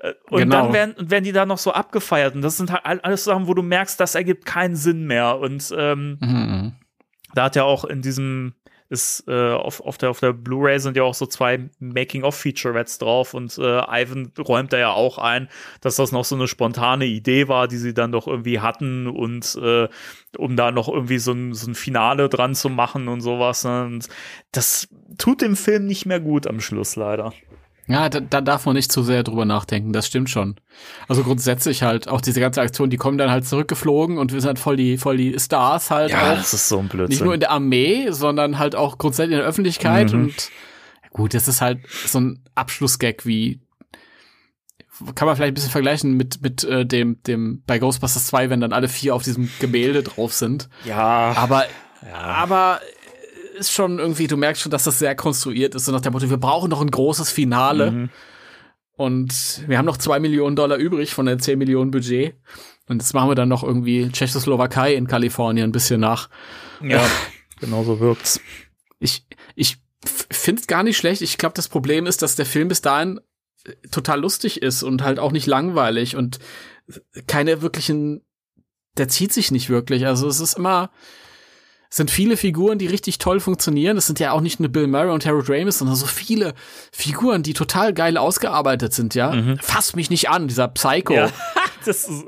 [0.00, 0.62] Äh, Und Genau.
[0.64, 2.34] dann werden, werden die da noch so abgefeiert.
[2.34, 5.38] Und das sind halt all- alles Sachen, wo du merkst, das ergibt keinen Sinn mehr.
[5.38, 6.72] Und ähm, Mhm.
[7.34, 8.54] da hat ja auch in diesem
[8.88, 13.34] ist äh, auf, auf der auf der Blu-ray sind ja auch so zwei Making-of-Featurettes drauf
[13.34, 15.48] und äh, Ivan räumt da ja auch ein,
[15.80, 19.58] dass das noch so eine spontane Idee war, die sie dann doch irgendwie hatten und
[19.60, 19.88] äh,
[20.38, 23.64] um da noch irgendwie so ein, so ein Finale dran zu machen und sowas.
[23.64, 24.08] Und
[24.52, 27.32] das tut dem Film nicht mehr gut am Schluss leider.
[27.88, 30.56] Ja, da, da darf man nicht zu sehr drüber nachdenken, das stimmt schon.
[31.06, 34.48] Also grundsätzlich halt, auch diese ganze Aktion, die kommen dann halt zurückgeflogen und wir sind
[34.48, 36.34] halt voll die, voll die Stars halt auch.
[36.34, 37.10] das ist so ein Blödsinn.
[37.10, 40.24] Nicht nur in der Armee, sondern halt auch grundsätzlich in der Öffentlichkeit Mhm.
[40.24, 40.50] und
[41.04, 43.60] ja gut, das ist halt so ein Abschlussgag wie
[45.14, 48.60] kann man vielleicht ein bisschen vergleichen mit mit äh, dem dem bei Ghostbusters 2, wenn
[48.60, 50.68] dann alle vier auf diesem Gemälde drauf sind.
[50.84, 51.66] ja, Aber
[52.14, 52.80] aber
[53.56, 56.30] ist schon irgendwie, du merkst schon, dass das sehr konstruiert ist, so nach dem Motto,
[56.30, 57.90] wir brauchen noch ein großes Finale.
[57.90, 58.10] Mhm.
[58.96, 62.34] Und wir haben noch zwei Millionen Dollar übrig von der 10 Millionen Budget.
[62.88, 66.30] Und jetzt machen wir dann noch irgendwie Tschechoslowakei in Kalifornien ein bisschen nach.
[66.82, 67.04] ja,
[67.60, 68.40] genau so wirkt's.
[68.98, 69.78] Ich, ich
[70.30, 71.20] finde es gar nicht schlecht.
[71.20, 73.20] Ich glaube, das Problem ist, dass der Film bis dahin
[73.64, 76.38] äh, total lustig ist und halt auch nicht langweilig und
[77.26, 78.24] keine wirklichen,
[78.96, 80.06] der zieht sich nicht wirklich.
[80.06, 80.90] Also es ist immer,
[81.88, 83.96] sind viele Figuren, die richtig toll funktionieren.
[83.96, 86.54] Es sind ja auch nicht nur Bill Murray und Harold Ramis, sondern so viele
[86.92, 89.56] Figuren, die total geil ausgearbeitet sind, ja.
[89.60, 91.14] Fass mich nicht an, dieser Psycho.
[91.14, 91.30] Ja,
[91.84, 92.24] das ist,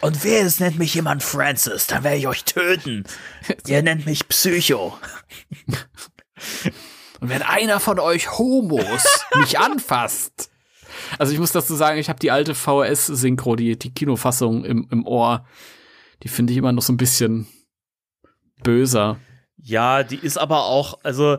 [0.00, 3.04] und wer es nennt mich jemand Francis, dann werde ich euch töten.
[3.66, 4.94] Ihr nennt mich Psycho.
[7.20, 9.04] Und wenn einer von euch Homos
[9.36, 10.50] mich anfasst.
[11.18, 15.06] Also ich muss dazu sagen, ich habe die alte VHS-Synchro, die, die Kinofassung im, im
[15.06, 15.44] Ohr.
[16.22, 17.46] Die finde ich immer noch so ein bisschen
[18.62, 19.18] böser.
[19.56, 21.38] Ja, die ist aber auch, also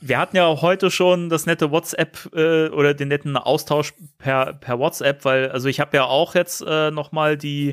[0.00, 4.54] wir hatten ja auch heute schon das nette WhatsApp äh, oder den netten Austausch per,
[4.54, 7.72] per WhatsApp, weil, also ich habe ja auch jetzt äh, noch die,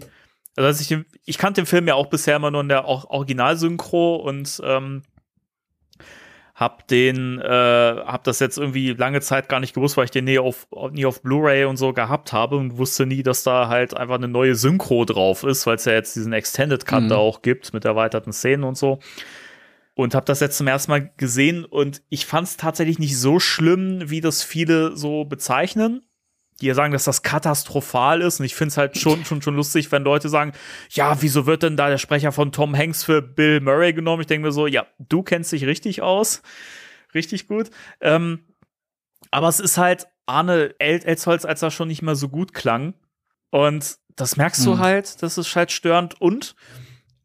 [0.55, 4.15] also als ich, ich kannte den Film ja auch bisher immer nur in der Originalsynchro
[4.15, 5.03] und ähm,
[6.55, 10.23] hab den, äh, hab das jetzt irgendwie lange Zeit gar nicht gewusst, weil ich den
[10.23, 13.95] nie auf, nie auf Blu-ray und so gehabt habe und wusste nie, dass da halt
[13.95, 17.09] einfach eine neue Synchro drauf ist, weil es ja jetzt diesen Extended Cut Mhm.
[17.09, 18.99] da auch gibt mit erweiterten Szenen und so.
[19.97, 23.39] und habe das jetzt zum ersten Mal gesehen und ich fand es tatsächlich nicht so
[23.39, 26.01] schlimm, wie das viele so bezeichnen.
[26.61, 29.55] Die ja sagen, dass das katastrophal ist und ich finde es halt schon, schon, schon
[29.55, 30.53] lustig, wenn Leute sagen,
[30.89, 34.21] ja, wieso wird denn da der Sprecher von Tom Hanks für Bill Murray genommen?
[34.21, 36.41] Ich denke mir so, ja, du kennst dich richtig aus.
[37.13, 37.71] Richtig gut.
[37.99, 38.39] Ähm,
[39.31, 42.93] aber es ist halt Arne El Elsholz, als er schon nicht mehr so gut klang.
[43.51, 44.71] Und das merkst Hm.
[44.73, 46.19] du halt, das ist halt störend.
[46.21, 46.55] Und,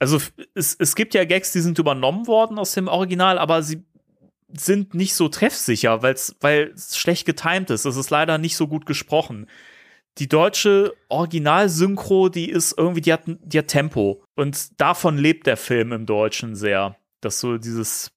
[0.01, 0.19] also
[0.55, 3.85] es, es gibt ja Gags, die sind übernommen worden aus dem Original, aber sie
[4.55, 7.85] sind nicht so treffsicher, weil's, weil es schlecht getimt ist.
[7.85, 9.47] Es ist leider nicht so gut gesprochen.
[10.19, 14.23] Die deutsche Originalsynchro, die ist irgendwie, die hat, die hat Tempo.
[14.35, 16.97] Und davon lebt der Film im Deutschen sehr.
[17.21, 18.11] Dass du dieses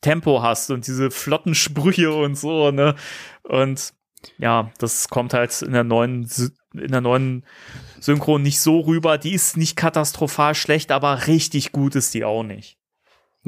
[0.00, 2.94] Tempo hast und diese flotten Sprüche und so, ne?
[3.42, 3.92] Und
[4.38, 6.28] ja, das kommt halt in der neuen,
[6.74, 7.44] in der neuen
[8.00, 9.18] Synchro nicht so rüber.
[9.18, 12.77] Die ist nicht katastrophal schlecht, aber richtig gut ist die auch nicht.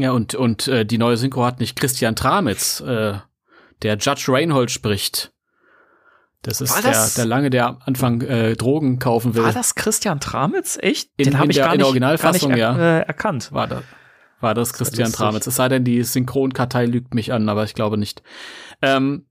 [0.03, 3.19] Ja, und, und äh, die neue Synchro hat nicht Christian Tramitz, äh,
[3.83, 5.33] der Judge Reinhold spricht.
[6.43, 9.43] Das ist War der, das- der lange, der am Anfang äh, Drogen kaufen will.
[9.45, 10.79] War das Christian Tramitz?
[10.81, 11.11] Echt?
[11.17, 12.99] In- Den habe in ich der- gar in nicht, der Originalfassung, gar nicht er, ja.
[12.99, 13.53] äh, erkannt.
[13.53, 13.83] War das,
[14.41, 15.19] war das Christian lustig.
[15.19, 15.47] Tramitz.
[15.47, 18.23] Es sei denn, die Synchronkartei lügt mich an, aber ich glaube nicht.
[18.81, 19.27] Ähm,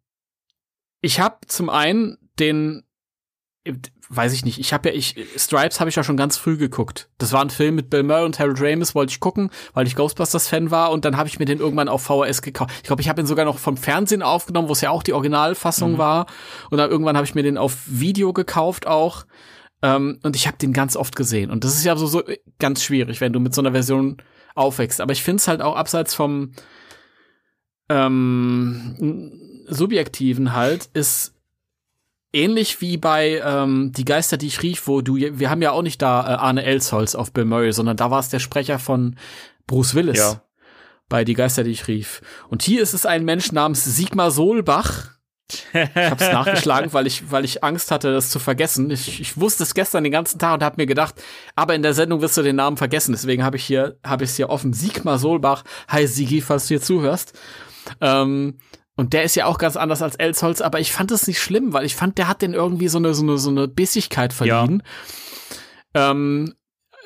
[1.02, 2.84] ich habe zum einen den,
[4.10, 7.10] weiß ich nicht, ich habe ja, ich, Stripes habe ich ja schon ganz früh geguckt.
[7.20, 9.96] Das war ein Film mit Bill Murray und Harold Ramis, wollte ich gucken, weil ich
[9.96, 12.72] Ghostbusters-Fan war und dann habe ich mir den irgendwann auf VHS gekauft.
[12.78, 15.14] Ich glaube, ich habe ihn sogar noch vom Fernsehen aufgenommen, wo es ja auch die
[15.14, 16.26] Originalfassung war.
[16.72, 19.26] Und dann irgendwann habe ich mir den auf Video gekauft auch.
[19.82, 21.52] Ähm, und ich habe den ganz oft gesehen.
[21.52, 22.24] Und das ist ja so, so
[22.58, 24.18] ganz schwierig, wenn du mit so einer Version
[24.56, 25.02] aufwächst.
[25.02, 26.54] Aber ich finde es halt auch abseits vom
[27.90, 29.34] ähm,
[29.68, 31.36] Subjektiven halt, ist
[32.34, 35.82] ähnlich wie bei ähm, Die Geister, die ich rief, wo du, wir haben ja auch
[35.82, 39.16] nicht da äh, Arne Elsholz auf Bill Murray, sondern da war es der Sprecher von
[39.68, 40.42] Bruce Willis Ja.
[41.08, 42.22] bei Die Geister, die ich rief.
[42.50, 45.10] Und hier ist es ein Mensch namens Sigmar Solbach.
[45.52, 45.66] Ich
[45.96, 48.92] habe es nachgeschlagen, weil ich, weil ich Angst hatte, das zu vergessen.
[48.92, 51.16] Ich, ich wusste es gestern den ganzen Tag und habe mir gedacht,
[51.56, 53.14] aber in der Sendung wirst du den Namen vergessen.
[53.14, 54.74] Deswegen habe ich hier, habe ich es hier offen.
[54.74, 55.64] Sigmar Solbach.
[55.88, 57.34] Hi Sigi, falls du hier zuhörst.
[58.00, 58.60] Ähm,
[59.00, 61.72] und der ist ja auch ganz anders als Elsholz, aber ich fand es nicht schlimm,
[61.72, 64.84] weil ich fand, der hat den irgendwie so eine, so eine, so eine Bissigkeit verliehen.
[65.94, 66.54] Ähm,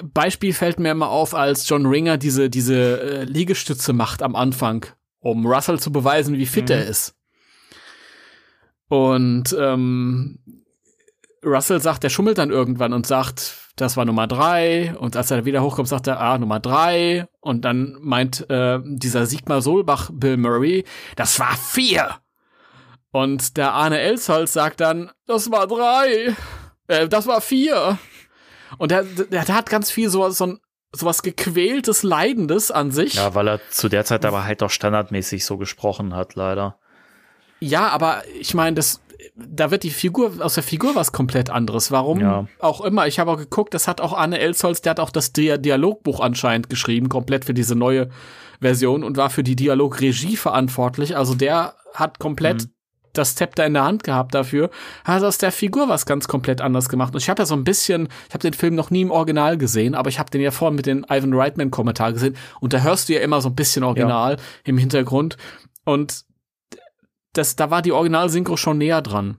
[0.01, 4.87] Beispiel fällt mir immer auf, als John Ringer diese, diese äh, Liegestütze macht am Anfang,
[5.19, 6.75] um Russell zu beweisen, wie fit Mhm.
[6.75, 7.13] er ist.
[8.87, 10.39] Und ähm,
[11.45, 14.95] Russell sagt, der schummelt dann irgendwann und sagt, das war Nummer drei.
[14.97, 17.27] Und als er wieder hochkommt, sagt er, ah, Nummer drei.
[17.39, 20.85] Und dann meint äh, dieser Sigmar Solbach Bill Murray,
[21.15, 22.17] das war vier.
[23.11, 26.35] Und der Arne Elsholz sagt dann, das war drei.
[26.87, 27.97] Äh, das war vier.
[28.77, 30.59] Und der, der, der hat ganz viel so, so ein
[30.95, 33.15] sowas gequältes, leidendes an sich.
[33.15, 36.77] Ja, weil er zu der Zeit aber halt auch standardmäßig so gesprochen hat, leider.
[37.59, 39.01] Ja, aber ich meine, das
[39.35, 41.91] da wird die Figur aus der Figur was komplett anderes.
[41.91, 42.47] Warum Ja.
[42.59, 43.07] auch immer.
[43.07, 46.19] Ich habe auch geguckt, das hat auch Anne Elsholz, der hat auch das Dia Dialogbuch
[46.19, 48.09] anscheinend geschrieben, komplett für diese neue
[48.61, 51.17] Version und war für die Dialogregie verantwortlich.
[51.17, 52.67] Also der hat komplett
[53.13, 54.71] das Zepter in der Hand gehabt dafür,
[55.05, 57.13] hat aus der Figur was ganz komplett anders gemacht.
[57.13, 59.57] Und ich habe ja so ein bisschen, ich habe den Film noch nie im Original
[59.59, 62.79] gesehen, aber ich habe den ja vorhin mit den Ivan Reitman Kommentar gesehen und da
[62.79, 65.37] hörst du ja immer so ein bisschen Original im Hintergrund
[65.85, 66.23] und
[67.33, 69.37] das, da war die Original-Synchro schon näher dran.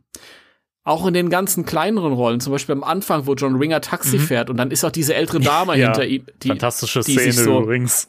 [0.86, 4.50] Auch in den ganzen kleineren Rollen, zum Beispiel am Anfang, wo John Ringer Taxi fährt
[4.50, 6.26] und dann ist auch diese ältere Dame Ja, hinter ihm.
[6.42, 8.06] Die, Fantastische die Szene so- übrigens.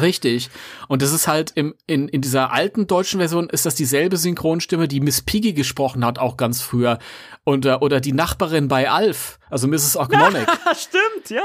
[0.00, 0.50] Richtig.
[0.88, 4.86] Und das ist halt im, in, in dieser alten deutschen Version ist das dieselbe Synchronstimme,
[4.86, 6.98] die Miss Piggy gesprochen hat, auch ganz früher.
[7.44, 9.96] Und, äh, oder die Nachbarin bei Alf, also Mrs.
[9.96, 10.46] Ogmonic.
[10.76, 11.42] Stimmt, ja.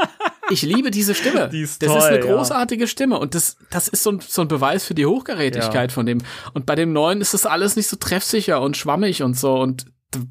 [0.49, 1.49] Ich liebe diese Stimme.
[1.49, 2.35] Die ist das toll, ist eine ja.
[2.35, 5.93] großartige Stimme und das, das ist so ein, so ein Beweis für die Hochkarätigkeit Ja.
[5.93, 6.19] von dem.
[6.53, 9.53] Und bei dem neuen ist das alles nicht so treffsicher und schwammig und so.
[9.55, 9.85] Und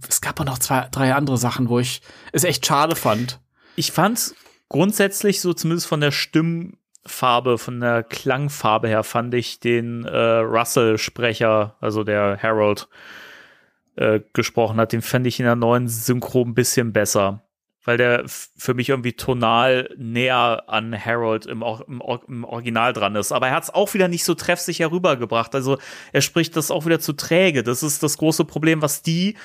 [0.09, 2.03] es gab auch noch zwei, drei andere Sachen, wo ich
[2.33, 3.41] es echt schade fand.
[3.75, 4.35] Ich fand
[4.69, 6.13] grundsätzlich so zumindest von der
[7.05, 12.89] Stimmfarbe, von der Klangfarbe her, fand ich den äh, Russell-Sprecher, also der Harold,
[13.97, 17.43] äh, gesprochen hat, den fände ich in der neuen Synchro ein bisschen besser.
[17.85, 23.33] Weil der für mich irgendwie tonal näher an Harold im, im, im Original dran ist.
[23.33, 25.53] Aber er hat es auch wieder nicht so treffsicher rübergebracht.
[25.57, 25.79] Also
[26.13, 27.65] er spricht das auch wieder zu träge.
[27.65, 29.37] Das ist das große Problem, was die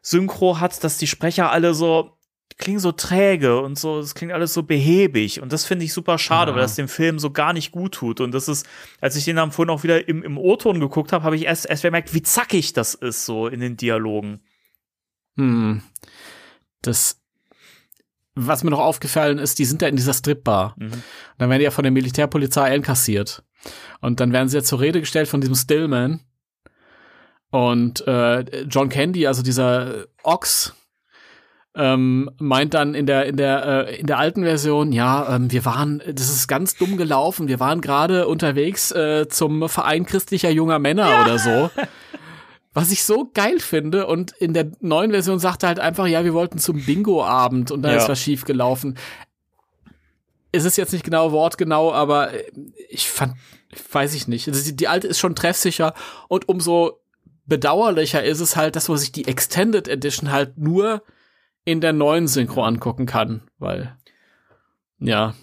[0.00, 2.15] Synchro hat, dass die Sprecher alle so
[2.58, 6.18] klingen so träge und so, es klingt alles so behäbig und das finde ich super
[6.18, 6.56] schade, Ja.
[6.56, 8.66] weil das dem Film so gar nicht gut tut und das ist,
[9.00, 11.66] als ich den dann vorhin auch wieder im, im O-Ton geguckt habe, habe ich erst,
[11.66, 14.40] erst gemerkt, wie zackig das ist so in den Dialogen.
[15.36, 15.82] Hm.
[16.82, 17.20] Das
[18.38, 20.74] was mir noch aufgefallen ist, die sind da in dieser Stripbar.
[20.76, 21.02] Mhm.
[21.38, 23.42] Dann werden die ja von der Militärpolizei einkassiert.
[24.02, 26.20] Und dann werden sie ja zur Rede gestellt von diesem Stillman.
[27.50, 30.74] Und äh, John Candy, also dieser Ochs,
[31.76, 35.64] ähm, meint dann in der in der äh, in der alten Version, ja, ähm, wir
[35.64, 37.48] waren, das ist ganz dumm gelaufen.
[37.48, 41.22] Wir waren gerade unterwegs äh, zum Verein christlicher junger Männer ja.
[41.22, 41.70] oder so.
[42.72, 44.06] Was ich so geil finde.
[44.06, 47.80] Und in der neuen Version sagt er halt einfach, ja, wir wollten zum Bingo-Abend und
[47.80, 47.96] da ja.
[47.96, 48.98] ist was schief gelaufen.
[50.52, 52.32] Es ist jetzt nicht genau wortgenau, aber
[52.90, 53.32] ich fand,
[53.92, 54.46] weiß ich nicht.
[54.46, 55.94] Also die, die alte ist schon treffsicher
[56.28, 57.00] und umso
[57.46, 61.02] bedauerlicher ist es halt, dass man sich die Extended Edition halt nur
[61.66, 63.94] in der neuen Synchro angucken kann, weil
[64.98, 65.34] ja,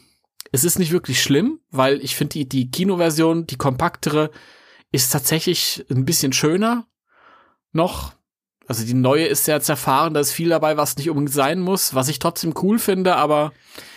[0.51, 4.31] es ist nicht wirklich schlimm, weil ich finde die die Kinoversion, die kompaktere,
[4.91, 6.87] ist tatsächlich ein bisschen schöner
[7.71, 8.13] noch.
[8.67, 11.93] Also die neue ist sehr zerfahren, da ist viel dabei, was nicht unbedingt sein muss,
[11.93, 13.51] was ich trotzdem cool finde, aber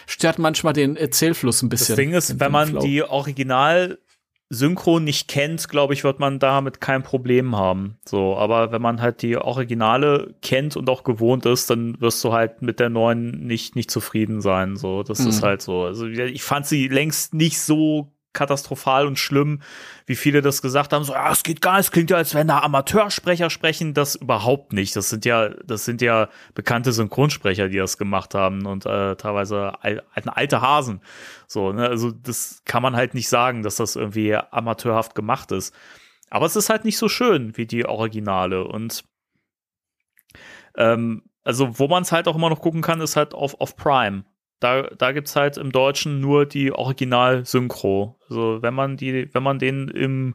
[0.07, 1.95] stört manchmal den Erzählfluss ein bisschen.
[1.95, 2.81] Das Ding ist, wenn man Flow.
[2.81, 4.01] die Original
[4.49, 7.99] Synchro nicht kennt, glaube ich, wird man damit kein Problem haben.
[8.05, 12.33] So, aber wenn man halt die Originale kennt und auch gewohnt ist, dann wirst du
[12.33, 14.77] halt mit der neuen nicht nicht zufrieden sein.
[14.77, 15.29] So, das mhm.
[15.29, 15.83] ist halt so.
[15.83, 19.61] Also ich fand sie längst nicht so katastrophal und schlimm,
[20.07, 22.35] wie viele das gesagt haben, so, ja, es geht gar nicht, es klingt ja, als
[22.35, 24.95] wenn da Amateursprecher sprechen, das überhaupt nicht.
[24.95, 29.73] Das sind ja, das sind ja bekannte Synchronsprecher, die das gemacht haben und äh, teilweise
[29.83, 31.01] al alte Hasen.
[31.49, 31.89] So, ne?
[31.89, 35.75] Also das kann man halt nicht sagen, dass das irgendwie amateurhaft gemacht ist.
[36.31, 39.05] Aber es ist halt nicht so schön wie die Originale und
[40.77, 43.77] ähm, also wo man es halt auch immer noch gucken kann, ist halt auf, auf
[43.77, 44.25] Prime.
[44.61, 48.17] Da, da gibt es halt im Deutschen nur die Original-Synchro.
[48.29, 50.35] Also wenn man die, wenn man den im,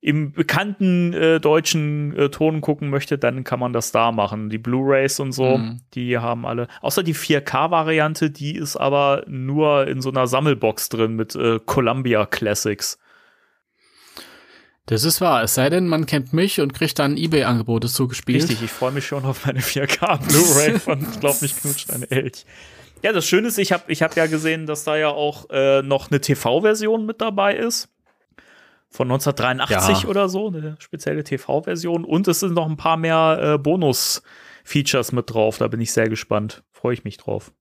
[0.00, 4.50] im bekannten äh, deutschen äh, Ton gucken möchte, dann kann man das da machen.
[4.50, 5.80] Die Blu-Rays und so, mhm.
[5.94, 6.66] die haben alle.
[6.80, 12.26] Außer die 4K-Variante, die ist aber nur in so einer Sammelbox drin mit äh, Columbia
[12.26, 12.98] Classics.
[14.86, 18.44] Das ist wahr, es sei denn, man kennt mich und kriegt dann Ebay-Angebote zugespielt.
[18.44, 22.46] Richtig, ich freue mich schon auf meine 4K Blu-ray von Glaub mich knutscht ein Elch.
[23.02, 25.82] Ja, das Schöne ist, ich habe ich hab ja gesehen, dass da ja auch äh,
[25.82, 27.88] noch eine TV-Version mit dabei ist.
[28.90, 30.08] Von 1983 ja.
[30.08, 32.04] oder so, eine spezielle TV-Version.
[32.04, 35.58] Und es sind noch ein paar mehr äh, Bonus-Features mit drauf.
[35.58, 36.64] Da bin ich sehr gespannt.
[36.72, 37.52] Freue ich mich drauf.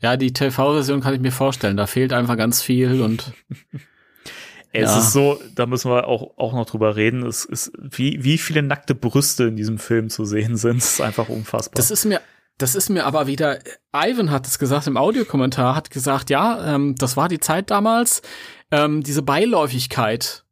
[0.00, 1.76] Ja, die TV-Version kann ich mir vorstellen.
[1.76, 3.32] Da fehlt einfach ganz viel und.
[4.72, 4.98] es ja.
[4.98, 7.24] ist so, da müssen wir auch, auch noch drüber reden.
[7.24, 11.28] Es ist, wie, wie viele nackte Brüste in diesem Film zu sehen sind, ist einfach
[11.28, 11.76] unfassbar.
[11.76, 12.20] Das ist mir
[12.62, 13.58] das ist mir aber wieder,
[13.92, 18.22] Ivan hat es gesagt im Audiokommentar, hat gesagt, ja, ähm, das war die Zeit damals,
[18.70, 20.44] ähm, diese Beiläufigkeit,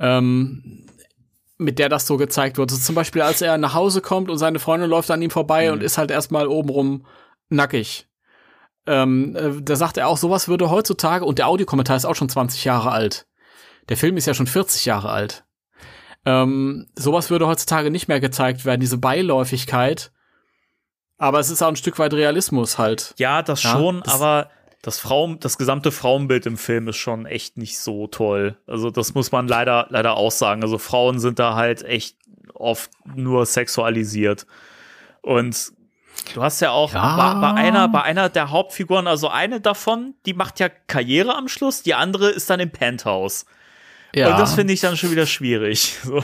[0.00, 0.88] ähm,
[1.56, 2.74] mit der das so gezeigt wurde.
[2.74, 5.68] Also zum Beispiel, als er nach Hause kommt und seine Freundin läuft an ihm vorbei
[5.68, 5.74] mhm.
[5.74, 7.06] und ist halt erstmal obenrum
[7.48, 8.08] nackig.
[8.86, 12.28] Ähm, äh, da sagt er auch, sowas würde heutzutage, und der Audiokommentar ist auch schon
[12.28, 13.28] 20 Jahre alt.
[13.88, 15.44] Der Film ist ja schon 40 Jahre alt.
[16.24, 20.10] Ähm, sowas würde heutzutage nicht mehr gezeigt werden, diese Beiläufigkeit
[21.18, 23.14] aber es ist auch ein Stück weit Realismus halt.
[23.18, 24.50] Ja, das ja, schon, das aber
[24.82, 28.56] das Frauen, das gesamte Frauenbild im Film ist schon echt nicht so toll.
[28.66, 30.62] Also das muss man leider, leider auch sagen.
[30.62, 32.16] Also Frauen sind da halt echt
[32.54, 34.46] oft nur sexualisiert.
[35.22, 35.72] Und
[36.34, 37.16] du hast ja auch ja.
[37.16, 41.48] Bei, bei, einer, bei einer der Hauptfiguren, also eine davon, die macht ja Karriere am
[41.48, 43.46] Schluss, die andere ist dann im Penthouse.
[44.14, 44.30] Ja.
[44.30, 45.96] Und das finde ich dann schon wieder schwierig.
[46.04, 46.22] So.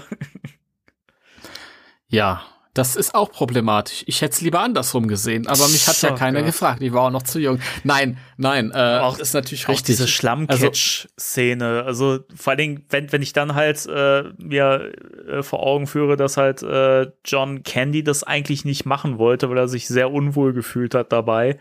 [2.07, 2.43] Ja,
[2.75, 4.03] das ist auch problematisch.
[4.07, 6.47] Ich hätte es lieber andersrum gesehen, aber mich hat so, ja keiner ja.
[6.47, 6.81] gefragt.
[6.81, 7.59] Ich war auch noch zu jung.
[7.85, 9.87] Nein, nein, äh, auch, ist natürlich auch richtig.
[9.87, 11.85] diese Schlammcatch-Szene.
[11.85, 14.93] Also, vor allen Dingen, wenn, wenn ich dann halt äh, mir
[15.29, 19.59] äh, vor Augen führe, dass halt äh, John Candy das eigentlich nicht machen wollte, weil
[19.59, 21.59] er sich sehr unwohl gefühlt hat dabei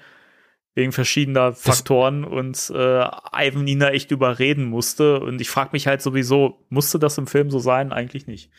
[0.73, 5.19] wegen verschiedener Faktoren und äh, Ivan ihn da echt überreden musste.
[5.19, 7.91] Und ich frage mich halt sowieso, musste das im Film so sein?
[7.91, 8.49] Eigentlich nicht.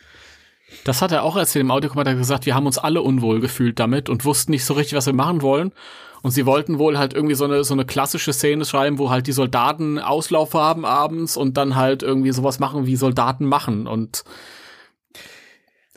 [0.83, 4.09] Das hat er auch erzählt im Audiokommentar gesagt, wir haben uns alle unwohl gefühlt damit
[4.09, 5.71] und wussten nicht so richtig, was wir machen wollen.
[6.21, 9.27] Und sie wollten wohl halt irgendwie so eine, so eine klassische Szene schreiben, wo halt
[9.27, 14.23] die Soldaten Auslauf haben abends und dann halt irgendwie sowas machen, wie Soldaten machen und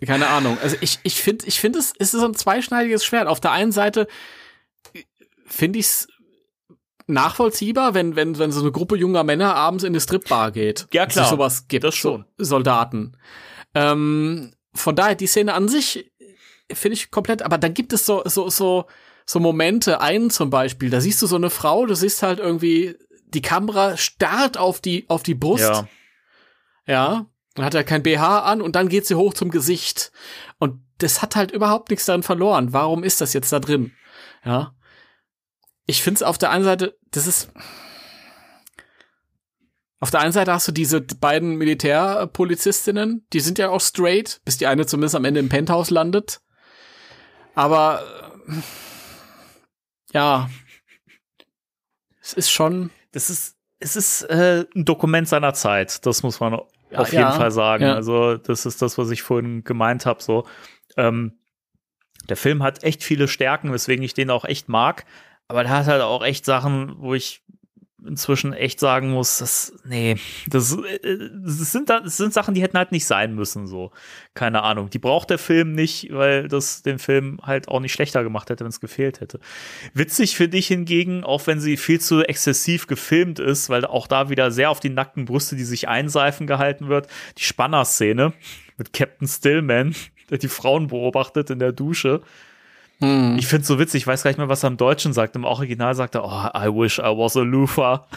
[0.05, 0.59] keine Ahnung.
[0.62, 3.28] Also ich, ich finde, ich finde es, es ist so ein zweischneidiges Schwert.
[3.28, 4.09] Auf der einen Seite
[5.47, 6.09] finde ich es
[7.07, 10.89] nachvollziehbar, wenn, wenn, wenn so eine Gruppe junger Männer abends in eine Stripbar geht.
[10.93, 11.24] Ja, klar.
[11.24, 11.85] Es sowas gibt.
[11.85, 12.24] Das schon.
[12.36, 13.16] So Soldaten.
[13.74, 16.12] Ähm, von daher, die Szene an sich
[16.73, 18.86] finde ich komplett, aber dann gibt es so, so, so,
[19.24, 22.97] so Momente, einen zum Beispiel, da siehst du so eine Frau, du siehst halt irgendwie,
[23.28, 25.65] die Kamera starrt auf die, auf die Brust.
[25.65, 25.89] Ja.
[26.86, 27.27] Ja.
[27.55, 30.12] Dann hat er kein BH an und dann geht sie hoch zum Gesicht.
[30.59, 32.73] Und das hat halt überhaupt nichts daran verloren.
[32.73, 33.93] Warum ist das jetzt da drin?
[34.44, 34.74] Ja.
[35.86, 37.51] ich finde es auf der einen Seite, das ist.
[39.98, 44.59] Auf der einen Seite hast du diese beiden Militärpolizistinnen, die sind ja auch straight, bis
[44.59, 46.40] die eine zumindest am Ende im Penthouse landet.
[47.55, 48.02] Aber
[50.12, 50.51] ja,
[52.20, 52.90] es ist schon.
[53.12, 56.60] Das ist, es ist äh, ein Dokument seiner Zeit, das muss man
[56.90, 57.85] Ja, auf jeden ja, Fall sagen.
[57.85, 57.94] ja.
[57.94, 60.23] Also, das ist das, was ich vorhin gemeint habe.
[60.23, 60.47] So,
[60.97, 61.39] ähm,
[62.28, 65.06] der Film hat echt viele Stärken, weswegen ich den auch echt mag.
[65.48, 67.43] Aber der hat halt auch echt Sachen, wo ich
[68.07, 70.16] inzwischen echt sagen muss, das, nee,
[70.49, 73.91] das, äh, das, sind, da- das sind Sachen, die hätten halt nicht sein müssen, so.
[74.35, 74.91] Keine Ahnung.
[74.91, 78.65] Die braucht der Film nicht, weil das den Film halt auch nicht schlechter gemacht hätte,
[78.65, 79.41] wenn es gefehlt hätte.
[79.95, 84.28] Witzig finde ich hingegen, auch wenn sie viel zu exzessiv gefilmt ist, weil auch da
[84.31, 87.07] wieder sehr auf die nackten Brüste, die sich einseifen, gehalten wird,
[87.39, 88.33] die Spanner-Szene
[88.78, 89.95] mit Captain Stillman,
[90.31, 92.20] der die Frauen beobachtet in der Dusche.
[93.01, 93.36] Hm.
[93.39, 95.36] Ich finde es so witzig, ich weiß gar nicht mehr, was er im Deutschen sagt.
[95.36, 98.06] Im Original sagt er, oh, I wish I was a Lufa.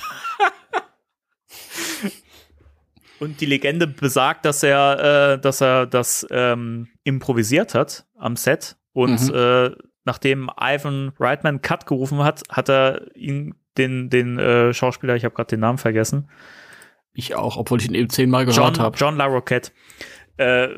[3.19, 8.77] Und die Legende besagt, dass er, äh, dass er das ähm, improvisiert hat am Set.
[8.93, 9.35] Und Mhm.
[9.35, 9.71] äh,
[10.05, 15.35] nachdem Ivan Reitman Cut gerufen hat, hat er ihn, den, den äh, Schauspieler, ich habe
[15.35, 16.29] gerade den Namen vergessen,
[17.13, 18.97] Ich auch, obwohl ich ihn eben zehnmal gehört John, habe.
[18.97, 19.71] John LaRoquette,
[20.37, 20.69] äh,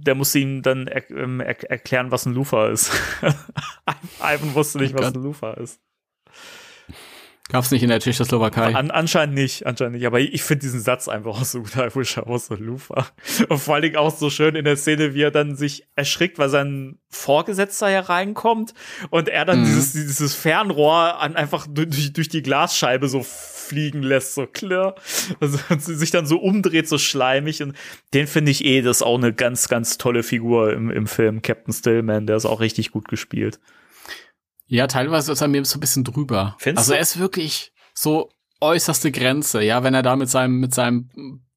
[0.00, 2.92] der musste ihm dann er, ähm, er, erklären, was ein Lufa ist.
[4.20, 5.80] Ivan wusste nicht, Oh was ein Lufa ist.
[7.50, 8.74] Gab's nicht in der Tschechoslowakei.
[8.74, 10.06] An, anscheinend nicht, anscheinend nicht.
[10.06, 11.76] Aber ich, ich finde diesen Satz einfach auch so gut.
[11.76, 13.06] I wish I was a Lufa.
[13.48, 16.38] Und vor allen Dingen auch so schön in der Szene, wie er dann sich erschrickt,
[16.38, 18.74] weil sein Vorgesetzter hereinkommt
[19.08, 19.64] und er dann Mhm.
[19.64, 23.24] dieses, dieses Fernrohr an einfach durch, durch die Glasscheibe so
[23.68, 24.94] fliegen lässt, so klar.
[25.40, 27.62] Also sich dann so umdreht, so schleimig.
[27.62, 27.76] Und
[28.14, 31.42] den finde ich eh, das ist auch eine ganz, ganz tolle Figur im, im Film,
[31.42, 32.26] Captain Stillman.
[32.26, 33.60] Der ist auch richtig gut gespielt.
[34.66, 36.56] Ja, teilweise ist er mir so ein bisschen drüber.
[36.58, 36.96] Findest also du?
[36.96, 38.30] er ist wirklich so
[38.60, 41.08] äußerste Grenze, ja, wenn er da mit seinem, mit seinem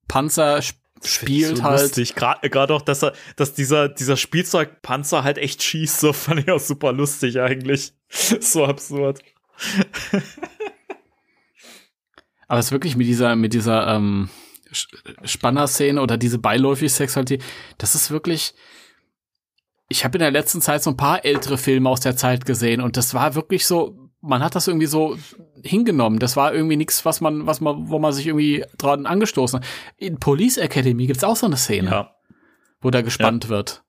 [0.07, 1.81] Panzer sp- spielt so halt.
[1.81, 2.15] lustig.
[2.15, 6.51] Gerade gerade auch, dass er, dass dieser, dieser Spielzeugpanzer halt echt schießt, so fand ich
[6.51, 7.93] auch super lustig eigentlich.
[8.39, 9.19] so absurd.
[12.51, 14.27] Aber es ist wirklich mit dieser, mit dieser ähm,
[15.23, 17.41] Spanner-Szene oder diese beiläufige Sexualität,
[17.77, 18.53] das ist wirklich.
[19.87, 22.81] Ich habe in der letzten Zeit so ein paar ältere Filme aus der Zeit gesehen
[22.81, 25.15] und das war wirklich so, man hat das irgendwie so
[25.63, 26.19] hingenommen.
[26.19, 29.67] Das war irgendwie nichts, was man, was man, wo man sich irgendwie dran angestoßen hat.
[29.95, 32.15] In Police Academy gibt's auch so eine Szene, Ja.
[32.81, 33.81] wo da gespannt wird.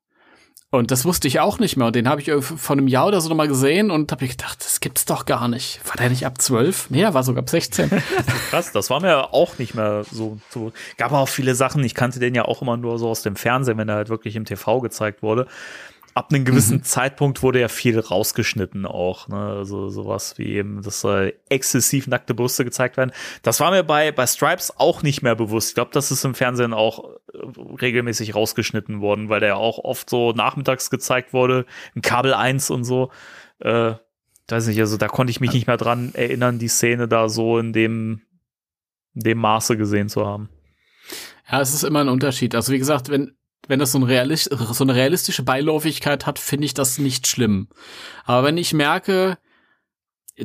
[0.75, 1.89] Und das wusste ich auch nicht mehr.
[1.89, 4.65] Und den habe ich irgendwie vor einem Jahr oder so nochmal gesehen und habe gedacht,
[4.65, 5.81] das gibt's doch gar nicht.
[5.87, 6.89] War der nicht ab 12?
[6.89, 7.91] Nee, er war sogar ab 16.
[8.51, 10.73] Krass, das war mir auch nicht mehr so, so.
[10.97, 13.77] Gab auch viele Sachen, ich kannte den ja auch immer nur so aus dem Fernsehen,
[13.77, 15.47] wenn er halt wirklich im TV gezeigt wurde.
[16.15, 16.83] Ab einem gewissen Mhm.
[16.85, 19.37] Zeitpunkt wurde ja viel rausgeschnitten auch, ne?
[19.37, 23.13] Also sowas wie eben, dass äh, exzessiv nackte Brüste gezeigt werden.
[23.43, 25.71] Das war mir bei, bei Stripes auch nicht mehr bewusst.
[25.71, 27.39] Ich glaube, das ist im Fernsehen auch äh,
[27.81, 31.65] regelmäßig rausgeschnitten worden, weil der ja auch oft so nachmittags gezeigt wurde,
[31.95, 33.11] im Kabel 1 und so.
[33.61, 33.95] Äh,
[34.49, 37.59] weiß nicht, also da konnte ich mich nicht mehr dran erinnern, die Szene da so
[37.59, 38.21] in dem,
[39.15, 40.51] in dem Maße gesehen zu haben.
[41.51, 42.55] Ja, es ist immer ein Unterschied.
[42.55, 43.35] Also wie gesagt, wenn
[43.69, 47.69] wenn das so, ein so eine realistische Beiläufigkeit hat, finde ich das nicht schlimm.
[48.25, 49.39] Aber wenn ich merke,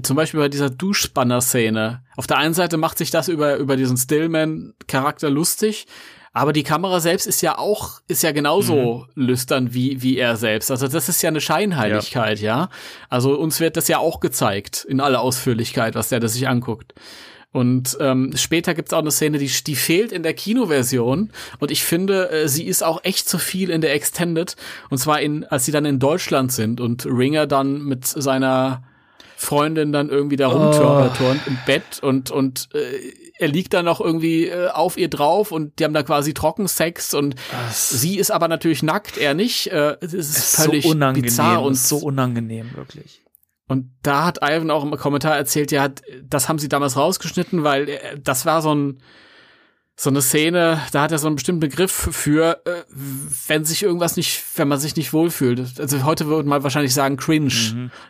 [0.03, 3.97] zum Beispiel bei dieser Duschspanner-Szene, auf der einen Seite macht sich das über, über diesen
[3.97, 5.87] Stillman-Charakter lustig,
[6.33, 10.69] aber die Kamera selbst ist ja auch, ist ja genauso lüstern wie, wie er selbst.
[10.69, 12.69] Also das ist ja eine Scheinheiligkeit, ja.
[13.09, 16.93] Also uns wird das ja auch gezeigt, in aller Ausführlichkeit, was der das sich anguckt.
[17.53, 21.31] Und ähm, später gibt's auch eine Szene, die, die fehlt in der Kinoversion.
[21.59, 24.55] Und ich finde, äh, sie ist auch echt zu viel in der Extended.
[24.89, 28.83] Und zwar in, als sie dann in Deutschland sind und Ringer dann mit seiner
[29.37, 34.47] Freundin dann irgendwie da rumturnt im Bett und und äh, er liegt dann noch irgendwie
[34.47, 37.35] äh, auf ihr drauf und die haben da quasi Trockensex und
[37.71, 39.67] sie ist aber natürlich nackt, er nicht.
[39.67, 43.21] Äh, es ist, völlig so unangenehm bizarr und ist so unangenehm, wirklich.
[43.67, 45.89] Und da hat Ivan auch im Kommentar erzählt, ja,
[46.23, 49.01] das haben sie damals rausgeschnitten, weil äh, das war so ein
[49.99, 52.83] so eine Szene, da hat er so einen bestimmten Begriff für, äh,
[53.47, 55.79] wenn sich irgendwas nicht, wenn man sich nicht wohlfühlt.
[55.79, 57.49] Also heute würde man wahrscheinlich sagen cringe,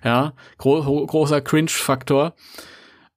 [0.04, 2.36] ja, Gro großer Cringe-Faktor.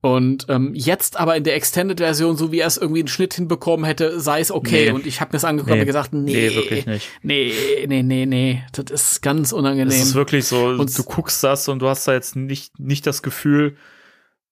[0.02, 3.84] Und ähm, jetzt aber in der Extended-Version, so wie er es irgendwie einen Schnitt hinbekommen
[3.84, 4.86] hätte, sei es okay.
[4.86, 4.90] Nee.
[4.92, 5.80] Und ich habe mir das angeguckt und Nee.
[5.82, 7.08] hab gesagt, nee, Nee, wirklich nicht.
[7.22, 7.52] Nee,
[7.86, 9.88] nee, nee, nee, das ist ganz unangenehm.
[9.88, 13.06] Es ist wirklich so, Und- du guckst das und du hast da jetzt nicht, nicht
[13.06, 13.76] das Gefühl,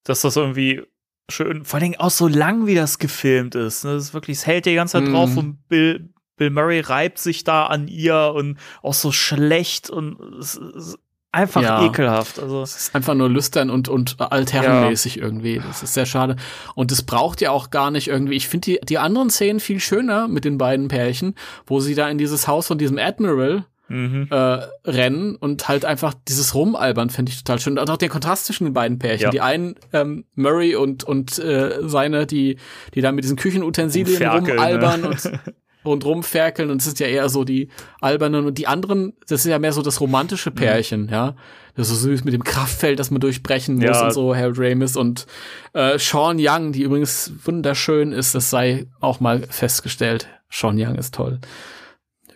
[0.05, 0.83] dass das irgendwie
[1.31, 3.85] schön, vor allen Dingen auch so lang, wie das gefilmt ist.
[3.85, 3.95] ne?
[3.95, 5.13] Das ist wirklich, es hält die ganze Zeit Mhm.
[5.15, 10.21] drauf und Bill, Bill Murray reibt sich da an ihr und auch so schlecht und
[10.39, 10.99] es, es,
[11.33, 11.85] einfach Ja.
[11.85, 12.39] ekelhaft.
[12.39, 15.61] Also Es ist einfach nur lüstern und, und altherrenmäßig irgendwie.
[15.65, 16.37] Das ist sehr schade.
[16.75, 18.35] Und es braucht ja auch gar nicht irgendwie.
[18.35, 21.35] Ich finde die, die anderen Szenen viel schöner mit den beiden Pärchen,
[21.67, 24.29] wo sie da in dieses Haus von diesem Admiral mhm.
[24.31, 24.37] äh,
[24.85, 27.79] rennen und halt einfach dieses Rumalbern finde ich total schön.
[27.79, 29.25] Und auch der Kontrast zwischen den beiden Pärchen.
[29.25, 29.31] Ja.
[29.31, 32.57] Die einen, ähm, Murray und, und äh, seine, die,
[32.95, 35.09] die da mit diesen Küchenutensilien Rumferkeln, rumalbern ne?
[35.09, 35.33] und,
[35.93, 36.71] und rumferkeln.
[36.71, 37.69] Und es sind ja eher so die
[38.01, 38.47] albernen.
[38.47, 41.35] Und die anderen, das ist ja mehr so das romantische Pärchen, ja.
[41.75, 44.07] Das ist so süß mit dem Kraftfeld, das man durchbrechen muss Ja.
[44.07, 45.27] und so, Harold Ramis und
[45.75, 50.29] äh, Sean Young, die übrigens wunderschön ist, das sei auch mal festgestellt.
[50.51, 51.39] Sean Young ist toll.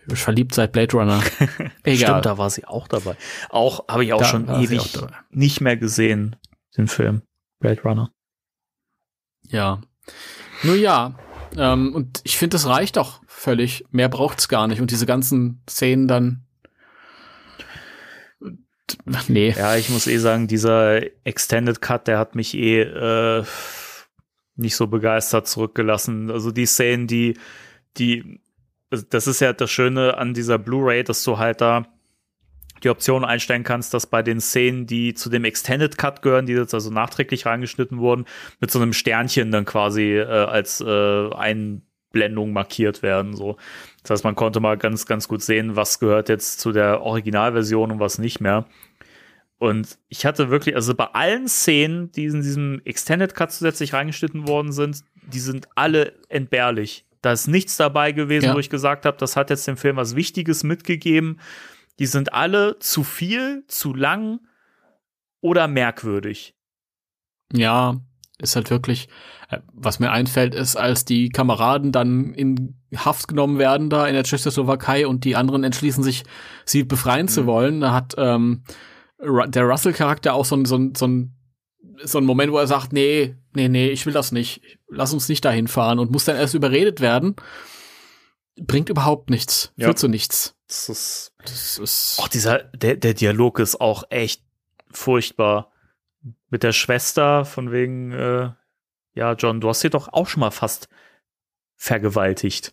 [0.09, 1.23] Verliebt seit Blade Runner.
[1.85, 1.97] Egal.
[2.09, 3.17] Stimmt, da war sie auch dabei.
[3.51, 6.37] Auch habe ich auch Da schon ewig auch nicht mehr gesehen,
[6.77, 7.23] den Film
[7.61, 8.11] Blade Runner.
[9.49, 9.81] Ja.
[10.63, 11.15] Nur ja.
[11.57, 13.85] Ähm, und ich finde, das reicht doch völlig.
[13.91, 14.81] Mehr braucht's gar nicht.
[14.81, 16.45] Und diese ganzen Szenen dann.
[19.27, 19.55] Nee.
[19.57, 23.45] Ja, ich muss eh sagen, dieser Extended Cut, der hat mich eh äh,
[24.57, 26.31] nicht so begeistert zurückgelassen.
[26.31, 27.39] Also die Szenen, die,
[27.97, 28.41] die,
[28.91, 31.87] das ist ja das Schöne an dieser Blu-ray, dass du halt da
[32.85, 36.53] die Option einstellen kannst, dass bei den Szenen, die zu dem Extended Cut gehören, die
[36.53, 38.27] jetzt also nachträglich reingeschnitten wurden,
[38.61, 40.85] mit so einem Sternchen dann quasi äh, als äh,
[42.13, 43.35] Einblendung markiert werden.
[43.35, 43.57] So.
[44.03, 47.91] Das heißt, man konnte mal ganz, ganz gut sehen, was gehört jetzt zu der Originalversion
[47.91, 48.67] und was nicht mehr.
[49.59, 54.49] Und ich hatte wirklich, also bei allen Szenen, die in diesem Extended Cut zusätzlich reingeschnitten
[54.49, 57.07] worden sind, die sind alle entbehrlich.
[57.23, 58.55] Da ist nichts dabei gewesen, Ja.
[58.55, 61.39] wo ich gesagt habe, das hat jetzt dem Film was Wichtiges mitgegeben.
[62.01, 64.41] Die sind alle zu viel, zu lang
[65.41, 66.57] oder merkwürdig.
[67.53, 68.01] Ja,
[68.39, 69.09] ist halt wirklich,
[69.51, 74.15] äh, was mir einfällt, ist, als die Kameraden dann in Haft genommen werden da in
[74.15, 76.25] der Tschechoslowakei und die anderen entschließen sich,
[76.67, 78.65] sie befreien zu wollen, da hat ähm,
[79.19, 81.37] der Russell-Charakter auch so ein, so ein, so ein
[82.05, 84.61] so ein Moment, wo er sagt, nee, nee, nee, ich will das nicht.
[84.89, 87.37] Lass uns nicht dahin fahren und muss dann erst überredet werden.
[88.61, 89.73] Bringt überhaupt nichts.
[89.77, 89.87] Ja.
[89.87, 90.55] Führt zu nichts.
[90.69, 94.43] Das ist, Das ist auch dieser, der, der Dialog ist auch echt
[94.91, 95.72] furchtbar.
[96.51, 98.51] Mit der Schwester von wegen, äh,
[99.15, 100.89] ja, John, du hast sie doch auch schon mal fast
[101.77, 102.73] vergewaltigt.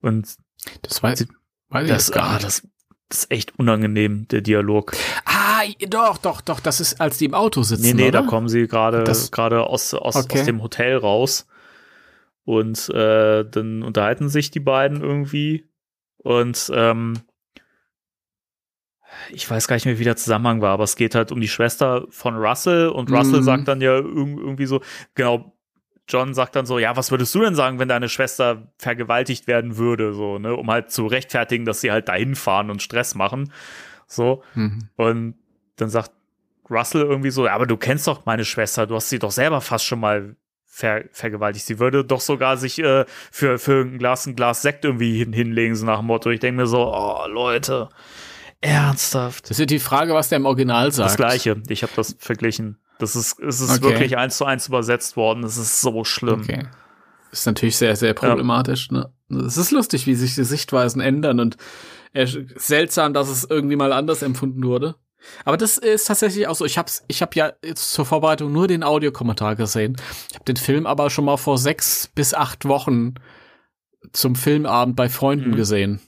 [0.00, 0.36] Und
[0.82, 1.26] das weiß,
[1.70, 2.44] weiß ich das, jetzt gar ah, nicht.
[2.44, 2.68] das,
[3.08, 4.92] das ist echt unangenehm, der Dialog.
[5.24, 8.22] Ah, doch, doch, doch, das ist, als die im Auto sitzen, Nee, nee, oder?
[8.22, 10.40] da kommen sie gerade Das- gerade aus, aus, Okay.
[10.40, 11.46] aus dem Hotel raus.
[12.44, 15.66] Und äh, dann unterhalten sich die beiden irgendwie.
[16.18, 17.14] Und ähm,
[19.30, 21.48] ich weiß gar nicht mehr, wie der Zusammenhang war, aber es geht halt um die
[21.48, 23.44] Schwester von Russell und Russell Mhm.
[23.44, 24.80] sagt dann ja irg- irgendwie so,
[25.14, 25.52] genau,
[26.08, 29.76] John sagt dann so, ja, was würdest du denn sagen, wenn deine Schwester vergewaltigt werden
[29.78, 33.50] würde, so, ne, um halt zu rechtfertigen, dass sie halt dahin fahren und Stress machen,
[34.06, 34.42] so.
[34.54, 34.88] Mhm.
[34.96, 35.34] Und
[35.76, 36.10] dann sagt
[36.70, 39.60] Russell irgendwie so, ja, aber du kennst doch meine Schwester, du hast sie doch selber
[39.60, 40.36] fast schon mal
[40.66, 41.66] ver vergewaltigt.
[41.66, 45.32] Sie würde doch sogar sich äh, für, für ein Glas, ein Glas Sekt irgendwie hin
[45.32, 46.30] hinlegen, so nach dem Motto.
[46.30, 47.88] Ich denke mir so, oh, Leute,
[48.64, 49.44] ernsthaft.
[49.44, 51.10] Das ist ja die Frage, was der im Original sagt.
[51.10, 51.62] Das Gleiche.
[51.68, 52.78] Ich habe das verglichen.
[52.98, 53.82] Das ist, es ist Okay.
[53.94, 55.44] wirklich eins zu eins übersetzt worden.
[55.44, 56.40] Es ist so schlimm.
[56.42, 56.66] Okay.
[57.32, 58.90] Ist natürlich sehr, sehr problematisch.
[58.90, 59.12] Ne?
[59.46, 61.56] Es ist lustig, wie sich die Sichtweisen ändern und
[62.12, 62.26] äh,
[62.56, 64.94] seltsam, dass es irgendwie mal anders empfunden wurde.
[65.44, 66.64] Aber das ist tatsächlich auch so.
[66.64, 69.96] Ich hab's, ich habe ja jetzt zur Vorbereitung nur den Audiokommentar gesehen.
[70.28, 73.14] Ich habe den Film aber schon mal vor sechs bis acht Wochen
[74.12, 75.56] zum Filmabend bei Freunden Mhm.
[75.56, 76.00] gesehen.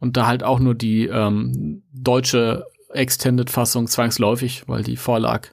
[0.00, 5.48] Und da halt auch nur die ähm, deutsche Extended-Fassung zwangsläufig, weil die vorlag.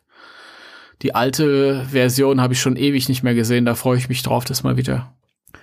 [1.01, 3.65] Die alte Version habe ich schon ewig nicht mehr gesehen.
[3.65, 5.13] Da freue ich mich drauf, das mal wieder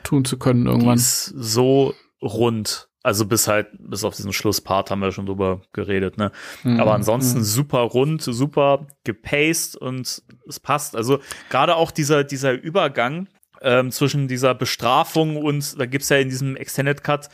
[0.04, 0.96] tun zu können Die irgendwann.
[0.96, 2.88] ist so rund.
[3.02, 6.30] Also bis halt, bis auf diesen Schlusspart haben wir schon drüber geredet, ne?
[6.62, 6.80] Mhm.
[6.80, 7.44] Aber ansonsten Mhm.
[7.44, 10.94] super rund, super gepaced und es passt.
[10.96, 11.18] Also
[11.50, 13.28] gerade auch dieser, dieser Übergang
[13.60, 17.28] ähm, zwischen dieser Bestrafung und da gibt's ja in diesem Extended Cut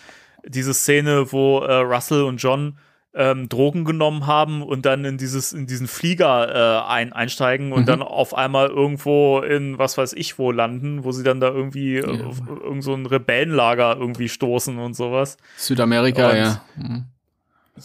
[0.47, 2.79] diese Szene, wo äh, Russell und John
[3.13, 7.81] ähm, Drogen genommen haben und dann in dieses in diesen Flieger äh, ein, einsteigen und
[7.83, 7.87] Mhm.
[7.87, 11.97] dann auf einmal irgendwo in was weiß ich wo landen, wo sie dann da irgendwie
[11.97, 15.39] äh, auf irgend so ein Rebellenlager irgendwie stoßen und sowas.
[15.57, 16.63] Südamerika, Und- ja.
[16.77, 17.05] Mhm.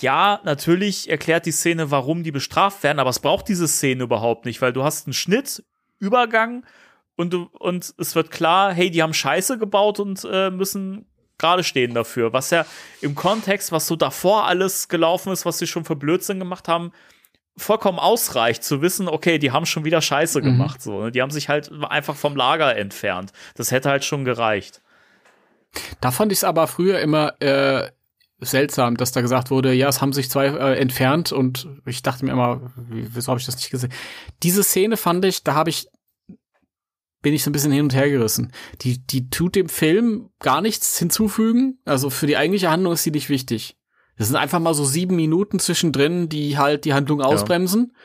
[0.01, 4.45] Ja, natürlich erklärt die Szene, warum die bestraft werden, aber es braucht diese Szene überhaupt
[4.45, 5.63] nicht, weil du hast einen Schnitt,
[5.99, 6.65] Übergang
[7.15, 11.05] und du und es wird klar, hey, die haben Scheiße gebaut und äh, müssen
[11.37, 12.33] gerade stehen dafür.
[12.33, 12.65] Was ja
[13.01, 16.91] im Kontext, was so davor alles gelaufen ist, was sie schon für Blödsinn gemacht haben,
[17.57, 20.43] vollkommen ausreicht zu wissen, okay, die haben schon wieder Scheiße Mhm.
[20.45, 20.81] gemacht.
[20.81, 21.11] So, ne?
[21.11, 23.31] Die haben sich halt einfach vom Lager entfernt.
[23.55, 24.81] Das hätte halt schon gereicht.
[26.01, 27.89] Da fand ich es aber früher immer äh,
[28.39, 32.25] seltsam, dass da gesagt wurde, ja, es haben sich zwei äh, entfernt und ich dachte
[32.25, 33.91] mir immer, wie, wieso habe ich das nicht gesehen?
[34.43, 35.87] Diese Szene fand ich, da habe ich
[37.25, 38.51] bin ich so ein bisschen hin und her gerissen.
[38.81, 41.79] Die, die tut dem Film gar nichts hinzufügen.
[41.83, 43.79] Also für die eigentliche Handlung ist sie nicht wichtig.
[44.15, 47.91] Das sind einfach mal so sieben Minuten zwischendrin, die halt die Handlung ausbremsen.
[47.91, 47.99] Ja.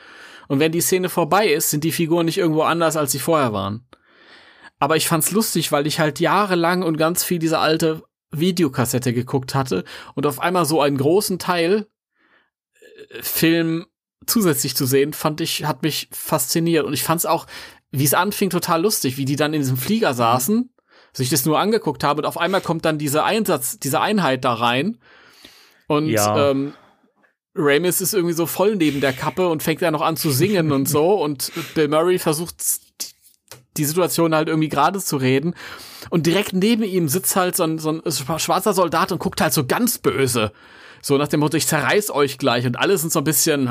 [0.47, 3.53] Und wenn die Szene vorbei ist, sind die Figuren nicht irgendwo anders, als sie vorher
[3.53, 3.87] waren.
[4.79, 9.53] Aber ich fand's lustig, weil ich halt jahrelang und ganz viel diese alte Videokassette geguckt
[9.53, 9.83] hatte
[10.15, 11.85] und auf einmal so einen großen Teil
[13.11, 13.85] äh, Film
[14.25, 16.85] zusätzlich zu sehen, fand ich, hat mich fasziniert.
[16.85, 17.45] Und ich fand's auch,
[17.91, 20.73] wie es anfing, total lustig, wie die dann in diesem Flieger saßen,
[21.13, 24.53] sich das nur angeguckt haben und auf einmal kommt dann diese Einsatz, diese Einheit da
[24.53, 24.97] rein.
[25.87, 26.51] Und ja.
[26.51, 26.73] ähm,
[27.53, 30.71] Ramis ist irgendwie so voll neben der Kappe und fängt ja noch an zu singen
[30.71, 31.13] und so.
[31.21, 32.55] Und Bill Murray versucht
[33.77, 35.53] die Situation halt irgendwie gerade zu reden.
[36.09, 39.53] Und direkt neben ihm sitzt halt so ein, so ein schwarzer Soldat und guckt halt
[39.53, 40.51] so ganz böse.
[41.01, 42.65] So nach dem Motto, ich zerreiß euch gleich.
[42.65, 43.69] Und alle sind so ein bisschen,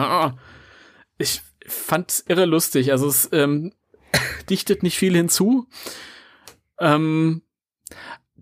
[1.18, 2.92] ich fand's irre lustig.
[2.92, 3.72] Also es ähm,
[4.50, 5.66] dichtet nicht viel hinzu.
[6.78, 7.42] Ähm,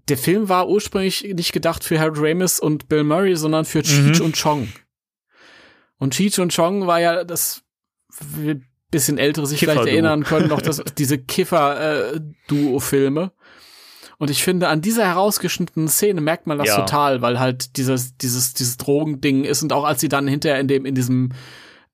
[0.08, 4.20] der Film war ursprünglich nicht gedacht für Harold Ramis und Bill Murray, sondern für Cheech
[4.20, 4.26] mhm.
[4.26, 4.68] und Chong.
[5.98, 7.64] Und Cheech und Chong war ja das
[8.90, 13.22] bisschen ältere sich vielleicht erinnern können, noch das, diese Kiffer-Duo-Filme.
[13.22, 13.30] Äh,
[14.18, 16.76] und ich finde, an dieser herausgeschnittenen Szene merkt man das ja.
[16.76, 20.66] total, weil halt dieses, dieses, dieses Drogending ist und auch als sie dann hinterher in
[20.66, 21.30] dem, in diesem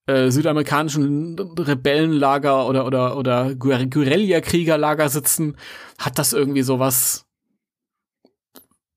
[0.06, 5.56] äh, südamerikanischen Rebellenlager oder, oder, oder Guerilla-Kriegerlager sitzen,
[5.98, 7.26] hat das irgendwie sowas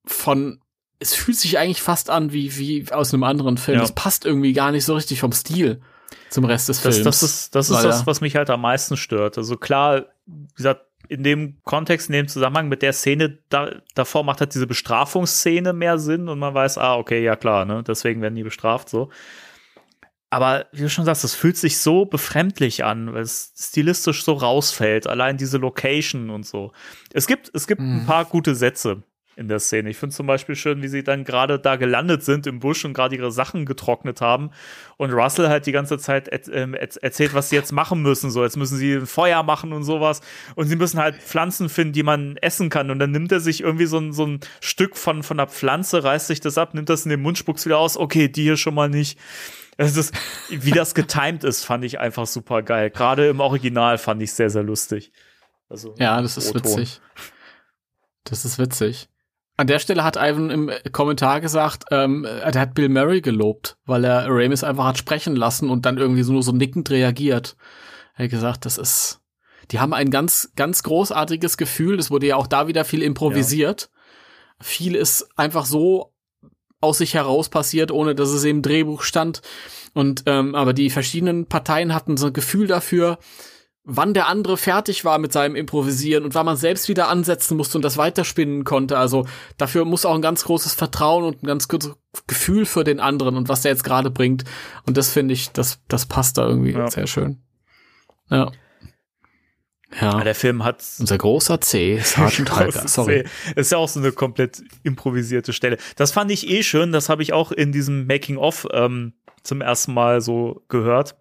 [0.04, 0.60] von,
[0.98, 3.80] es fühlt sich eigentlich fast an wie, wie aus einem anderen Film.
[3.80, 3.94] Es ja.
[3.94, 5.80] passt irgendwie gar nicht so richtig vom Stil
[6.30, 6.96] zum Rest des Films.
[6.98, 9.38] Das, das ist, das, ist das, was mich halt am meisten stört.
[9.38, 14.24] Also klar, wie gesagt, in dem Kontext, in dem Zusammenhang mit der Szene da, davor
[14.24, 18.20] macht halt diese Bestrafungsszene mehr Sinn und man weiß, ah, okay, ja klar, ne, deswegen
[18.20, 19.08] werden die bestraft so.
[20.30, 24.34] Aber wie du schon sagst, es fühlt sich so befremdlich an, weil es stilistisch so
[24.34, 26.72] rausfällt, allein diese Location und so.
[27.12, 28.00] Es gibt, es gibt mhm.
[28.00, 29.02] ein paar gute Sätze
[29.38, 29.88] in der Szene.
[29.88, 32.92] Ich finde zum Beispiel schön, wie sie dann gerade da gelandet sind im Busch und
[32.92, 34.50] gerade ihre Sachen getrocknet haben
[34.96, 38.32] und Russell halt die ganze Zeit er äh, erzählt, was sie jetzt machen müssen.
[38.32, 40.22] So, jetzt müssen sie ein Feuer machen und sowas
[40.56, 42.90] und sie müssen halt Pflanzen finden, die man essen kann.
[42.90, 46.02] Und dann nimmt er sich irgendwie so ein, so ein Stück von, von der Pflanze,
[46.02, 47.96] reißt sich das ab, nimmt das in den Mund, spuckt wieder aus.
[47.96, 49.18] Okay, die hier schon mal nicht.
[49.80, 50.12] Es ist,
[50.50, 52.90] wie das getimed ist, fand ich einfach super geil.
[52.90, 55.12] Gerade im Original fand ich sehr, sehr lustig.
[55.68, 57.00] Also, ja, das ist witzig.
[58.24, 59.08] Das ist witzig.
[59.56, 64.04] An der Stelle hat Ivan im Kommentar gesagt, ähm, er hat Bill Murray gelobt, weil
[64.04, 67.56] er Ramis einfach hat sprechen lassen und dann irgendwie so nur so nickend reagiert.
[68.14, 69.20] Er hat gesagt, das ist,
[69.70, 72.00] die haben ein ganz, ganz großartiges Gefühl.
[72.00, 73.90] Es wurde ja auch da wieder viel improvisiert.
[73.92, 74.64] Ja.
[74.64, 76.12] Viel ist einfach so
[76.80, 79.42] aus sich heraus passiert, ohne dass es im Drehbuch stand.
[79.94, 83.18] Und ähm, aber die verschiedenen Parteien hatten so ein Gefühl dafür,
[83.90, 87.78] wann der andere fertig war mit seinem Improvisieren und wann man selbst wieder ansetzen musste
[87.78, 88.98] und das weiterspinnen konnte.
[88.98, 89.26] Also
[89.56, 91.94] dafür muss auch ein ganz großes Vertrauen und ein ganz großes
[92.26, 94.44] Gefühl für den anderen und was der jetzt gerade bringt.
[94.86, 96.90] Und das finde ich, das, das passt da irgendwie ja.
[96.90, 97.38] sehr schön.
[98.30, 98.52] Ja.
[100.00, 100.22] Ja.
[100.22, 102.86] der Film hat unser großer C, Sergeant Hulker.
[102.86, 103.52] Sorry, C.
[103.56, 105.78] ist ja auch so eine komplett improvisierte Stelle.
[105.96, 106.92] Das fand ich eh schön.
[106.92, 111.16] Das habe ich auch in diesem Making of ähm, zum ersten Mal so gehört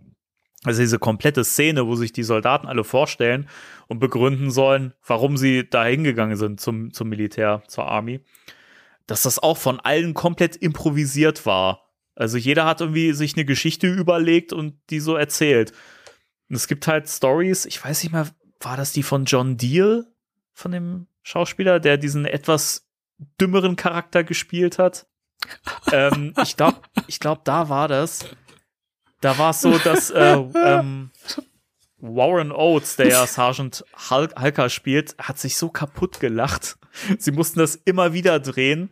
[0.63, 3.47] also diese komplette Szene, wo sich die Soldaten alle vorstellen
[3.87, 8.21] und begründen sollen, warum sie da hingegangen sind zum, zum Militär, zur Army,
[9.05, 11.83] dass das auch von allen komplett improvisiert war.
[12.15, 15.71] Also jeder hat irgendwie sich eine Geschichte überlegt und die so erzählt.
[16.49, 18.27] Und es gibt halt Stories, ich weiß nicht mehr,
[18.59, 20.05] war das die von John Deal,
[20.53, 22.87] von dem Schauspieler, der diesen etwas
[23.39, 25.07] dümmeren Charakter gespielt hat?
[25.91, 28.25] ähm, ich glaube, ich glaube, da war das
[29.21, 31.11] da war es so, dass äh, ähm,
[31.99, 36.77] Warren Oates, der ja Sergeant Hul Hulker spielt, hat sich so kaputt gelacht.
[37.17, 38.91] Sie mussten das immer wieder drehen.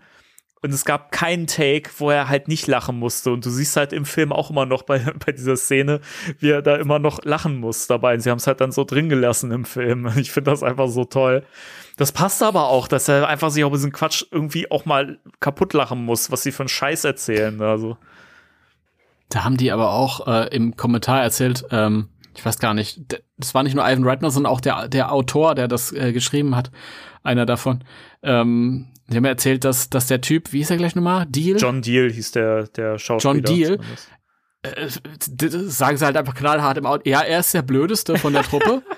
[0.65, 3.31] Und es gab keinen Take, wo er halt nicht lachen musste.
[3.31, 6.01] Und du siehst halt im Film auch immer noch bei, bei dieser Szene,
[6.39, 8.15] wie er da immer noch lachen muss dabei.
[8.15, 10.11] Und sie haben es halt dann so drin gelassen im Film.
[10.17, 11.43] Ich finde das einfach so toll.
[11.97, 15.73] Das passt aber auch, dass er einfach sich auch bisschen Quatsch irgendwie auch mal kaputt
[15.73, 17.61] lachen muss, was sie für einen Scheiß erzählen.
[17.61, 17.97] Also.
[19.29, 23.01] Da haben die aber auch äh, im Kommentar erzählt, ähm, ich weiß gar nicht,
[23.37, 26.55] das war nicht nur Ivan Reitman, sondern auch der, der Autor, der das äh, geschrieben
[26.55, 26.71] hat,
[27.23, 27.83] einer davon.
[28.23, 31.25] Ähm, die haben erzählt, dass, dass der Typ, wie hieß er gleich nochmal?
[31.27, 31.57] Deal?
[31.59, 33.33] John Deal hieß der, der Schauspieler.
[33.35, 33.79] John Deal.
[34.63, 34.87] Äh,
[35.69, 37.07] sagen sie halt einfach knallhart im Auto.
[37.07, 38.81] Ja, er ist der blödeste von der Truppe.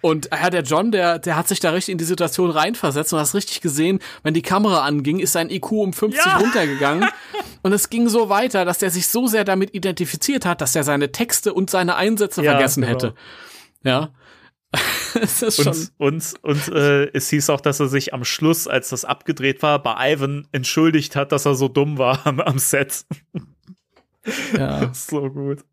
[0.00, 3.18] Und ja, der John, der, der hat sich da richtig in die Situation reinversetzt und
[3.20, 6.36] hast richtig gesehen, wenn die Kamera anging, ist sein IQ um 50 Ja.
[6.38, 7.08] runtergegangen.
[7.62, 10.82] Und es ging so weiter, dass der sich so sehr damit identifiziert hat, dass er
[10.82, 12.92] seine Texte und seine Einsätze Ja, vergessen genau.
[12.94, 13.14] hätte.
[13.84, 14.10] Ja.
[15.20, 15.58] Es ist.
[15.98, 19.60] Und, und, und äh, es hieß auch, dass er sich am Schluss, als das abgedreht
[19.62, 23.04] war, bei Ivan entschuldigt hat, dass er so dumm war am, am Set.
[24.56, 24.90] Ja.
[24.94, 25.64] so gut.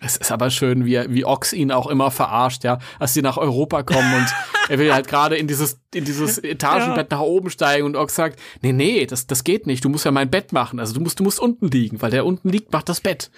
[0.00, 3.38] Es ist aber schön, wie, wie Ox ihn auch immer verarscht, ja, als sie nach
[3.38, 4.26] Europa kommen und
[4.68, 8.38] er will halt gerade in dieses, in dieses Etagenbett nach oben steigen und Ox sagt,
[8.60, 11.20] nee, nee, das, das geht nicht, du musst ja mein Bett machen, also du musst,
[11.20, 13.30] du musst unten liegen, weil der unten liegt, macht das Bett.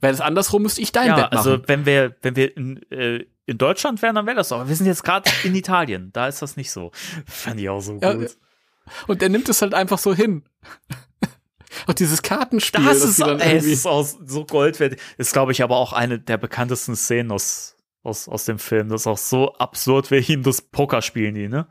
[0.00, 1.36] Wäre das andersrum, müsste ich dein Ja, Bett machen.
[1.36, 4.54] also wenn wir, wenn wir in, äh, in Deutschland wären, dann wäre das so.
[4.56, 6.92] Aber wir sind jetzt gerade in Italien, da ist das nicht so.
[7.26, 8.36] Fand ich auch so Ja, gut.
[9.06, 10.44] und er nimmt es halt einfach so hin.
[11.88, 15.00] Und dieses Kartenspiel, Das ist, ey, es ist auch so goldwertig.
[15.18, 18.88] Ist, glaube ich, aber auch eine der bekanntesten Szenen aus, aus, aus dem Film.
[18.90, 21.66] Das ist auch so absurd, wie ihm das Pokerspielen die, ne?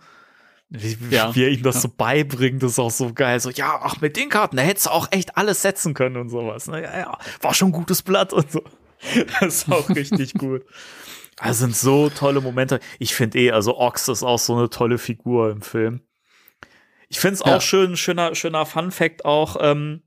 [0.70, 1.34] Wie, Ja.
[1.34, 1.82] wie er ihm das Ja.
[1.82, 3.40] so beibringt, das ist auch so geil.
[3.40, 6.28] So, ja, ach, mit den Karten, da hättest du auch echt alles setzen können und
[6.28, 6.68] sowas.
[6.68, 6.82] Ne?
[6.84, 8.62] Ja, ja, war schon ein gutes Blatt und so.
[9.40, 10.64] Das ist auch richtig gut.
[11.40, 12.80] Also sind so tolle Momente.
[13.00, 16.02] Ich finde eh, also Ox ist auch so eine tolle Figur im Film.
[17.10, 17.58] Ich finde es Ja.
[17.58, 20.02] auch schön, schöner, schöner Fun Fact auch, ähm,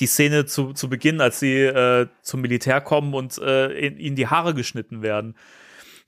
[0.00, 4.16] die Szene zu, zu Beginn, als sie äh, zum Militär kommen und äh, in, ihnen
[4.16, 5.36] die Haare geschnitten werden.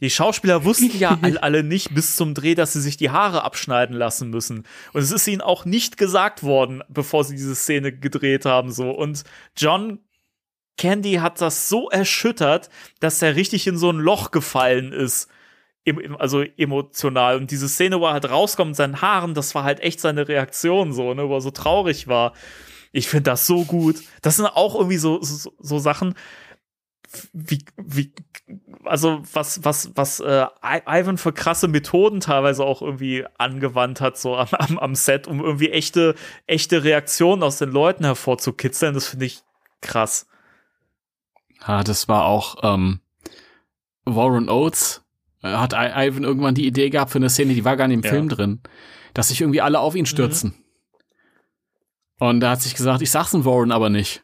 [0.01, 3.43] Die Schauspieler wussten ja all, alle nicht bis zum Dreh, dass sie sich die Haare
[3.45, 4.65] abschneiden lassen müssen.
[4.93, 8.73] Und es ist ihnen auch nicht gesagt worden, bevor sie diese Szene gedreht haben.
[8.73, 8.91] So.
[8.91, 9.25] Und
[9.57, 9.99] John
[10.77, 12.69] Candy hat das so erschüttert,
[13.01, 15.29] dass er richtig in so ein Loch gefallen ist.
[16.19, 17.37] Also emotional.
[17.37, 20.27] Und diese Szene, wo er halt rauskommt mit seinen Haaren, das war halt echt seine
[20.29, 22.33] Reaktion so, ne, wo er so traurig war.
[22.91, 23.97] Ich finde das so gut.
[24.23, 26.15] Das sind auch irgendwie so, so, so Sachen,
[27.33, 28.13] wie, wie,
[28.85, 34.37] also was, was, was äh, Ivan für krasse Methoden teilweise auch irgendwie angewandt hat, so
[34.37, 36.15] am, am, am Set, um irgendwie echte,
[36.47, 39.43] echte Reaktionen aus den Leuten hervorzukitzeln, das finde ich
[39.81, 40.27] krass.
[41.67, 43.01] Ja, das war auch ähm,
[44.05, 45.03] Warren Oates.
[45.43, 47.97] äh, Hat I Ivan irgendwann die Idee gehabt für eine Szene, die war gar nicht
[47.99, 48.11] im Ja.
[48.11, 48.61] Film drin,
[49.15, 50.55] dass sich irgendwie alle auf ihn stürzen.
[52.19, 54.23] Und da hat sich gesagt, ich sag's in Warren aber nicht.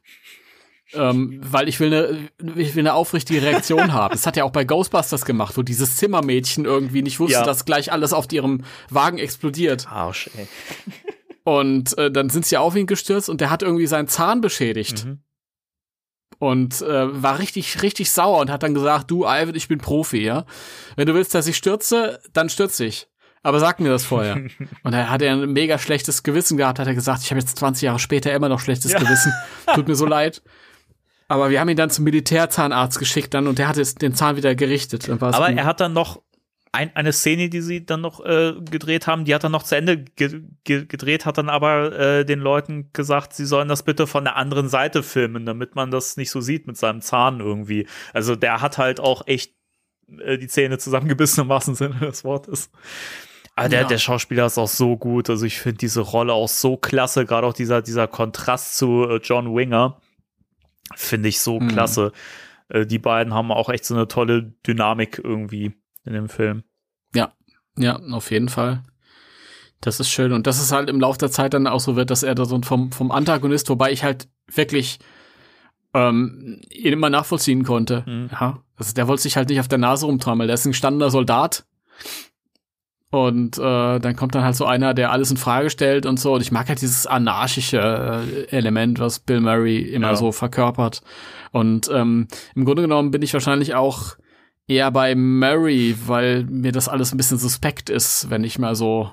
[0.92, 2.28] Ähm, weil ich will eine,
[2.60, 4.10] ich will eine aufrichtige Reaktion haben.
[4.12, 7.44] Das hat er auch bei Ghostbusters gemacht, wo dieses Zimmermädchen irgendwie nicht wusste, Ja.
[7.44, 9.86] dass gleich alles auf ihrem Wagen explodiert.
[9.90, 10.48] Arsch, ey.
[11.44, 15.04] Und äh, dann sind sie auf ihn gestürzt und der hat irgendwie seinen Zahn beschädigt.
[15.04, 15.20] Mhm.
[16.40, 20.22] Und äh, war richtig, richtig sauer und hat dann gesagt, du, Ivan, ich bin Profi,
[20.24, 20.46] ja.
[20.96, 23.08] Wenn du willst, dass ich stürze, dann stürze ich.
[23.42, 24.36] Aber sag mir das vorher.
[24.82, 27.58] und da hat er ein mega schlechtes Gewissen gehabt, hat er gesagt, ich habe jetzt
[27.58, 28.98] 20 Jahre später immer noch schlechtes Ja.
[28.98, 29.32] Gewissen.
[29.74, 30.42] Tut mir so leid.
[31.28, 34.36] Aber wir haben ihn dann zum Militärzahnarzt geschickt dann und der hat jetzt den Zahn
[34.36, 35.08] wieder gerichtet.
[35.08, 35.56] Dann Aber gut.
[35.58, 36.22] er hat dann noch
[36.72, 39.76] ein, eine Szene, die sie dann noch äh, gedreht haben, die hat er noch zu
[39.76, 44.06] Ende ge ge gedreht, hat dann aber äh, den Leuten gesagt, sie sollen das bitte
[44.06, 47.88] von der anderen Seite filmen, damit man das nicht so sieht mit seinem Zahn irgendwie.
[48.12, 49.52] Also der hat halt auch echt
[50.18, 52.70] äh, die Zähne zusammengebissen im wahrsten Sinne des Wortes.
[53.56, 53.86] Aber der, Ja.
[53.88, 55.28] der Schauspieler ist auch so gut.
[55.28, 59.16] Also ich finde diese Rolle auch so klasse, gerade auch dieser, dieser Kontrast zu äh,
[59.16, 60.00] John Winger.
[60.94, 61.68] Finde ich so Mhm.
[61.68, 62.12] klasse.
[62.68, 65.74] Äh, die beiden haben auch echt so eine tolle Dynamik irgendwie
[66.10, 66.64] in dem Film.
[67.14, 67.32] Ja,
[67.78, 68.82] ja, auf jeden Fall.
[69.80, 70.32] Das ist schön.
[70.32, 72.44] Und dass es halt im Laufe der Zeit dann auch so wird, dass er da
[72.44, 74.98] so vom, vom Antagonist, wobei ich halt wirklich
[75.94, 78.04] ähm, ihn immer nachvollziehen konnte.
[78.06, 78.28] Mhm.
[78.32, 78.62] Ja.
[78.76, 80.48] Also der wollte sich halt nicht auf der Nase rumtrommeln.
[80.48, 81.64] Der ist ein gestandener Soldat.
[83.12, 86.34] Und äh, dann kommt dann halt so einer, der alles in Frage stellt und so.
[86.34, 87.78] Und ich mag halt dieses anarchische
[88.50, 90.16] äh, Element, was Bill Murray immer Ja.
[90.16, 91.02] so verkörpert.
[91.50, 94.16] Und ähm, im Grunde genommen bin ich wahrscheinlich auch
[94.70, 99.10] eher bei Murray, weil mir das alles ein bisschen suspekt ist, wenn ich mal so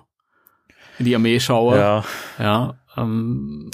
[1.00, 1.78] in die Armee schaue.
[1.78, 2.04] Ja.
[2.38, 3.72] Ja, ähm,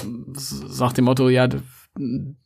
[0.78, 1.46] nach dem Motto, ja,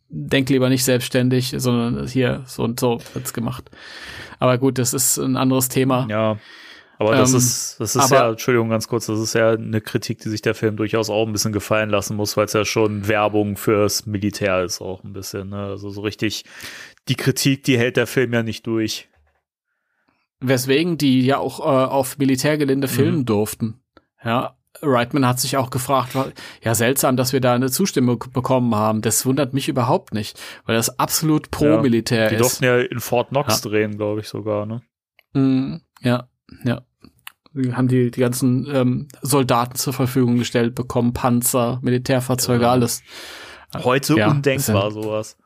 [0.08, 3.70] denk lieber nicht selbstständig, sondern hier so und so wird's gemacht.
[4.40, 6.06] Aber gut, das ist ein anderes Thema.
[6.10, 6.38] Ja.
[7.00, 10.18] Aber das Ähm, ist, das ist ja, Entschuldigung, ganz kurz, das ist ja eine Kritik,
[10.18, 13.06] die sich der Film durchaus auch ein bisschen gefallen lassen muss, weil es ja schon
[13.06, 15.50] Werbung fürs Militär ist, auch ein bisschen.
[15.50, 15.58] Ne?
[15.58, 16.44] Also so richtig,
[17.06, 19.07] die Kritik, die hält der Film ja nicht durch.
[20.40, 22.92] Weswegen die ja auch äh, auf Militärgelände Mhm.
[22.92, 23.80] filmen durften.
[24.24, 26.28] Ja, Reitman hat sich auch gefragt, wa-
[26.62, 29.00] ja, seltsam, dass wir da eine Zustimmung bekommen haben.
[29.02, 32.40] Das wundert mich überhaupt nicht, weil das absolut pro-Militär Die ist.
[32.42, 33.70] durften ja in Fort Knox Ja.
[33.70, 34.66] drehen, glaube ich sogar.
[34.66, 34.82] Ne?
[35.32, 36.28] Mm, ja,
[36.64, 36.82] ja.
[37.54, 42.70] Die haben die, die ganzen ähm, Soldaten zur Verfügung gestellt bekommen, Panzer, Militärfahrzeuge, Ja.
[42.70, 43.02] alles.
[43.74, 45.36] Heute Ja, undenkbar sowas.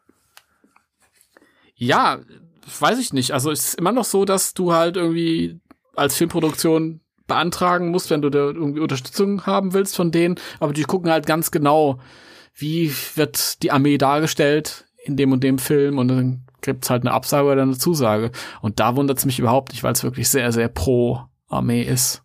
[1.74, 2.20] Ja,
[2.66, 3.32] weiß ich nicht.
[3.32, 5.60] Also es ist immer noch so, dass du halt irgendwie
[5.94, 10.36] als Filmproduktion beantragen musst, wenn du da irgendwie Unterstützung haben willst von denen.
[10.60, 11.98] Aber die gucken halt ganz genau,
[12.55, 17.12] wie wird die Armee dargestellt in dem und dem Film und dann gibt's halt eine
[17.12, 18.30] Absage oder eine Zusage.
[18.60, 22.22] Und da wundert's mich überhaupt nicht, weil es wirklich sehr, sehr pro Armee ist.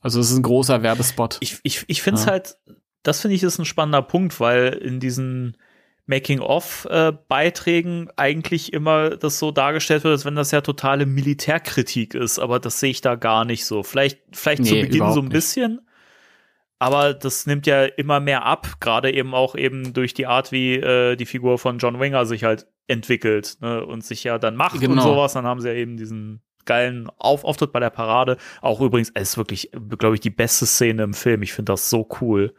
[0.00, 1.38] Also es ist ein großer Werbespot.
[1.40, 2.32] Ich, ich, ich finde es ja.
[2.32, 2.56] halt,
[3.02, 5.56] das finde ich ist ein spannender Punkt, weil in diesen
[6.06, 12.38] Making-of-Beiträgen äh, eigentlich immer das so dargestellt wird, als wenn das ja totale Militärkritik ist,
[12.38, 13.82] aber das sehe ich da gar nicht so.
[13.82, 15.80] Vielleicht, vielleicht nee, zu Beginn so ein bisschen,
[16.82, 20.74] aber das nimmt ja immer mehr ab, gerade eben auch eben durch die Art, wie
[20.74, 24.80] äh, die Figur von John Winger sich halt entwickelt ne, und sich ja dann macht
[24.80, 24.94] genau.
[24.94, 25.34] und sowas.
[25.34, 28.36] Dann haben sie ja eben diesen geilen Auf Auftritt bei der Parade.
[28.60, 31.42] Auch übrigens, es ist wirklich, glaube ich, die beste Szene im Film.
[31.42, 32.52] Ich finde das so cool.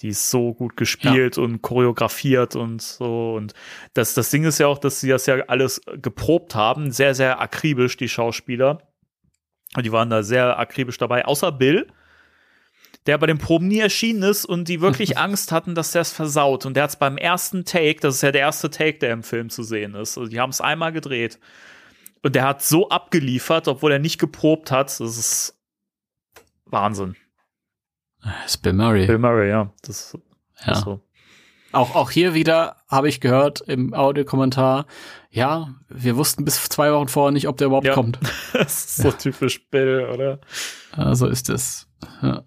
[0.00, 1.42] Die ist so gut gespielt ja.
[1.42, 3.34] und choreografiert und so.
[3.34, 3.54] Und
[3.94, 6.90] das, das Ding ist ja auch, dass sie das ja alles geprobt haben.
[6.90, 8.82] Sehr, sehr akribisch, die Schauspieler.
[9.76, 11.86] Und die waren da sehr akribisch dabei, außer Bill,
[13.06, 16.12] der bei den Proben nie erschienen ist und die wirklich Angst hatten, dass der es
[16.12, 16.66] versaut.
[16.66, 19.22] Und der hat es beim ersten Take, das ist ja der erste Take, der im
[19.22, 20.18] Film zu sehen ist.
[20.18, 21.38] Also die haben es einmal gedreht.
[22.22, 24.88] Und der hat so abgeliefert, obwohl er nicht geprobt hat.
[24.88, 25.58] Das ist
[26.66, 27.16] Wahnsinn.
[28.22, 29.06] Das ist Bill Murray.
[29.06, 29.72] Bill Murray, ja.
[29.82, 30.16] Das,
[30.66, 30.72] ja.
[30.72, 31.00] Ist so.
[31.72, 34.86] Auch, auch hier wieder habe ich gehört im Audiokommentar,
[35.30, 37.94] ja, wir wussten bis zwei Wochen vorher nicht, ob der überhaupt ja.
[37.94, 38.18] kommt.
[38.52, 39.14] das ist so ja.
[39.14, 40.40] typisch Bill, oder?
[40.96, 41.86] Ja, so ist es.
[42.22, 42.42] Ja.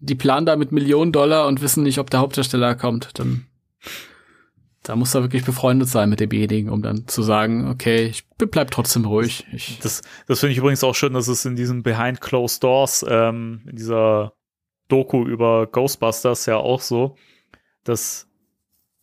[0.00, 3.18] Die planen da mit Millionen Dollar und wissen nicht, ob der Hauptdarsteller kommt.
[3.18, 3.46] Dann
[4.82, 8.70] da muss er wirklich befreundet sein mit demjenigen, um dann zu sagen, okay, ich bleib
[8.70, 9.44] trotzdem ruhig.
[9.52, 13.04] Ich das das finde ich übrigens auch schön, dass es in diesem Behind Closed Doors,
[13.06, 14.32] ähm, in dieser
[14.88, 17.16] Doku über Ghostbusters ja auch so,
[17.84, 18.28] dass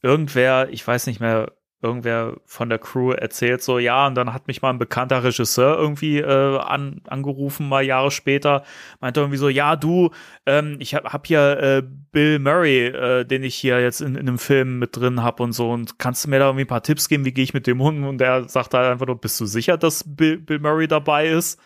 [0.02, 1.52] irgendwer, ich weiß nicht mehr,
[1.82, 5.78] irgendwer von der Crew erzählt so, ja, und dann hat mich mal ein bekannter Regisseur
[5.78, 8.64] irgendwie äh, an, angerufen, mal Jahre später,
[9.02, 10.10] meinte irgendwie so, ja, du,
[10.46, 14.28] ähm, ich hab, hab hier äh, Bill Murray, äh, den ich hier jetzt in, in
[14.28, 16.84] einem Film mit drin hab und so, und kannst du mir da irgendwie ein paar
[16.84, 18.04] Tipps geben, wie gehe ich mit dem Hund?
[18.04, 21.60] Und der sagt halt einfach nur, bist du sicher, dass Bill, Bill Murray dabei ist?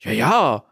[0.00, 0.64] Ja, ja,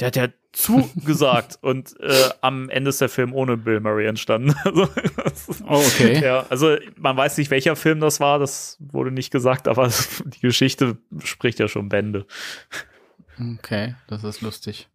[0.00, 4.54] der, der, zugesagt und äh, am Ende ist der Film ohne Bill Murray entstanden.
[4.64, 4.88] oh,
[5.68, 6.22] okay.
[6.22, 9.90] Ja, also man weiß nicht, welcher Film das war, das wurde nicht gesagt, aber
[10.24, 12.26] die Geschichte spricht ja schon Bände.
[13.58, 14.88] Okay, das ist lustig.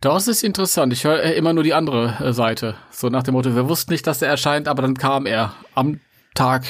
[0.00, 0.92] Das ist interessant.
[0.92, 2.76] Ich höre immer nur die andere äh, Seite.
[2.90, 6.00] So nach dem Motto, wir wussten nicht, dass er erscheint, aber dann kam er am
[6.34, 6.64] Tag,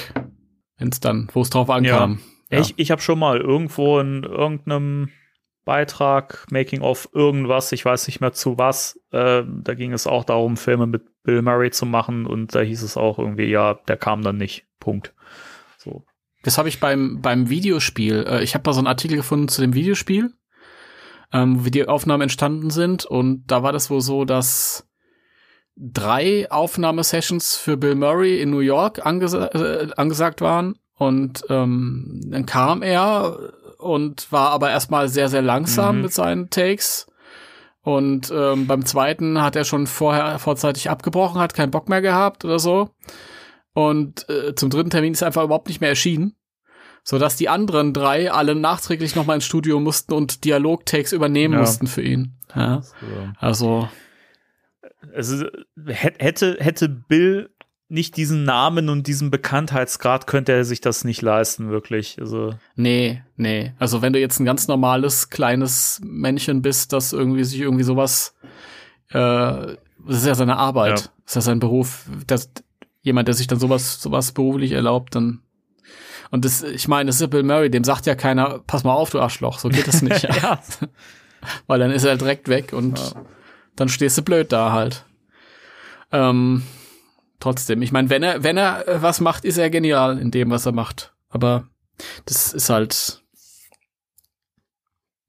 [0.78, 2.20] wenn es dann, wo es drauf ankam.
[2.50, 2.58] Ja.
[2.58, 2.60] Ja.
[2.60, 5.10] Ich, ich habe schon mal irgendwo in irgendeinem
[5.66, 9.00] Beitrag, Making of irgendwas, ich weiß nicht mehr zu was.
[9.10, 12.84] Äh, da ging es auch darum, Filme mit Bill Murray zu machen und da hieß
[12.84, 14.64] es auch irgendwie, ja, der kam dann nicht.
[14.78, 15.12] Punkt.
[15.76, 16.04] So.
[16.44, 18.24] Das habe ich beim, beim Videospiel.
[18.28, 20.32] Äh, ich habe da so einen Artikel gefunden zu dem Videospiel,
[21.32, 24.88] ähm, wie die Aufnahmen entstanden sind und da war das wohl so, dass
[25.74, 32.46] drei Aufnahmesessions für Bill Murray in New York angesa äh, angesagt waren und ähm, dann
[32.46, 33.52] kam er
[33.86, 36.02] und war aber erstmal sehr, sehr langsam mhm.
[36.02, 37.06] mit seinen Takes.
[37.82, 42.44] Und ähm, beim zweiten hat er schon vorher vorzeitig abgebrochen, hat keinen Bock mehr gehabt
[42.44, 42.90] oder so.
[43.74, 46.34] Und äh, zum dritten Termin ist er einfach überhaupt nicht mehr erschienen.
[47.04, 51.60] Sodass die anderen drei alle nachträglich nochmal ins Studio mussten und Dialog-Takes übernehmen ja.
[51.60, 52.34] mussten für ihn.
[52.54, 52.82] Ja.
[53.38, 53.88] Also.
[55.14, 55.46] Also
[55.86, 57.50] hätte, hätte Bill
[57.88, 62.16] nicht diesen Namen und diesen Bekanntheitsgrad könnte er sich das nicht leisten, wirklich.
[62.20, 62.54] Also.
[62.74, 63.72] Nee, nee.
[63.78, 68.34] Also wenn du jetzt ein ganz normales, kleines Männchen bist, das irgendwie sich irgendwie sowas,
[69.10, 69.76] äh, das
[70.08, 71.06] ist ja seine Arbeit, ja.
[71.24, 72.50] das ist ja sein Beruf, das,
[73.02, 75.42] jemand, der sich dann sowas, sowas beruflich erlaubt, dann
[76.30, 79.10] und das, ich meine, das ist Bill Murray, dem sagt ja keiner, pass mal auf,
[79.10, 80.22] du Arschloch, so geht das nicht.
[80.42, 80.60] ja.
[81.68, 83.22] Weil dann ist er direkt weg und ja.
[83.76, 85.04] dann stehst du blöd da halt.
[86.10, 86.62] Ähm,
[87.40, 87.82] trotzdem.
[87.82, 90.66] Ich meine, wenn er, wenn er äh, was macht, ist er genial in dem, was
[90.66, 91.14] er macht.
[91.28, 91.68] Aber
[92.24, 93.22] das ist halt.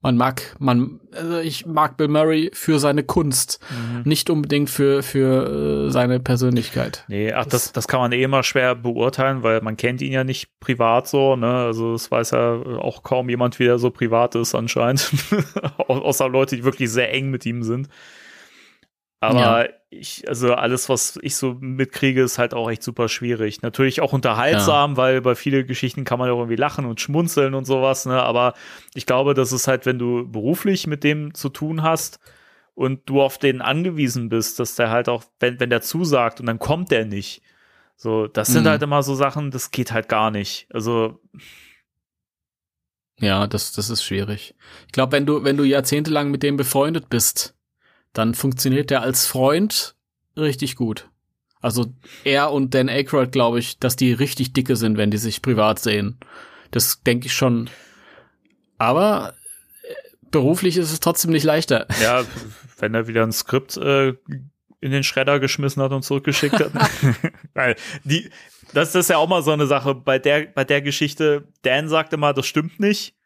[0.00, 4.02] Man mag, man, also ich mag Bill Murray für seine Kunst, mhm.
[4.04, 7.04] nicht unbedingt für, für äh, seine Persönlichkeit.
[7.08, 10.22] Nee, ach, das, das kann man eh immer schwer beurteilen, weil man kennt ihn ja
[10.22, 11.52] nicht privat so, ne?
[11.52, 15.10] Also es weiß ja auch kaum jemand, wie er so privat ist anscheinend.
[15.88, 17.88] Außer Leute, die wirklich sehr eng mit ihm sind.
[19.18, 19.68] Aber ja.
[19.90, 23.62] Ich, also alles, was ich so mitkriege, ist halt auch echt super schwierig.
[23.62, 24.96] Natürlich auch unterhaltsam, ja.
[24.96, 28.22] weil bei vielen Geschichten kann man ja irgendwie lachen und schmunzeln und sowas, ne?
[28.22, 28.54] Aber
[28.94, 32.18] ich glaube, dass es halt, wenn du beruflich mit dem zu tun hast
[32.74, 36.46] und du auf den angewiesen bist, dass der halt auch, wenn, wenn der zusagt und
[36.46, 37.42] dann kommt der nicht.
[37.96, 38.68] So, das sind mhm.
[38.68, 40.68] halt immer so Sachen, das geht halt gar nicht.
[40.72, 41.18] Also,
[43.18, 44.54] Ja, das, das ist schwierig.
[44.86, 47.57] Ich glaube, wenn du, wenn du jahrzehntelang mit dem befreundet bist,
[48.12, 49.96] dann funktioniert der als Freund
[50.36, 51.08] richtig gut.
[51.60, 51.92] Also
[52.24, 55.78] er und Dan Aykroyd, glaube ich, dass die richtig dicke sind, wenn die sich privat
[55.78, 56.18] sehen.
[56.70, 57.68] Das denke ich schon.
[58.76, 59.34] Aber
[59.82, 59.94] äh,
[60.30, 61.86] beruflich ist es trotzdem nicht leichter.
[62.00, 62.24] Ja,
[62.78, 64.14] wenn er wieder ein Skript äh,
[64.80, 66.72] in den Schredder geschmissen hat und zurückgeschickt hat.
[67.54, 67.74] Weil
[68.04, 68.30] die,
[68.72, 71.48] das ist ja auch mal so eine Sache bei der, bei der Geschichte.
[71.62, 73.16] Dan sagt immer, das stimmt nicht.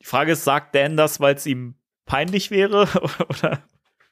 [0.00, 1.74] Die Frage ist, sagt Dan das, weil es ihm
[2.06, 2.88] peinlich wäre?
[3.28, 3.62] Oder,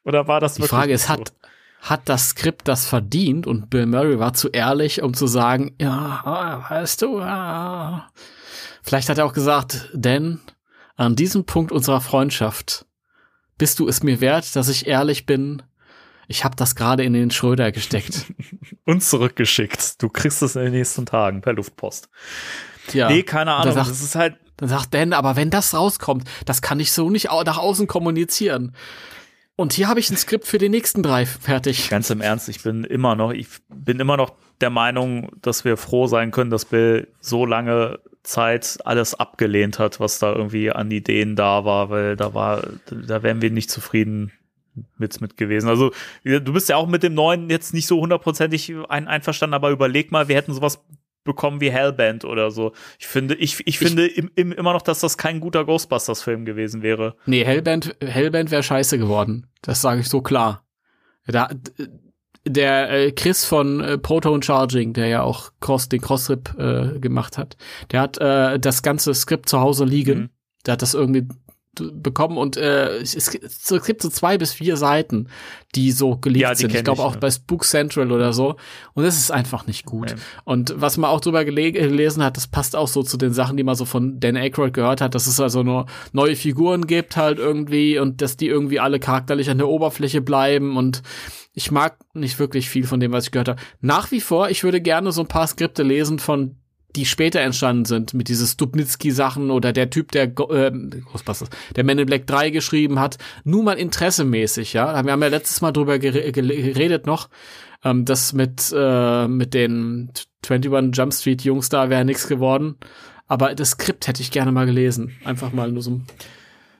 [0.04, 1.10] oder war das Die Frage ist, so?
[1.10, 1.32] hat,
[1.80, 6.64] hat das Skript das verdient und Bill Murray war zu ehrlich, um zu sagen, ja,
[6.68, 8.08] weißt du, ja.
[8.82, 10.40] Vielleicht hat er auch gesagt, Dan,
[10.96, 12.86] an diesem Punkt unserer Freundschaft
[13.58, 15.62] bist du es mir wert, dass ich ehrlich bin.
[16.26, 18.26] Ich habe das gerade in den Schröder gesteckt.
[18.84, 20.02] Und zurückgeschickt.
[20.02, 22.08] Du kriegst es in den nächsten Tagen per Luftpost.
[22.92, 23.08] Ja.
[23.08, 23.74] Nee, keine Ahnung.
[23.74, 24.36] Sagt, das ist halt.
[24.56, 28.74] Dann sagt Dan, aber wenn das rauskommt, das kann ich so nicht nach außen kommunizieren.
[29.56, 31.90] Und hier habe ich ein Skript für die nächsten drei fertig.
[31.90, 35.76] Ganz im Ernst, ich bin immer noch, ich bin immer noch der Meinung, dass wir
[35.76, 40.90] froh sein können, dass Bill so lange Zeit alles abgelehnt hat, was da irgendwie an
[40.90, 44.32] Ideen da war, weil da war, da wären wir nicht zufrieden
[44.96, 45.68] mit, mit gewesen.
[45.68, 45.92] Also,
[46.24, 50.12] du bist ja auch mit dem neuen jetzt nicht so hundertprozentig ein, einverstanden, aber überleg
[50.12, 50.82] mal, wir hätten sowas
[51.24, 52.72] bekommen wie Hellband oder so.
[52.98, 56.44] Ich finde, ich, ich, ich finde im, im, immer noch, dass das kein guter Ghostbusters-Film
[56.44, 57.16] gewesen wäre.
[57.26, 59.46] Nee, Hellband, Hellband wäre scheiße geworden.
[59.62, 60.64] Das sage ich so klar.
[61.26, 61.48] Da,
[62.44, 67.38] der äh, Chris von äh, Proton Charging, der ja auch Cross, den Crossrip äh, gemacht
[67.38, 67.56] hat,
[67.92, 70.18] der hat äh, das ganze Skript zu Hause liegen.
[70.18, 70.30] Mhm.
[70.66, 71.26] Der hat das irgendwie
[71.74, 73.30] bekommen und äh, es, es
[73.84, 75.28] gibt so zwei bis vier Seiten,
[75.74, 76.74] die so geleakt ja, sind.
[76.74, 77.20] Ich glaube auch ja.
[77.20, 78.56] bei Spook Central oder so.
[78.92, 80.10] Und das ist einfach nicht gut.
[80.14, 80.20] Nee.
[80.44, 83.56] Und was man auch drüber gele gelesen hat, das passt auch so zu den Sachen,
[83.56, 87.16] die man so von Dan Aykroyd gehört hat, dass es also nur neue Figuren gibt
[87.16, 91.02] halt irgendwie und dass die irgendwie alle charakterlich an der Oberfläche bleiben und
[91.54, 93.60] ich mag nicht wirklich viel von dem, was ich gehört habe.
[93.80, 96.56] Nach wie vor, ich würde gerne so ein paar Skripte lesen von
[96.96, 100.72] die später entstanden sind, mit diese Stupnitsky-Sachen oder der Typ, der äh,
[101.76, 105.04] der Men in Black 3 geschrieben hat, nur mal interessemäßig, ja.
[105.04, 107.28] Wir haben ja letztes Mal drüber geredet noch,
[107.84, 110.10] ähm, das mit, äh, mit den
[110.48, 112.76] 21 Jump Street Jungs da wäre nichts geworden.
[113.26, 115.16] Aber das Skript hätte ich gerne mal gelesen.
[115.24, 116.00] Einfach mal nur so,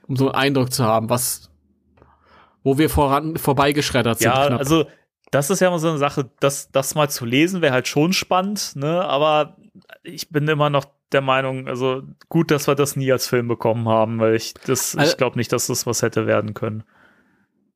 [0.06, 1.50] um so einen Eindruck zu haben, was,
[2.62, 4.26] wo wir voran, vorbeigeschreddert sind.
[4.30, 4.58] Ja, knapp.
[4.58, 4.84] also,
[5.30, 8.12] das ist ja immer so eine Sache, das, das mal zu lesen wäre halt schon
[8.12, 9.56] spannend, ne, aber
[10.02, 13.88] ich bin immer noch der Meinung, also gut, dass wir das nie als Film bekommen
[13.88, 16.84] haben, weil ich das, also, ich glaube nicht, dass das was hätte werden können.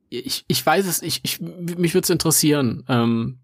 [0.08, 2.84] Ich, ich weiß es, ich, ich mich würde es interessieren.
[2.88, 3.38] Ähm,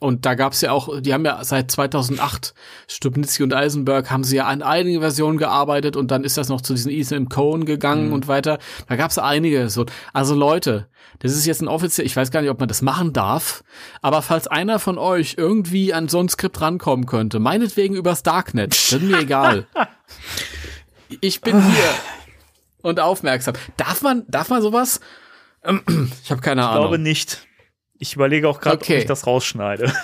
[0.00, 2.54] und da gab's ja auch, die haben ja seit 2008,
[2.88, 6.60] Stupnitzky und Eisenberg, haben sie ja an einigen Versionen gearbeitet und dann ist das noch
[6.60, 8.12] zu diesen Ethan Cohen gegangen mhm.
[8.12, 8.58] und weiter.
[8.88, 9.86] Da gab's einige so.
[10.12, 10.88] Also Leute,
[11.20, 13.64] das ist jetzt ein offiziell, ich weiß gar nicht, ob man das machen darf,
[14.02, 18.72] aber falls einer von euch irgendwie an so ein Skript rankommen könnte, meinetwegen übers Darknet,
[18.72, 19.66] das ist mir egal.
[21.20, 21.94] Ich bin hier
[22.82, 23.54] und aufmerksam.
[23.76, 25.00] Darf man, darf man sowas?
[26.22, 26.74] Ich habe keine Ahnung.
[26.74, 27.46] Ich glaube nicht.
[27.98, 28.94] Ich überlege auch gerade, okay.
[28.94, 29.92] ob ich das rausschneide.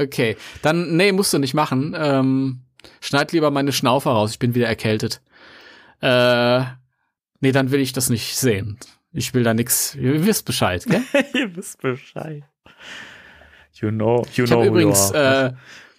[0.00, 1.92] Okay, dann, nee, musst du nicht machen.
[1.98, 2.60] Ähm,
[3.00, 5.20] schneid lieber meine Schnaufe raus, ich bin wieder erkältet.
[6.00, 6.60] Äh,
[7.40, 8.78] nee, dann will ich das nicht sehen.
[9.12, 9.96] Ich will da nix.
[9.96, 11.02] Ihr wisst Bescheid, gell?
[11.34, 12.44] ihr wisst Bescheid.
[13.74, 14.64] You know, you ich know.
[14.64, 15.52] übrigens, äh,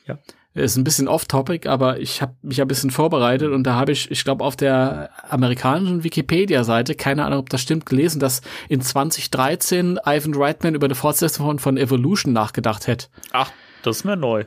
[0.06, 0.18] ja.
[0.62, 4.10] Ist ein bisschen off-topic, aber ich habe mich ein bisschen vorbereitet und da habe ich,
[4.12, 10.00] ich glaube, auf der amerikanischen Wikipedia-Seite, keine Ahnung, ob das stimmt, gelesen, dass in 2013
[10.06, 13.08] Ivan Reitman über eine Fortsetzung von, von Evolution nachgedacht hätte.
[13.32, 13.52] Ach,
[13.84, 14.46] das ist mir neu.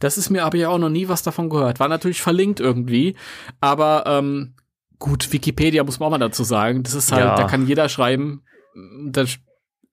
[0.00, 1.80] Das ist mir aber ja auch noch nie was davon gehört.
[1.80, 3.16] War natürlich verlinkt irgendwie,
[3.60, 4.54] aber ähm,
[4.98, 6.82] Gut, Wikipedia muss man auch mal dazu sagen.
[6.82, 7.36] Das ist halt, ja.
[7.36, 8.42] da kann jeder schreiben.
[9.06, 9.24] Da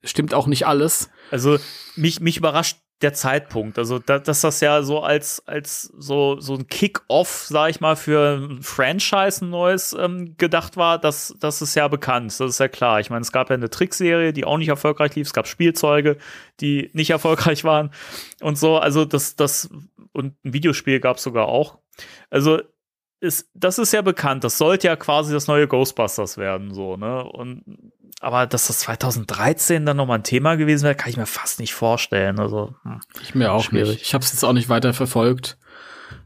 [0.04, 1.10] stimmt auch nicht alles.
[1.32, 1.58] Also
[1.96, 3.78] mich, mich überrascht der Zeitpunkt.
[3.78, 7.96] Also, da, dass das ja so als, als so, so ein Kick-Off, sag ich mal,
[7.96, 12.32] für ein Franchise ein neues ähm, gedacht war, das, das ist ja bekannt.
[12.40, 13.00] Das ist ja klar.
[13.02, 15.28] Ich meine, es gab ja eine Trickserie, die auch nicht erfolgreich lief.
[15.28, 16.18] Es gab Spielzeuge,
[16.62, 17.92] die nicht erfolgreich waren
[18.42, 18.78] und so.
[18.78, 19.70] Also, das, das,
[20.14, 21.80] und ein Videospiel gab es sogar auch.
[22.30, 22.62] Also,
[23.20, 24.44] ist, das ist ja bekannt.
[24.44, 27.24] Das sollte ja quasi das neue Ghostbusters werden, so, ne?
[27.24, 27.64] Und,
[28.22, 31.74] aber dass das 2013 dann nochmal ein Thema gewesen wäre, kann ich mir fast nicht
[31.74, 32.40] vorstellen.
[32.40, 33.90] Also, hm, ich mir auch schwierig.
[33.90, 34.02] nicht.
[34.02, 35.58] Ich habe es jetzt auch nicht weiter verfolgt,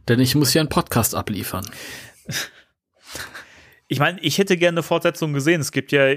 [0.07, 1.65] denn ich muss ja einen Podcast abliefern.
[3.87, 5.61] ich meine, ich hätte gerne eine Fortsetzung gesehen.
[5.61, 6.13] Es gibt ja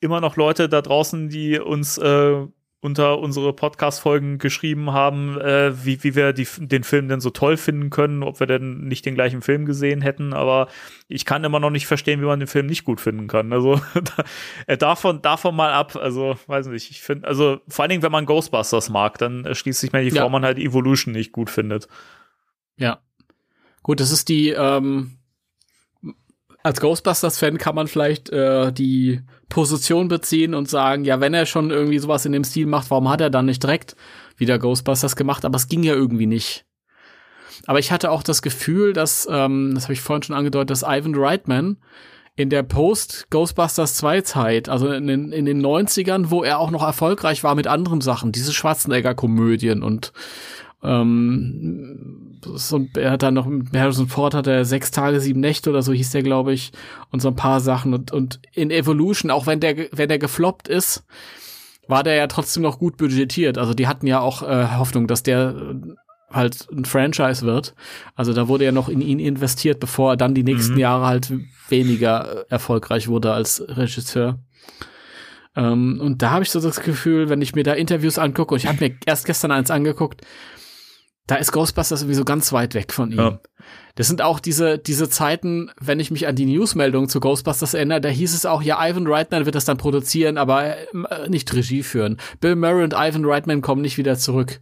[0.00, 2.46] immer noch Leute da draußen, die uns äh,
[2.80, 7.56] unter unsere Podcast-Folgen geschrieben haben, äh, wie, wie wir die, den Film denn so toll
[7.56, 10.68] finden können, ob wir denn nicht den gleichen Film gesehen hätten, aber
[11.08, 13.52] ich kann immer noch nicht verstehen, wie man den Film nicht gut finden kann.
[13.52, 13.80] Also
[14.68, 18.12] äh, davon, davon mal ab, also weiß nicht, ich finde, also vor allen Dingen, wenn
[18.12, 20.20] man Ghostbusters mag, dann erschließt sich mir die, ja.
[20.20, 21.88] warum man halt Evolution nicht gut findet.
[22.76, 23.00] Ja.
[23.82, 25.17] Gut, das ist die, ähm,
[26.62, 31.70] als Ghostbusters-Fan kann man vielleicht äh, die Position beziehen und sagen, ja, wenn er schon
[31.70, 33.96] irgendwie sowas in dem Stil macht, warum hat er dann nicht direkt
[34.36, 35.44] wieder Ghostbusters gemacht?
[35.44, 36.66] Aber es ging ja irgendwie nicht.
[37.66, 40.82] Aber ich hatte auch das Gefühl, dass, ähm, das habe ich vorhin schon angedeutet, dass
[40.82, 41.78] Ivan Reitman
[42.34, 46.84] in der Post-Ghostbusters 2 Zeit, also in den, in den 90ern, wo er auch noch
[46.84, 50.12] erfolgreich war mit anderen Sachen, diese Schwarzenegger-Komödien und
[50.82, 55.70] ähm, so, er hat dann noch mit Harrison Ford hat er sechs Tage, sieben Nächte
[55.70, 56.72] oder so hieß der, glaube ich,
[57.10, 57.94] und so ein paar Sachen.
[57.94, 61.04] Und, und in Evolution, auch wenn der, wenn der gefloppt ist,
[61.88, 63.58] war der ja trotzdem noch gut budgetiert.
[63.58, 65.94] Also die hatten ja auch äh, Hoffnung, dass der äh,
[66.30, 67.74] halt ein Franchise wird.
[68.14, 70.80] Also da wurde ja noch in ihn investiert, bevor er dann die nächsten mhm.
[70.80, 71.32] Jahre halt
[71.68, 74.38] weniger erfolgreich wurde als Regisseur.
[75.56, 78.58] Ähm, und da habe ich so das Gefühl, wenn ich mir da Interviews angucke, und
[78.58, 80.20] ich habe mir erst gestern eins angeguckt,
[81.28, 83.18] da ist Ghostbusters irgendwie so ganz weit weg von ihm.
[83.18, 83.40] Ja.
[83.94, 88.00] Das sind auch diese, diese Zeiten, wenn ich mich an die Newsmeldungen zu Ghostbusters erinnere,
[88.00, 91.82] da hieß es auch, ja, Ivan Reitman wird das dann produzieren, aber äh, nicht Regie
[91.82, 92.16] führen.
[92.40, 94.58] Bill Murray und Ivan Reitman kommen nicht wieder zurück.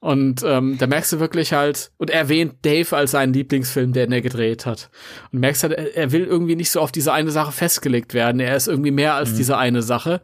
[0.00, 4.12] Und ähm, da merkst du wirklich halt, und er erwähnt Dave als seinen Lieblingsfilm, den
[4.12, 4.88] er gedreht hat.
[5.32, 8.40] Und merkst halt, er will irgendwie nicht so auf diese eine Sache festgelegt werden.
[8.40, 9.36] Er ist irgendwie mehr als mhm.
[9.36, 10.22] diese eine Sache.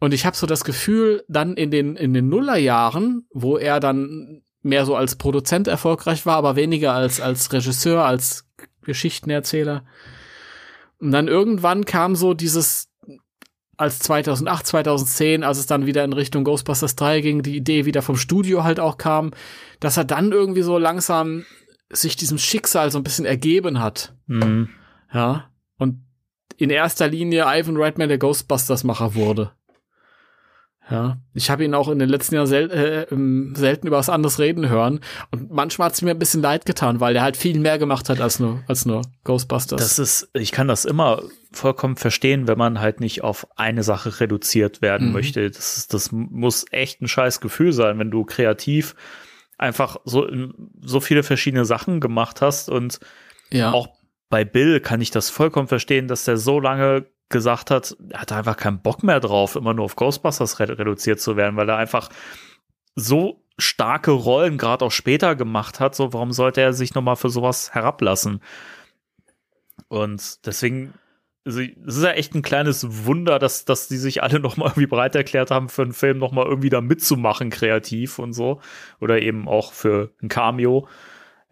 [0.00, 4.42] Und ich habe so das Gefühl, dann in den, in den Nullerjahren, wo er dann
[4.62, 8.48] mehr so als Produzent erfolgreich war, aber weniger als, als Regisseur, als
[8.82, 9.84] Geschichtenerzähler.
[10.98, 12.88] Und dann irgendwann kam so dieses,
[13.76, 18.02] als 2008, 2010, als es dann wieder in Richtung Ghostbusters 3 ging, die Idee wieder
[18.02, 19.32] vom Studio halt auch kam,
[19.80, 21.44] dass er dann irgendwie so langsam
[21.90, 24.14] sich diesem Schicksal so ein bisschen ergeben hat.
[24.26, 24.70] Mhm.
[25.12, 25.50] Ja.
[25.76, 26.04] Und
[26.56, 29.52] in erster Linie Ivan Reitman der Ghostbusters-Macher wurde.
[30.90, 34.08] Ja, ich habe ihn auch in den letzten Jahren sel äh, ähm, selten über was
[34.08, 35.00] anderes reden hören.
[35.30, 38.08] Und manchmal hat es mir ein bisschen leid getan, weil der halt viel mehr gemacht
[38.08, 39.80] hat als nur, als nur Ghostbusters.
[39.80, 41.22] Das ist, ich kann das immer
[41.52, 45.12] vollkommen verstehen, wenn man halt nicht auf eine Sache reduziert werden mhm.
[45.12, 45.48] möchte.
[45.48, 48.96] Das, ist, das muss echt ein scheiß Gefühl sein, wenn du kreativ
[49.58, 50.26] einfach so,
[50.80, 52.98] so viele verschiedene Sachen gemacht hast und
[53.50, 53.72] ja.
[53.72, 53.88] auch
[54.30, 58.36] bei Bill kann ich das vollkommen verstehen, dass der so lange gesagt hat, er hatte
[58.36, 61.76] einfach keinen Bock mehr drauf, immer nur auf Ghostbusters re reduziert zu werden, weil er
[61.76, 62.10] einfach
[62.96, 65.94] so starke Rollen gerade auch später gemacht hat.
[65.94, 68.40] So, warum sollte er sich nochmal für sowas herablassen?
[69.88, 70.94] Und deswegen,
[71.44, 74.86] also, es ist ja echt ein kleines Wunder, dass, dass die sich alle nochmal irgendwie
[74.86, 78.60] bereit erklärt haben, für einen Film nochmal irgendwie da mitzumachen, kreativ und so.
[79.00, 80.88] Oder eben auch für ein Cameo.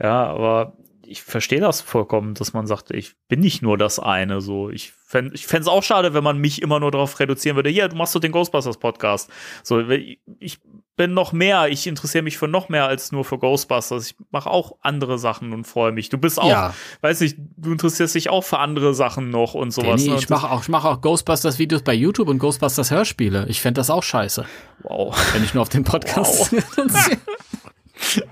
[0.00, 0.76] Ja, aber
[1.06, 4.40] ich verstehe das vollkommen, dass man sagt, ich bin nicht nur das eine.
[4.40, 7.70] So, ich fände ich es auch schade, wenn man mich immer nur darauf reduzieren würde.
[7.70, 9.30] Hier, du machst doch den Ghostbusters Podcast.
[9.62, 10.60] So, ich
[10.96, 11.68] bin noch mehr.
[11.68, 14.10] Ich interessiere mich für noch mehr als nur für Ghostbusters.
[14.10, 16.10] Ich mache auch andere Sachen und freue mich.
[16.10, 16.74] Du bist auch, ja.
[17.00, 20.02] weiß nicht, du interessierst dich auch für andere Sachen noch und sowas.
[20.02, 20.16] Nee, ne?
[20.16, 23.46] ich mache auch, ich mache auch Ghostbusters Videos bei YouTube und Ghostbusters Hörspiele.
[23.48, 24.44] Ich fände das auch scheiße.
[24.82, 25.16] Wow.
[25.32, 26.52] Wenn ich nur auf den Podcast.
[26.52, 27.16] Wow.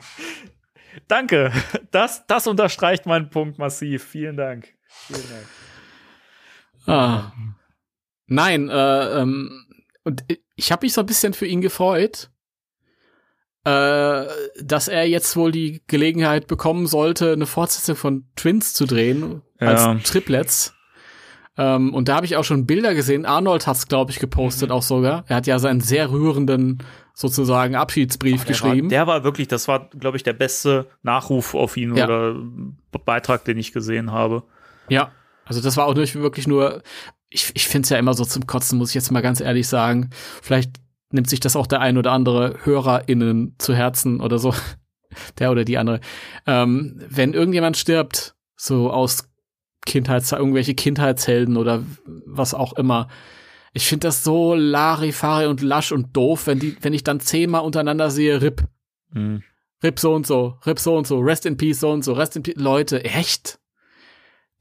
[1.08, 1.52] Danke.
[1.90, 4.04] Das, das unterstreicht meinen Punkt massiv.
[4.04, 4.74] Vielen Dank.
[4.88, 5.46] Vielen Dank.
[6.86, 7.32] Ah.
[8.26, 9.66] Nein, äh, ähm,
[10.04, 12.30] und ich habe mich so ein bisschen für ihn gefreut,
[13.64, 14.26] äh,
[14.62, 19.68] dass er jetzt wohl die Gelegenheit bekommen sollte, eine Fortsetzung von Twins zu drehen ja.
[19.68, 20.74] als Triplets.
[21.58, 23.24] Ähm, und da habe ich auch schon Bilder gesehen.
[23.24, 24.74] Arnold hat's, glaube ich, gepostet mhm.
[24.74, 25.24] auch sogar.
[25.26, 26.78] Er hat ja seinen sehr rührenden
[27.14, 28.86] sozusagen Abschiedsbrief der geschrieben.
[28.86, 32.04] War, der war wirklich, das war, glaube ich, der beste Nachruf auf ihn ja.
[32.04, 32.36] oder
[33.04, 34.42] Beitrag, den ich gesehen habe.
[34.88, 35.10] Ja,
[35.46, 36.82] also das war auch nicht wirklich nur,
[37.30, 39.68] ich, ich finde es ja immer so zum Kotzen, muss ich jetzt mal ganz ehrlich
[39.68, 40.10] sagen.
[40.42, 40.72] Vielleicht
[41.10, 44.52] nimmt sich das auch der ein oder andere HörerInnen zu Herzen oder so.
[45.38, 46.00] Der oder die andere.
[46.46, 49.30] Ähm, wenn irgendjemand stirbt, so aus
[49.86, 51.84] Kindheits, irgendwelche Kindheitshelden oder
[52.26, 53.08] was auch immer,
[53.72, 57.62] ich finde das so Larifari und lasch und doof, wenn die, wenn ich dann zehnmal
[57.62, 58.64] untereinander sehe, RIP.
[59.12, 59.42] Hm.
[59.82, 62.36] RIP so und so, RIP so und so, Rest in Peace so und so, Rest
[62.36, 62.56] in Peace.
[62.56, 63.58] Leute, echt?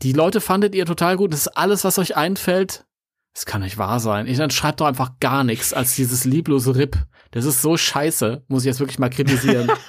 [0.01, 1.33] Die Leute fandet ihr total gut.
[1.33, 2.85] Das ist alles, was euch einfällt.
[3.33, 4.27] Das kann nicht wahr sein.
[4.27, 6.97] Ich, dann schreibt doch einfach gar nichts als dieses lieblose RIP.
[7.31, 8.43] Das ist so scheiße.
[8.47, 9.69] Muss ich jetzt wirklich mal kritisieren.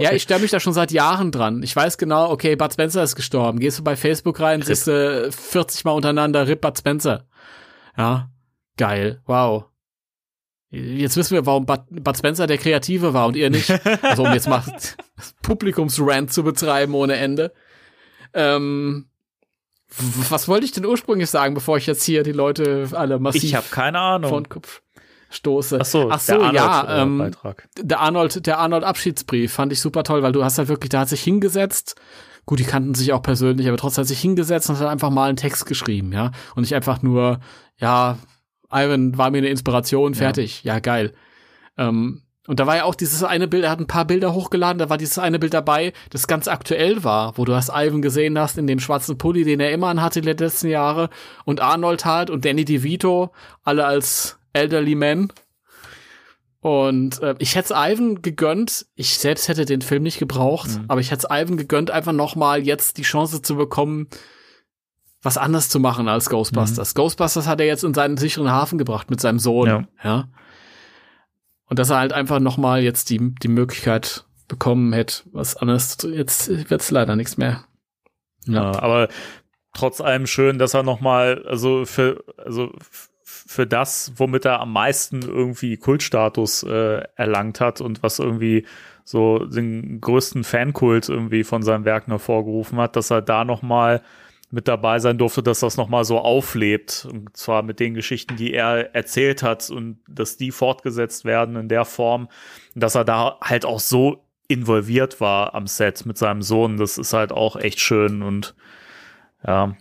[0.00, 1.62] ja, ich stelle mich da schon seit Jahren dran.
[1.62, 3.58] Ich weiß genau, okay, Bud Spencer ist gestorben.
[3.58, 7.26] Gehst du bei Facebook rein, siehst du 40 Mal untereinander RIP Bud Spencer.
[7.96, 8.30] Ja,
[8.78, 9.66] geil, wow.
[10.70, 13.70] Jetzt wissen wir, warum Bud, Bud Spencer der Kreative war und ihr nicht.
[14.02, 14.62] Also um jetzt mal
[15.42, 17.52] Publikumsrant zu betreiben ohne Ende.
[18.34, 19.06] Ähm,
[20.28, 23.54] was wollte ich denn ursprünglich sagen, bevor ich jetzt hier die Leute alle massiv Ich
[23.54, 24.28] habe keine Ahnung.
[24.28, 24.82] vor den Kopf
[25.30, 25.78] stoße?
[25.80, 27.68] Ach so, Ach so der Arnold, ja, äh, ähm, Beitrag.
[27.80, 31.00] der Arnold, der Arnold Abschiedsbrief fand ich super toll, weil du hast halt wirklich, da
[31.00, 31.94] hat sich hingesetzt.
[32.46, 35.28] Gut, die kannten sich auch persönlich, aber trotzdem hat sich hingesetzt und hat einfach mal
[35.28, 36.32] einen Text geschrieben, ja.
[36.56, 37.40] Und nicht einfach nur,
[37.78, 38.18] ja,
[38.70, 40.64] Ivan war mir eine Inspiration, fertig.
[40.64, 41.14] Ja, geil.
[41.78, 44.78] Ähm, und da war ja auch dieses eine Bild, er hat ein paar Bilder hochgeladen,
[44.78, 48.38] da war dieses eine Bild dabei, das ganz aktuell war, wo du hast Ivan gesehen
[48.38, 51.08] hast in dem schwarzen Pulli, den er immer anhatte die letzten Jahre
[51.44, 53.30] und Arnold halt und Danny DeVito,
[53.62, 55.32] alle als elderly men.
[56.60, 61.00] Und äh, ich hätte es Ivan gegönnt, ich selbst hätte den Film nicht gebraucht, aber
[61.00, 64.08] ich hätte es Ivan gegönnt, einfach noch mal jetzt die Chance zu bekommen,
[65.22, 66.94] was anders zu machen als Ghostbusters.
[66.94, 69.84] Ghostbusters hat er jetzt in seinen sicheren Hafen gebracht mit seinem Sohn, Ja.
[70.02, 70.24] ja.
[71.74, 75.98] Und dass er halt einfach noch mal jetzt die, die Möglichkeit bekommen hätte, was anderes
[76.04, 77.64] jetzt wird's leider nichts mehr.
[78.46, 79.08] Ja, aber
[79.72, 82.70] trotz allem schön, dass er noch mal, also für, also
[83.24, 88.66] für das, womit er am meisten irgendwie Kultstatus äh, erlangt hat und was irgendwie
[89.02, 94.00] so den größten Fankult irgendwie von seinen Werken hervorgerufen hat, dass er da noch mal
[94.54, 98.36] mit dabei sein durfte, dass das noch mal so auflebt und zwar mit den Geschichten,
[98.36, 102.28] die er erzählt hat und dass die fortgesetzt werden in der Form,
[102.74, 107.12] dass er da halt auch so involviert war am Set mit seinem Sohn, das ist
[107.12, 108.54] halt auch echt schön und
[109.46, 109.76] ja,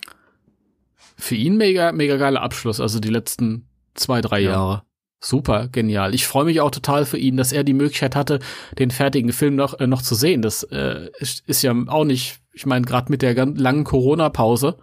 [1.18, 4.52] Für ihn mega, mega geiler Abschluss, also die letzten zwei, drei Ja.
[4.52, 4.84] Jahre.
[5.22, 6.14] Super, genial.
[6.14, 8.40] Ich freue mich auch total für ihn, dass er die Möglichkeit hatte,
[8.78, 10.42] den fertigen Film noch, äh, noch zu sehen.
[10.42, 14.78] Das äh, ist ja auch nicht, ich meine, gerade mit der ganz langen Corona-Pause,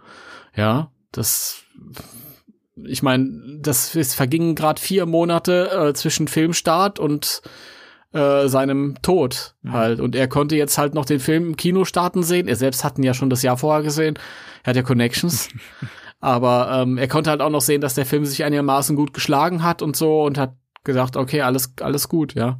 [0.55, 1.63] ja, das,
[2.83, 7.41] ich meine, das es vergingen gerade vier Monate äh, zwischen Filmstart und
[8.13, 10.01] äh, seinem Tod halt.
[10.01, 12.47] Und er konnte jetzt halt noch den Film im Kino starten sehen.
[12.47, 14.19] Er selbst hatten ja schon das Jahr vorher gesehen.
[14.63, 15.49] Er hat ja Connections.
[16.19, 19.63] Aber ähm, er konnte halt auch noch sehen, dass der Film sich einigermaßen gut geschlagen
[19.63, 20.53] hat und so und hat
[20.83, 22.59] gesagt, okay, alles, alles gut, ja.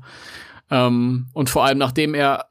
[0.71, 2.47] Ähm, und vor allem, nachdem er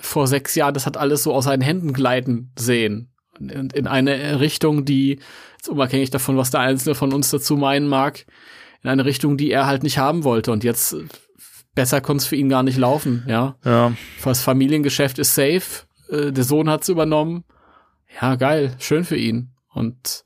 [0.00, 3.10] vor sechs Jahren das hat alles so aus seinen Händen gleiten sehen.
[3.38, 5.18] In, in eine Richtung, die,
[5.56, 8.24] jetzt unabhängig davon, was der Einzelne von uns dazu meinen mag,
[8.82, 10.52] in eine Richtung, die er halt nicht haben wollte.
[10.52, 10.96] Und jetzt
[11.74, 13.56] besser konnte es für ihn gar nicht laufen, ja.
[13.64, 13.92] ja,
[14.24, 15.86] Das Familiengeschäft ist safe.
[16.10, 17.44] Äh, der Sohn hat's übernommen.
[18.20, 18.74] Ja, geil.
[18.78, 19.50] Schön für ihn.
[19.72, 20.24] Und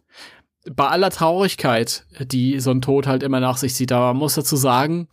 [0.70, 4.34] bei aller Traurigkeit, die so ein Tod halt immer nach sich zieht, aber man muss
[4.34, 5.08] dazu sagen,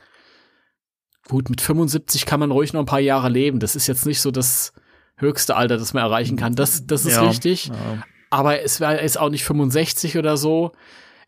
[1.28, 3.60] gut, mit 75 kann man ruhig noch ein paar Jahre leben.
[3.60, 4.74] Das ist jetzt nicht so das
[5.18, 6.56] höchste Alter, das man erreichen kann.
[6.56, 7.68] Das, das ist ja, richtig.
[7.68, 7.76] Ja.
[8.30, 10.72] Aber es war jetzt auch nicht 65 oder so.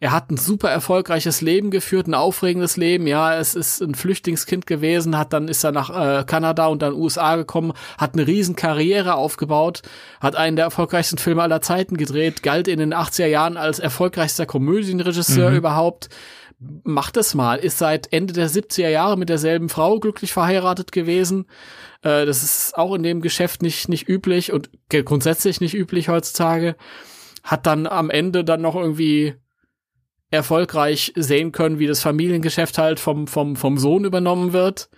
[0.02, 3.06] Er hat ein super erfolgreiches Leben geführt, ein aufregendes Leben.
[3.06, 6.94] Ja, es ist ein Flüchtlingskind gewesen, hat dann ist er nach äh, Kanada und dann
[6.94, 9.82] USA gekommen, hat eine riesen Karriere aufgebaut,
[10.22, 14.46] hat einen der erfolgreichsten Filme aller Zeiten gedreht, galt in den 80er Jahren als erfolgreichster
[14.46, 16.08] Komödienregisseur überhaupt.
[16.84, 21.46] Macht es mal, ist seit Ende der 70er Jahre mit derselben Frau glücklich verheiratet gewesen.
[22.04, 26.78] Äh, das ist auch in dem Geschäft nicht, nicht üblich und grundsätzlich nicht üblich heutzutage.
[27.44, 29.36] Hat dann am Ende dann noch irgendwie
[30.32, 34.90] erfolgreich sehen können, wie das Familiengeschäft halt vom, vom, vom Sohn übernommen wird.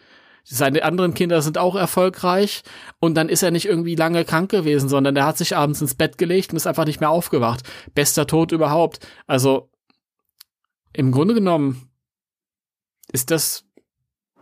[0.44, 2.64] Seine anderen Kinder sind auch erfolgreich
[3.00, 5.96] und dann ist er nicht irgendwie lange krank gewesen, sondern der hat sich abends ins
[5.96, 7.62] Bett gelegt und ist einfach nicht mehr aufgewacht.
[7.94, 9.08] Bester Tod überhaupt.
[9.28, 9.70] Also
[10.94, 11.90] im Grunde genommen
[13.12, 13.66] ist das,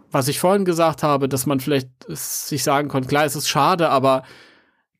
[0.10, 3.90] was ich vorhin gesagt habe, dass man vielleicht sich sagen konnte, klar, es ist schade,
[3.90, 4.24] aber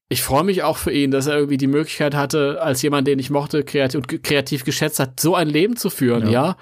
[0.10, 3.20] ich freue mich auch für ihn, dass er irgendwie die Möglichkeit hatte, als jemand, den
[3.20, 6.32] ich mochte, kreativ und kreativ geschätzt hat, so ein Leben zu führen, ja.
[6.32, 6.58] Ja.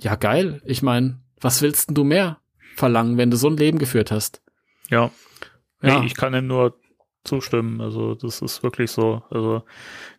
[0.00, 0.62] Ja, geil.
[0.64, 2.38] Ich meine, was willst denn du mehr
[2.76, 4.40] verlangen, wenn du so ein Leben geführt hast?
[4.88, 5.10] ja.
[5.82, 6.00] Ja.
[6.00, 6.78] Nee, ich kann ihm nur
[7.24, 7.80] zustimmen.
[7.80, 9.22] Also, das ist wirklich so.
[9.30, 9.62] Also,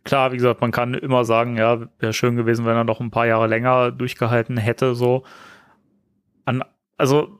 [0.03, 3.11] klar, wie gesagt, man kann immer sagen, ja, wäre schön gewesen, wenn er noch ein
[3.11, 5.23] paar Jahre länger durchgehalten hätte, so.
[6.45, 6.64] An,
[6.98, 7.40] also,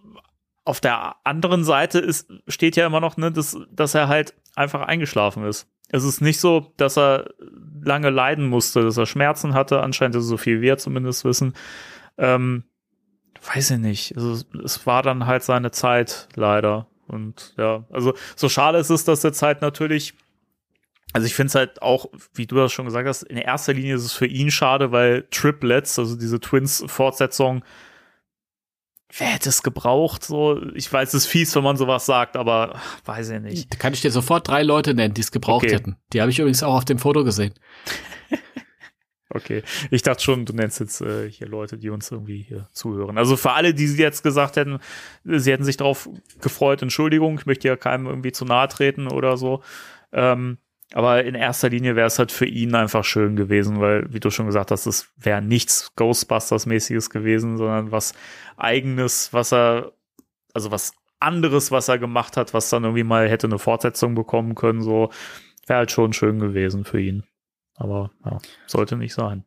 [0.64, 4.82] auf der anderen Seite ist, steht ja immer noch, ne, dass, dass er halt einfach
[4.82, 5.68] eingeschlafen ist.
[5.90, 7.32] Es ist nicht so, dass er
[7.84, 9.82] lange leiden musste, dass er Schmerzen hatte.
[9.82, 11.54] Anscheinend so viel wir zumindest wissen.
[12.18, 12.64] Ähm,
[13.54, 14.16] weiß ich nicht.
[14.16, 16.88] Also, es war dann halt seine Zeit, leider.
[17.08, 20.14] Und ja, also so schade ist es, dass jetzt halt natürlich,
[21.12, 23.96] also ich finde es halt auch, wie du das schon gesagt hast, in erster Linie
[23.96, 27.66] ist es für ihn schade, weil Triplets, also diese Twins-Fortsetzung,
[29.18, 30.24] wer hätte es gebraucht?
[30.24, 33.74] So, ich weiß, es ist fies, wenn man sowas sagt, aber weiß ich nicht.
[33.74, 35.76] Da kann ich dir sofort drei Leute nennen, die es gebraucht Okay.
[35.76, 35.98] hätten.
[36.14, 37.54] Die habe ich übrigens auch auf dem Foto gesehen.
[39.34, 43.18] Okay, ich dachte schon, du nennst jetzt äh, hier Leute, die uns irgendwie hier zuhören.
[43.18, 44.80] Also für alle, die jetzt gesagt hätten,
[45.24, 46.10] sie hätten sich darauf
[46.42, 49.64] gefreut, Entschuldigung, ich möchte ja keinem irgendwie zu nahe treten oder so.
[50.12, 50.58] Ähm,
[50.94, 54.30] aber in erster Linie wäre es halt für ihn einfach schön gewesen, weil, wie du
[54.30, 58.14] schon gesagt hast, es wäre nichts Ghostbusters-mäßiges gewesen, sondern was
[58.58, 59.94] eigenes, was er,
[60.54, 64.56] also was anderes, was er gemacht hat, was dann irgendwie mal hätte eine Fortsetzung bekommen
[64.56, 65.12] können, so
[65.66, 67.24] wäre halt schon schön gewesen für ihn.
[67.76, 69.46] Aber ja, sollte nicht sein.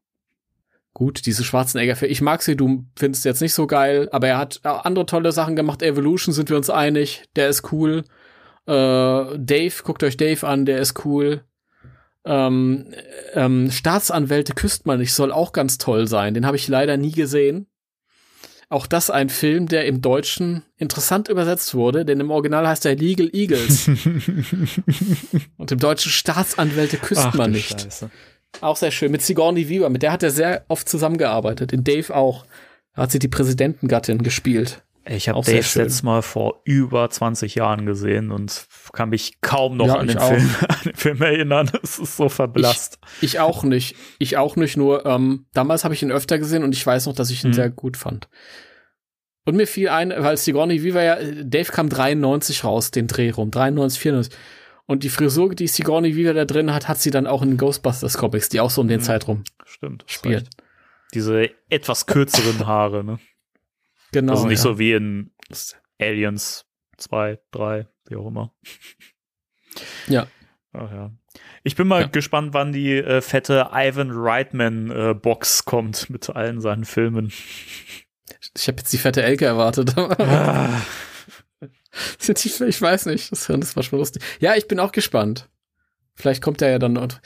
[0.95, 4.65] Gut, diese Schwarzenegger, ich mag sie, du findest jetzt nicht so geil, aber er hat
[4.65, 5.83] andere tolle Sachen gemacht.
[5.83, 8.05] Evolution sind wir uns einig, der ist cool.
[8.67, 11.43] Äh, Dave, guckt euch Dave an, der ist cool.
[12.25, 12.87] Ähm,
[13.35, 16.35] ähm, Staatsanwälte küsst man nicht, soll auch ganz toll sein.
[16.35, 17.67] Den habe ich leider nie gesehen.
[18.71, 22.97] Auch das ein Film, der im Deutschen interessant übersetzt wurde, denn im Original heißt er
[22.97, 23.89] Legal Eagles.
[25.59, 27.83] Und im Deutschen Staatsanwälte küsst Ach, man nicht.
[27.83, 28.11] Scheiße.
[28.63, 29.13] Auch sehr schön.
[29.13, 31.73] Mit Sigourney Weaver, mit der hat er sehr oft zusammengearbeitet.
[31.73, 32.47] In Dave auch.
[32.95, 34.83] Da hat sie die Präsidentengattin gespielt.
[35.07, 39.89] Ich habe Dave letztes Mal vor über 20 Jahren gesehen und kann mich kaum noch
[39.89, 41.71] ja, an, den Film, an, den Film, erinnern.
[41.83, 42.99] Es ist so verblasst.
[43.21, 43.97] Ich, ich, auch nicht.
[44.19, 47.15] Ich auch nicht, nur ähm, damals habe ich ihn öfter gesehen und ich weiß noch,
[47.15, 47.55] dass ich ihn hm.
[47.55, 48.29] sehr gut fand.
[49.45, 53.51] Und mir fiel ein, weil Sigourney Weaver ja, Dave kam 93 raus, den Dreh rum,
[53.51, 54.35] 93, 94.
[54.87, 58.17] Und die Frisur, die Sigourney Weaver da drin hat, hat sie dann auch in Ghostbusters
[58.17, 59.05] Comics, die auch so um den hm.
[59.05, 60.49] Zeitraum Stimmt, spielt.
[61.13, 63.19] Diese etwas kürzeren Haare, ne?
[64.15, 64.35] Genau.
[64.35, 64.63] Also nicht ja.
[64.63, 65.33] so wie in
[66.01, 66.67] Aliens
[66.99, 68.55] 2, 3, wie auch immer.
[70.07, 70.29] Ja.
[70.73, 71.11] Ach ja.
[71.65, 72.07] Ich bin mal ja.
[72.07, 77.33] gespannt, wann die äh, fette Ivan Reitman äh, Box kommt mit allen seinen Filmen.
[78.57, 79.95] Ich habe jetzt die fette Elke erwartet.
[79.99, 80.81] Ah.
[82.29, 84.23] ich weiß nicht, das, das war schon lustig.
[84.39, 85.49] Ja, ich bin auch gespannt.
[86.15, 86.97] Vielleicht kommt er ja dann.
[86.97, 87.21] Und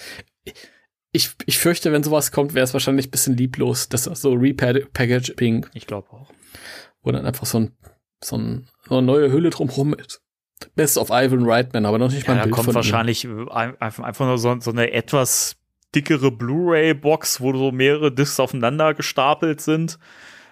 [1.12, 5.66] ich, ich fürchte, wenn sowas kommt, wäre es wahrscheinlich ein bisschen lieblos, das so Repackaging.
[5.74, 6.30] Ich glaube auch
[7.02, 7.76] wo dann einfach so, ein,
[8.22, 10.22] so, ein, so eine neue Hülle drumherum ist.
[10.74, 13.48] Best of Ivan Reitman, aber noch nicht ja, mal ein da kommt wahrscheinlich ihm.
[13.48, 15.56] einfach nur so, so eine etwas
[15.94, 19.98] dickere Blu-ray-Box, wo so mehrere Discs aufeinander gestapelt sind,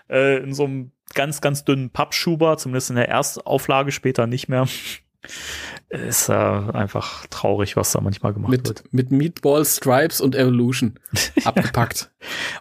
[0.09, 4.66] äh, in so einem ganz, ganz dünnen Pappschuber, zumindest in der Erstauflage, später nicht mehr.
[5.89, 8.85] Ist äh, einfach traurig, was da manchmal gemacht mit, wird.
[8.93, 10.98] Mit Meatball, Stripes und Evolution
[11.44, 12.11] abgepackt.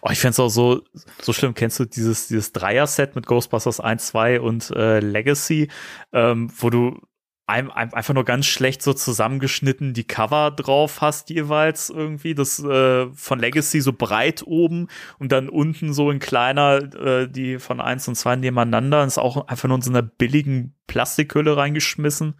[0.02, 0.82] oh, ich fände auch so,
[1.20, 1.54] so schlimm.
[1.54, 5.68] Kennst du dieses, dieses Dreier-Set mit Ghostbusters 1, 2 und äh, Legacy,
[6.12, 7.00] ähm, wo du
[7.46, 13.38] einfach nur ganz schlecht so zusammengeschnitten die Cover drauf hast jeweils irgendwie das äh, von
[13.38, 14.88] Legacy so breit oben
[15.20, 19.46] und dann unten so in kleiner äh, die von eins und zwei nebeneinander ist auch
[19.46, 22.34] einfach nur in so einer billigen Plastikhülle reingeschmissen.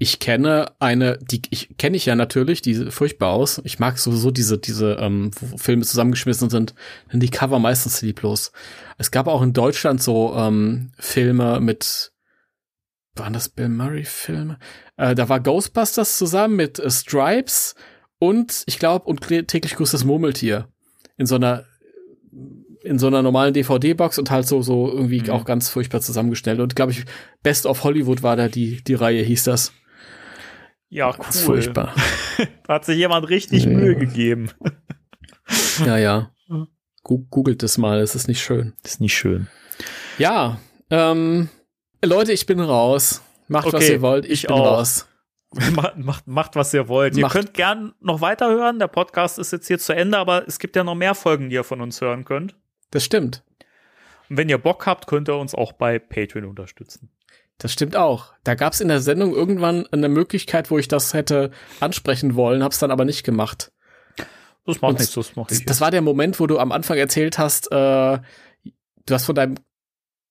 [0.00, 3.60] Ich kenne eine, die ich kenne ich ja natürlich, die furchtbar aus.
[3.64, 6.76] Ich mag sowieso diese diese ähm, Filme zusammengeschmissen sind,
[7.12, 8.52] denn die Cover meistens lieblos.
[8.98, 12.12] Es gab auch in Deutschland so ähm, Filme mit
[13.18, 14.58] waren das Bill Murray Filme?
[14.96, 17.74] Äh, da war Ghostbusters zusammen mit äh, Stripes
[18.18, 20.68] und ich glaube und täglich grüßt das Murmeltier
[21.16, 21.64] in so einer
[22.82, 25.30] in so einer normalen DVD-Box und halt so so irgendwie mhm.
[25.30, 27.04] auch ganz furchtbar zusammengestellt und glaube ich
[27.42, 29.72] Best of Hollywood war da die die Reihe hieß das.
[30.90, 31.24] Ja, cool.
[31.32, 31.94] furchtbar.
[32.64, 33.70] da hat sich jemand richtig ja.
[33.70, 34.50] Mühe gegeben.
[35.84, 36.30] ja, ja.
[37.02, 38.74] Googelt es mal, es ist nicht schön.
[38.82, 39.48] Das ist nicht schön.
[40.18, 40.58] Ja,
[40.90, 41.48] ähm,
[42.04, 43.22] Leute, ich bin raus.
[43.48, 44.24] Macht, okay, was ihr wollt.
[44.26, 44.78] Ich, ich bin auch.
[44.78, 45.08] raus.
[45.72, 47.16] macht, macht, macht, was ihr wollt.
[47.16, 47.34] Macht.
[47.34, 48.78] Ihr könnt gern noch weiterhören.
[48.78, 51.54] Der Podcast ist jetzt hier zu Ende, aber es gibt ja noch mehr Folgen, die
[51.54, 52.54] ihr von uns hören könnt.
[52.90, 53.42] Das stimmt.
[54.28, 57.10] Und wenn ihr Bock habt, könnt ihr uns auch bei Patreon unterstützen.
[57.56, 58.34] Das stimmt auch.
[58.44, 61.50] Da gab es in der Sendung irgendwann eine Möglichkeit, wo ich das hätte
[61.80, 63.72] ansprechen wollen, hab's dann aber nicht gemacht.
[64.64, 67.38] Das macht nichts, das macht Das, das war der Moment, wo du am Anfang erzählt
[67.38, 68.18] hast, äh,
[69.06, 69.56] du hast von deinem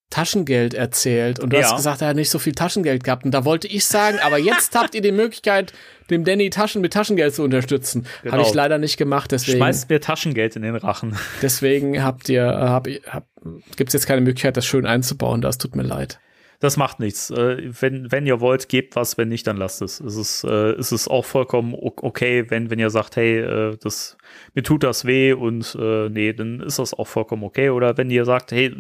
[0.10, 1.64] Taschengeld erzählt und du ja.
[1.64, 3.26] hast gesagt, er hat nicht so viel Taschengeld gehabt.
[3.26, 5.74] Und da wollte ich sagen, aber jetzt habt ihr die Möglichkeit,
[6.10, 8.06] dem Danny Taschen mit Taschengeld zu unterstützen.
[8.24, 8.34] Genau.
[8.34, 9.58] Habe ich leider nicht gemacht, deswegen.
[9.58, 11.18] Schmeißt mir Taschengeld in den Rachen.
[11.42, 13.28] Deswegen habt ihr, hab, hab,
[13.76, 15.42] gibt's jetzt keine Möglichkeit, das schön einzubauen.
[15.42, 16.20] Das tut mir leid.
[16.60, 17.30] Das macht nichts.
[17.30, 20.00] Äh, wenn, wenn ihr wollt, gebt was, wenn nicht, dann lasst es.
[20.00, 24.18] Es ist, äh, es ist auch vollkommen okay, wenn, wenn ihr sagt, hey, äh, das,
[24.56, 27.70] mir tut das weh und äh, nee, dann ist das auch vollkommen okay.
[27.70, 28.74] Oder wenn ihr sagt, hey,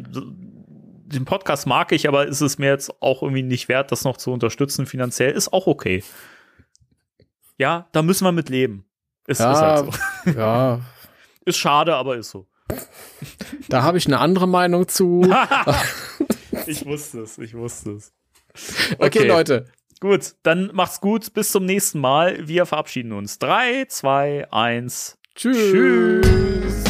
[1.08, 4.18] den Podcast mag ich, aber ist es mir jetzt auch irgendwie nicht wert, das noch
[4.18, 6.04] zu unterstützen finanziell, ist auch okay.
[7.58, 8.86] Ja, da müssen wir mit leben.
[9.26, 9.94] Ist, ja, ist halt
[10.26, 10.32] so.
[10.40, 10.82] Ja.
[11.46, 12.48] ist schade, aber ist so.
[13.70, 15.22] Da habe ich eine andere Meinung zu.
[16.68, 18.14] ich wusste es, ich wusste es.
[18.94, 19.06] Okay.
[19.06, 19.66] okay, Leute.
[20.00, 21.34] Gut, dann macht's gut.
[21.34, 22.48] Bis zum nächsten Mal.
[22.48, 23.40] Wir verabschieden uns.
[23.40, 25.18] 3, 2, 1.
[25.36, 25.72] Tschüss.
[25.72, 26.87] Tschüss.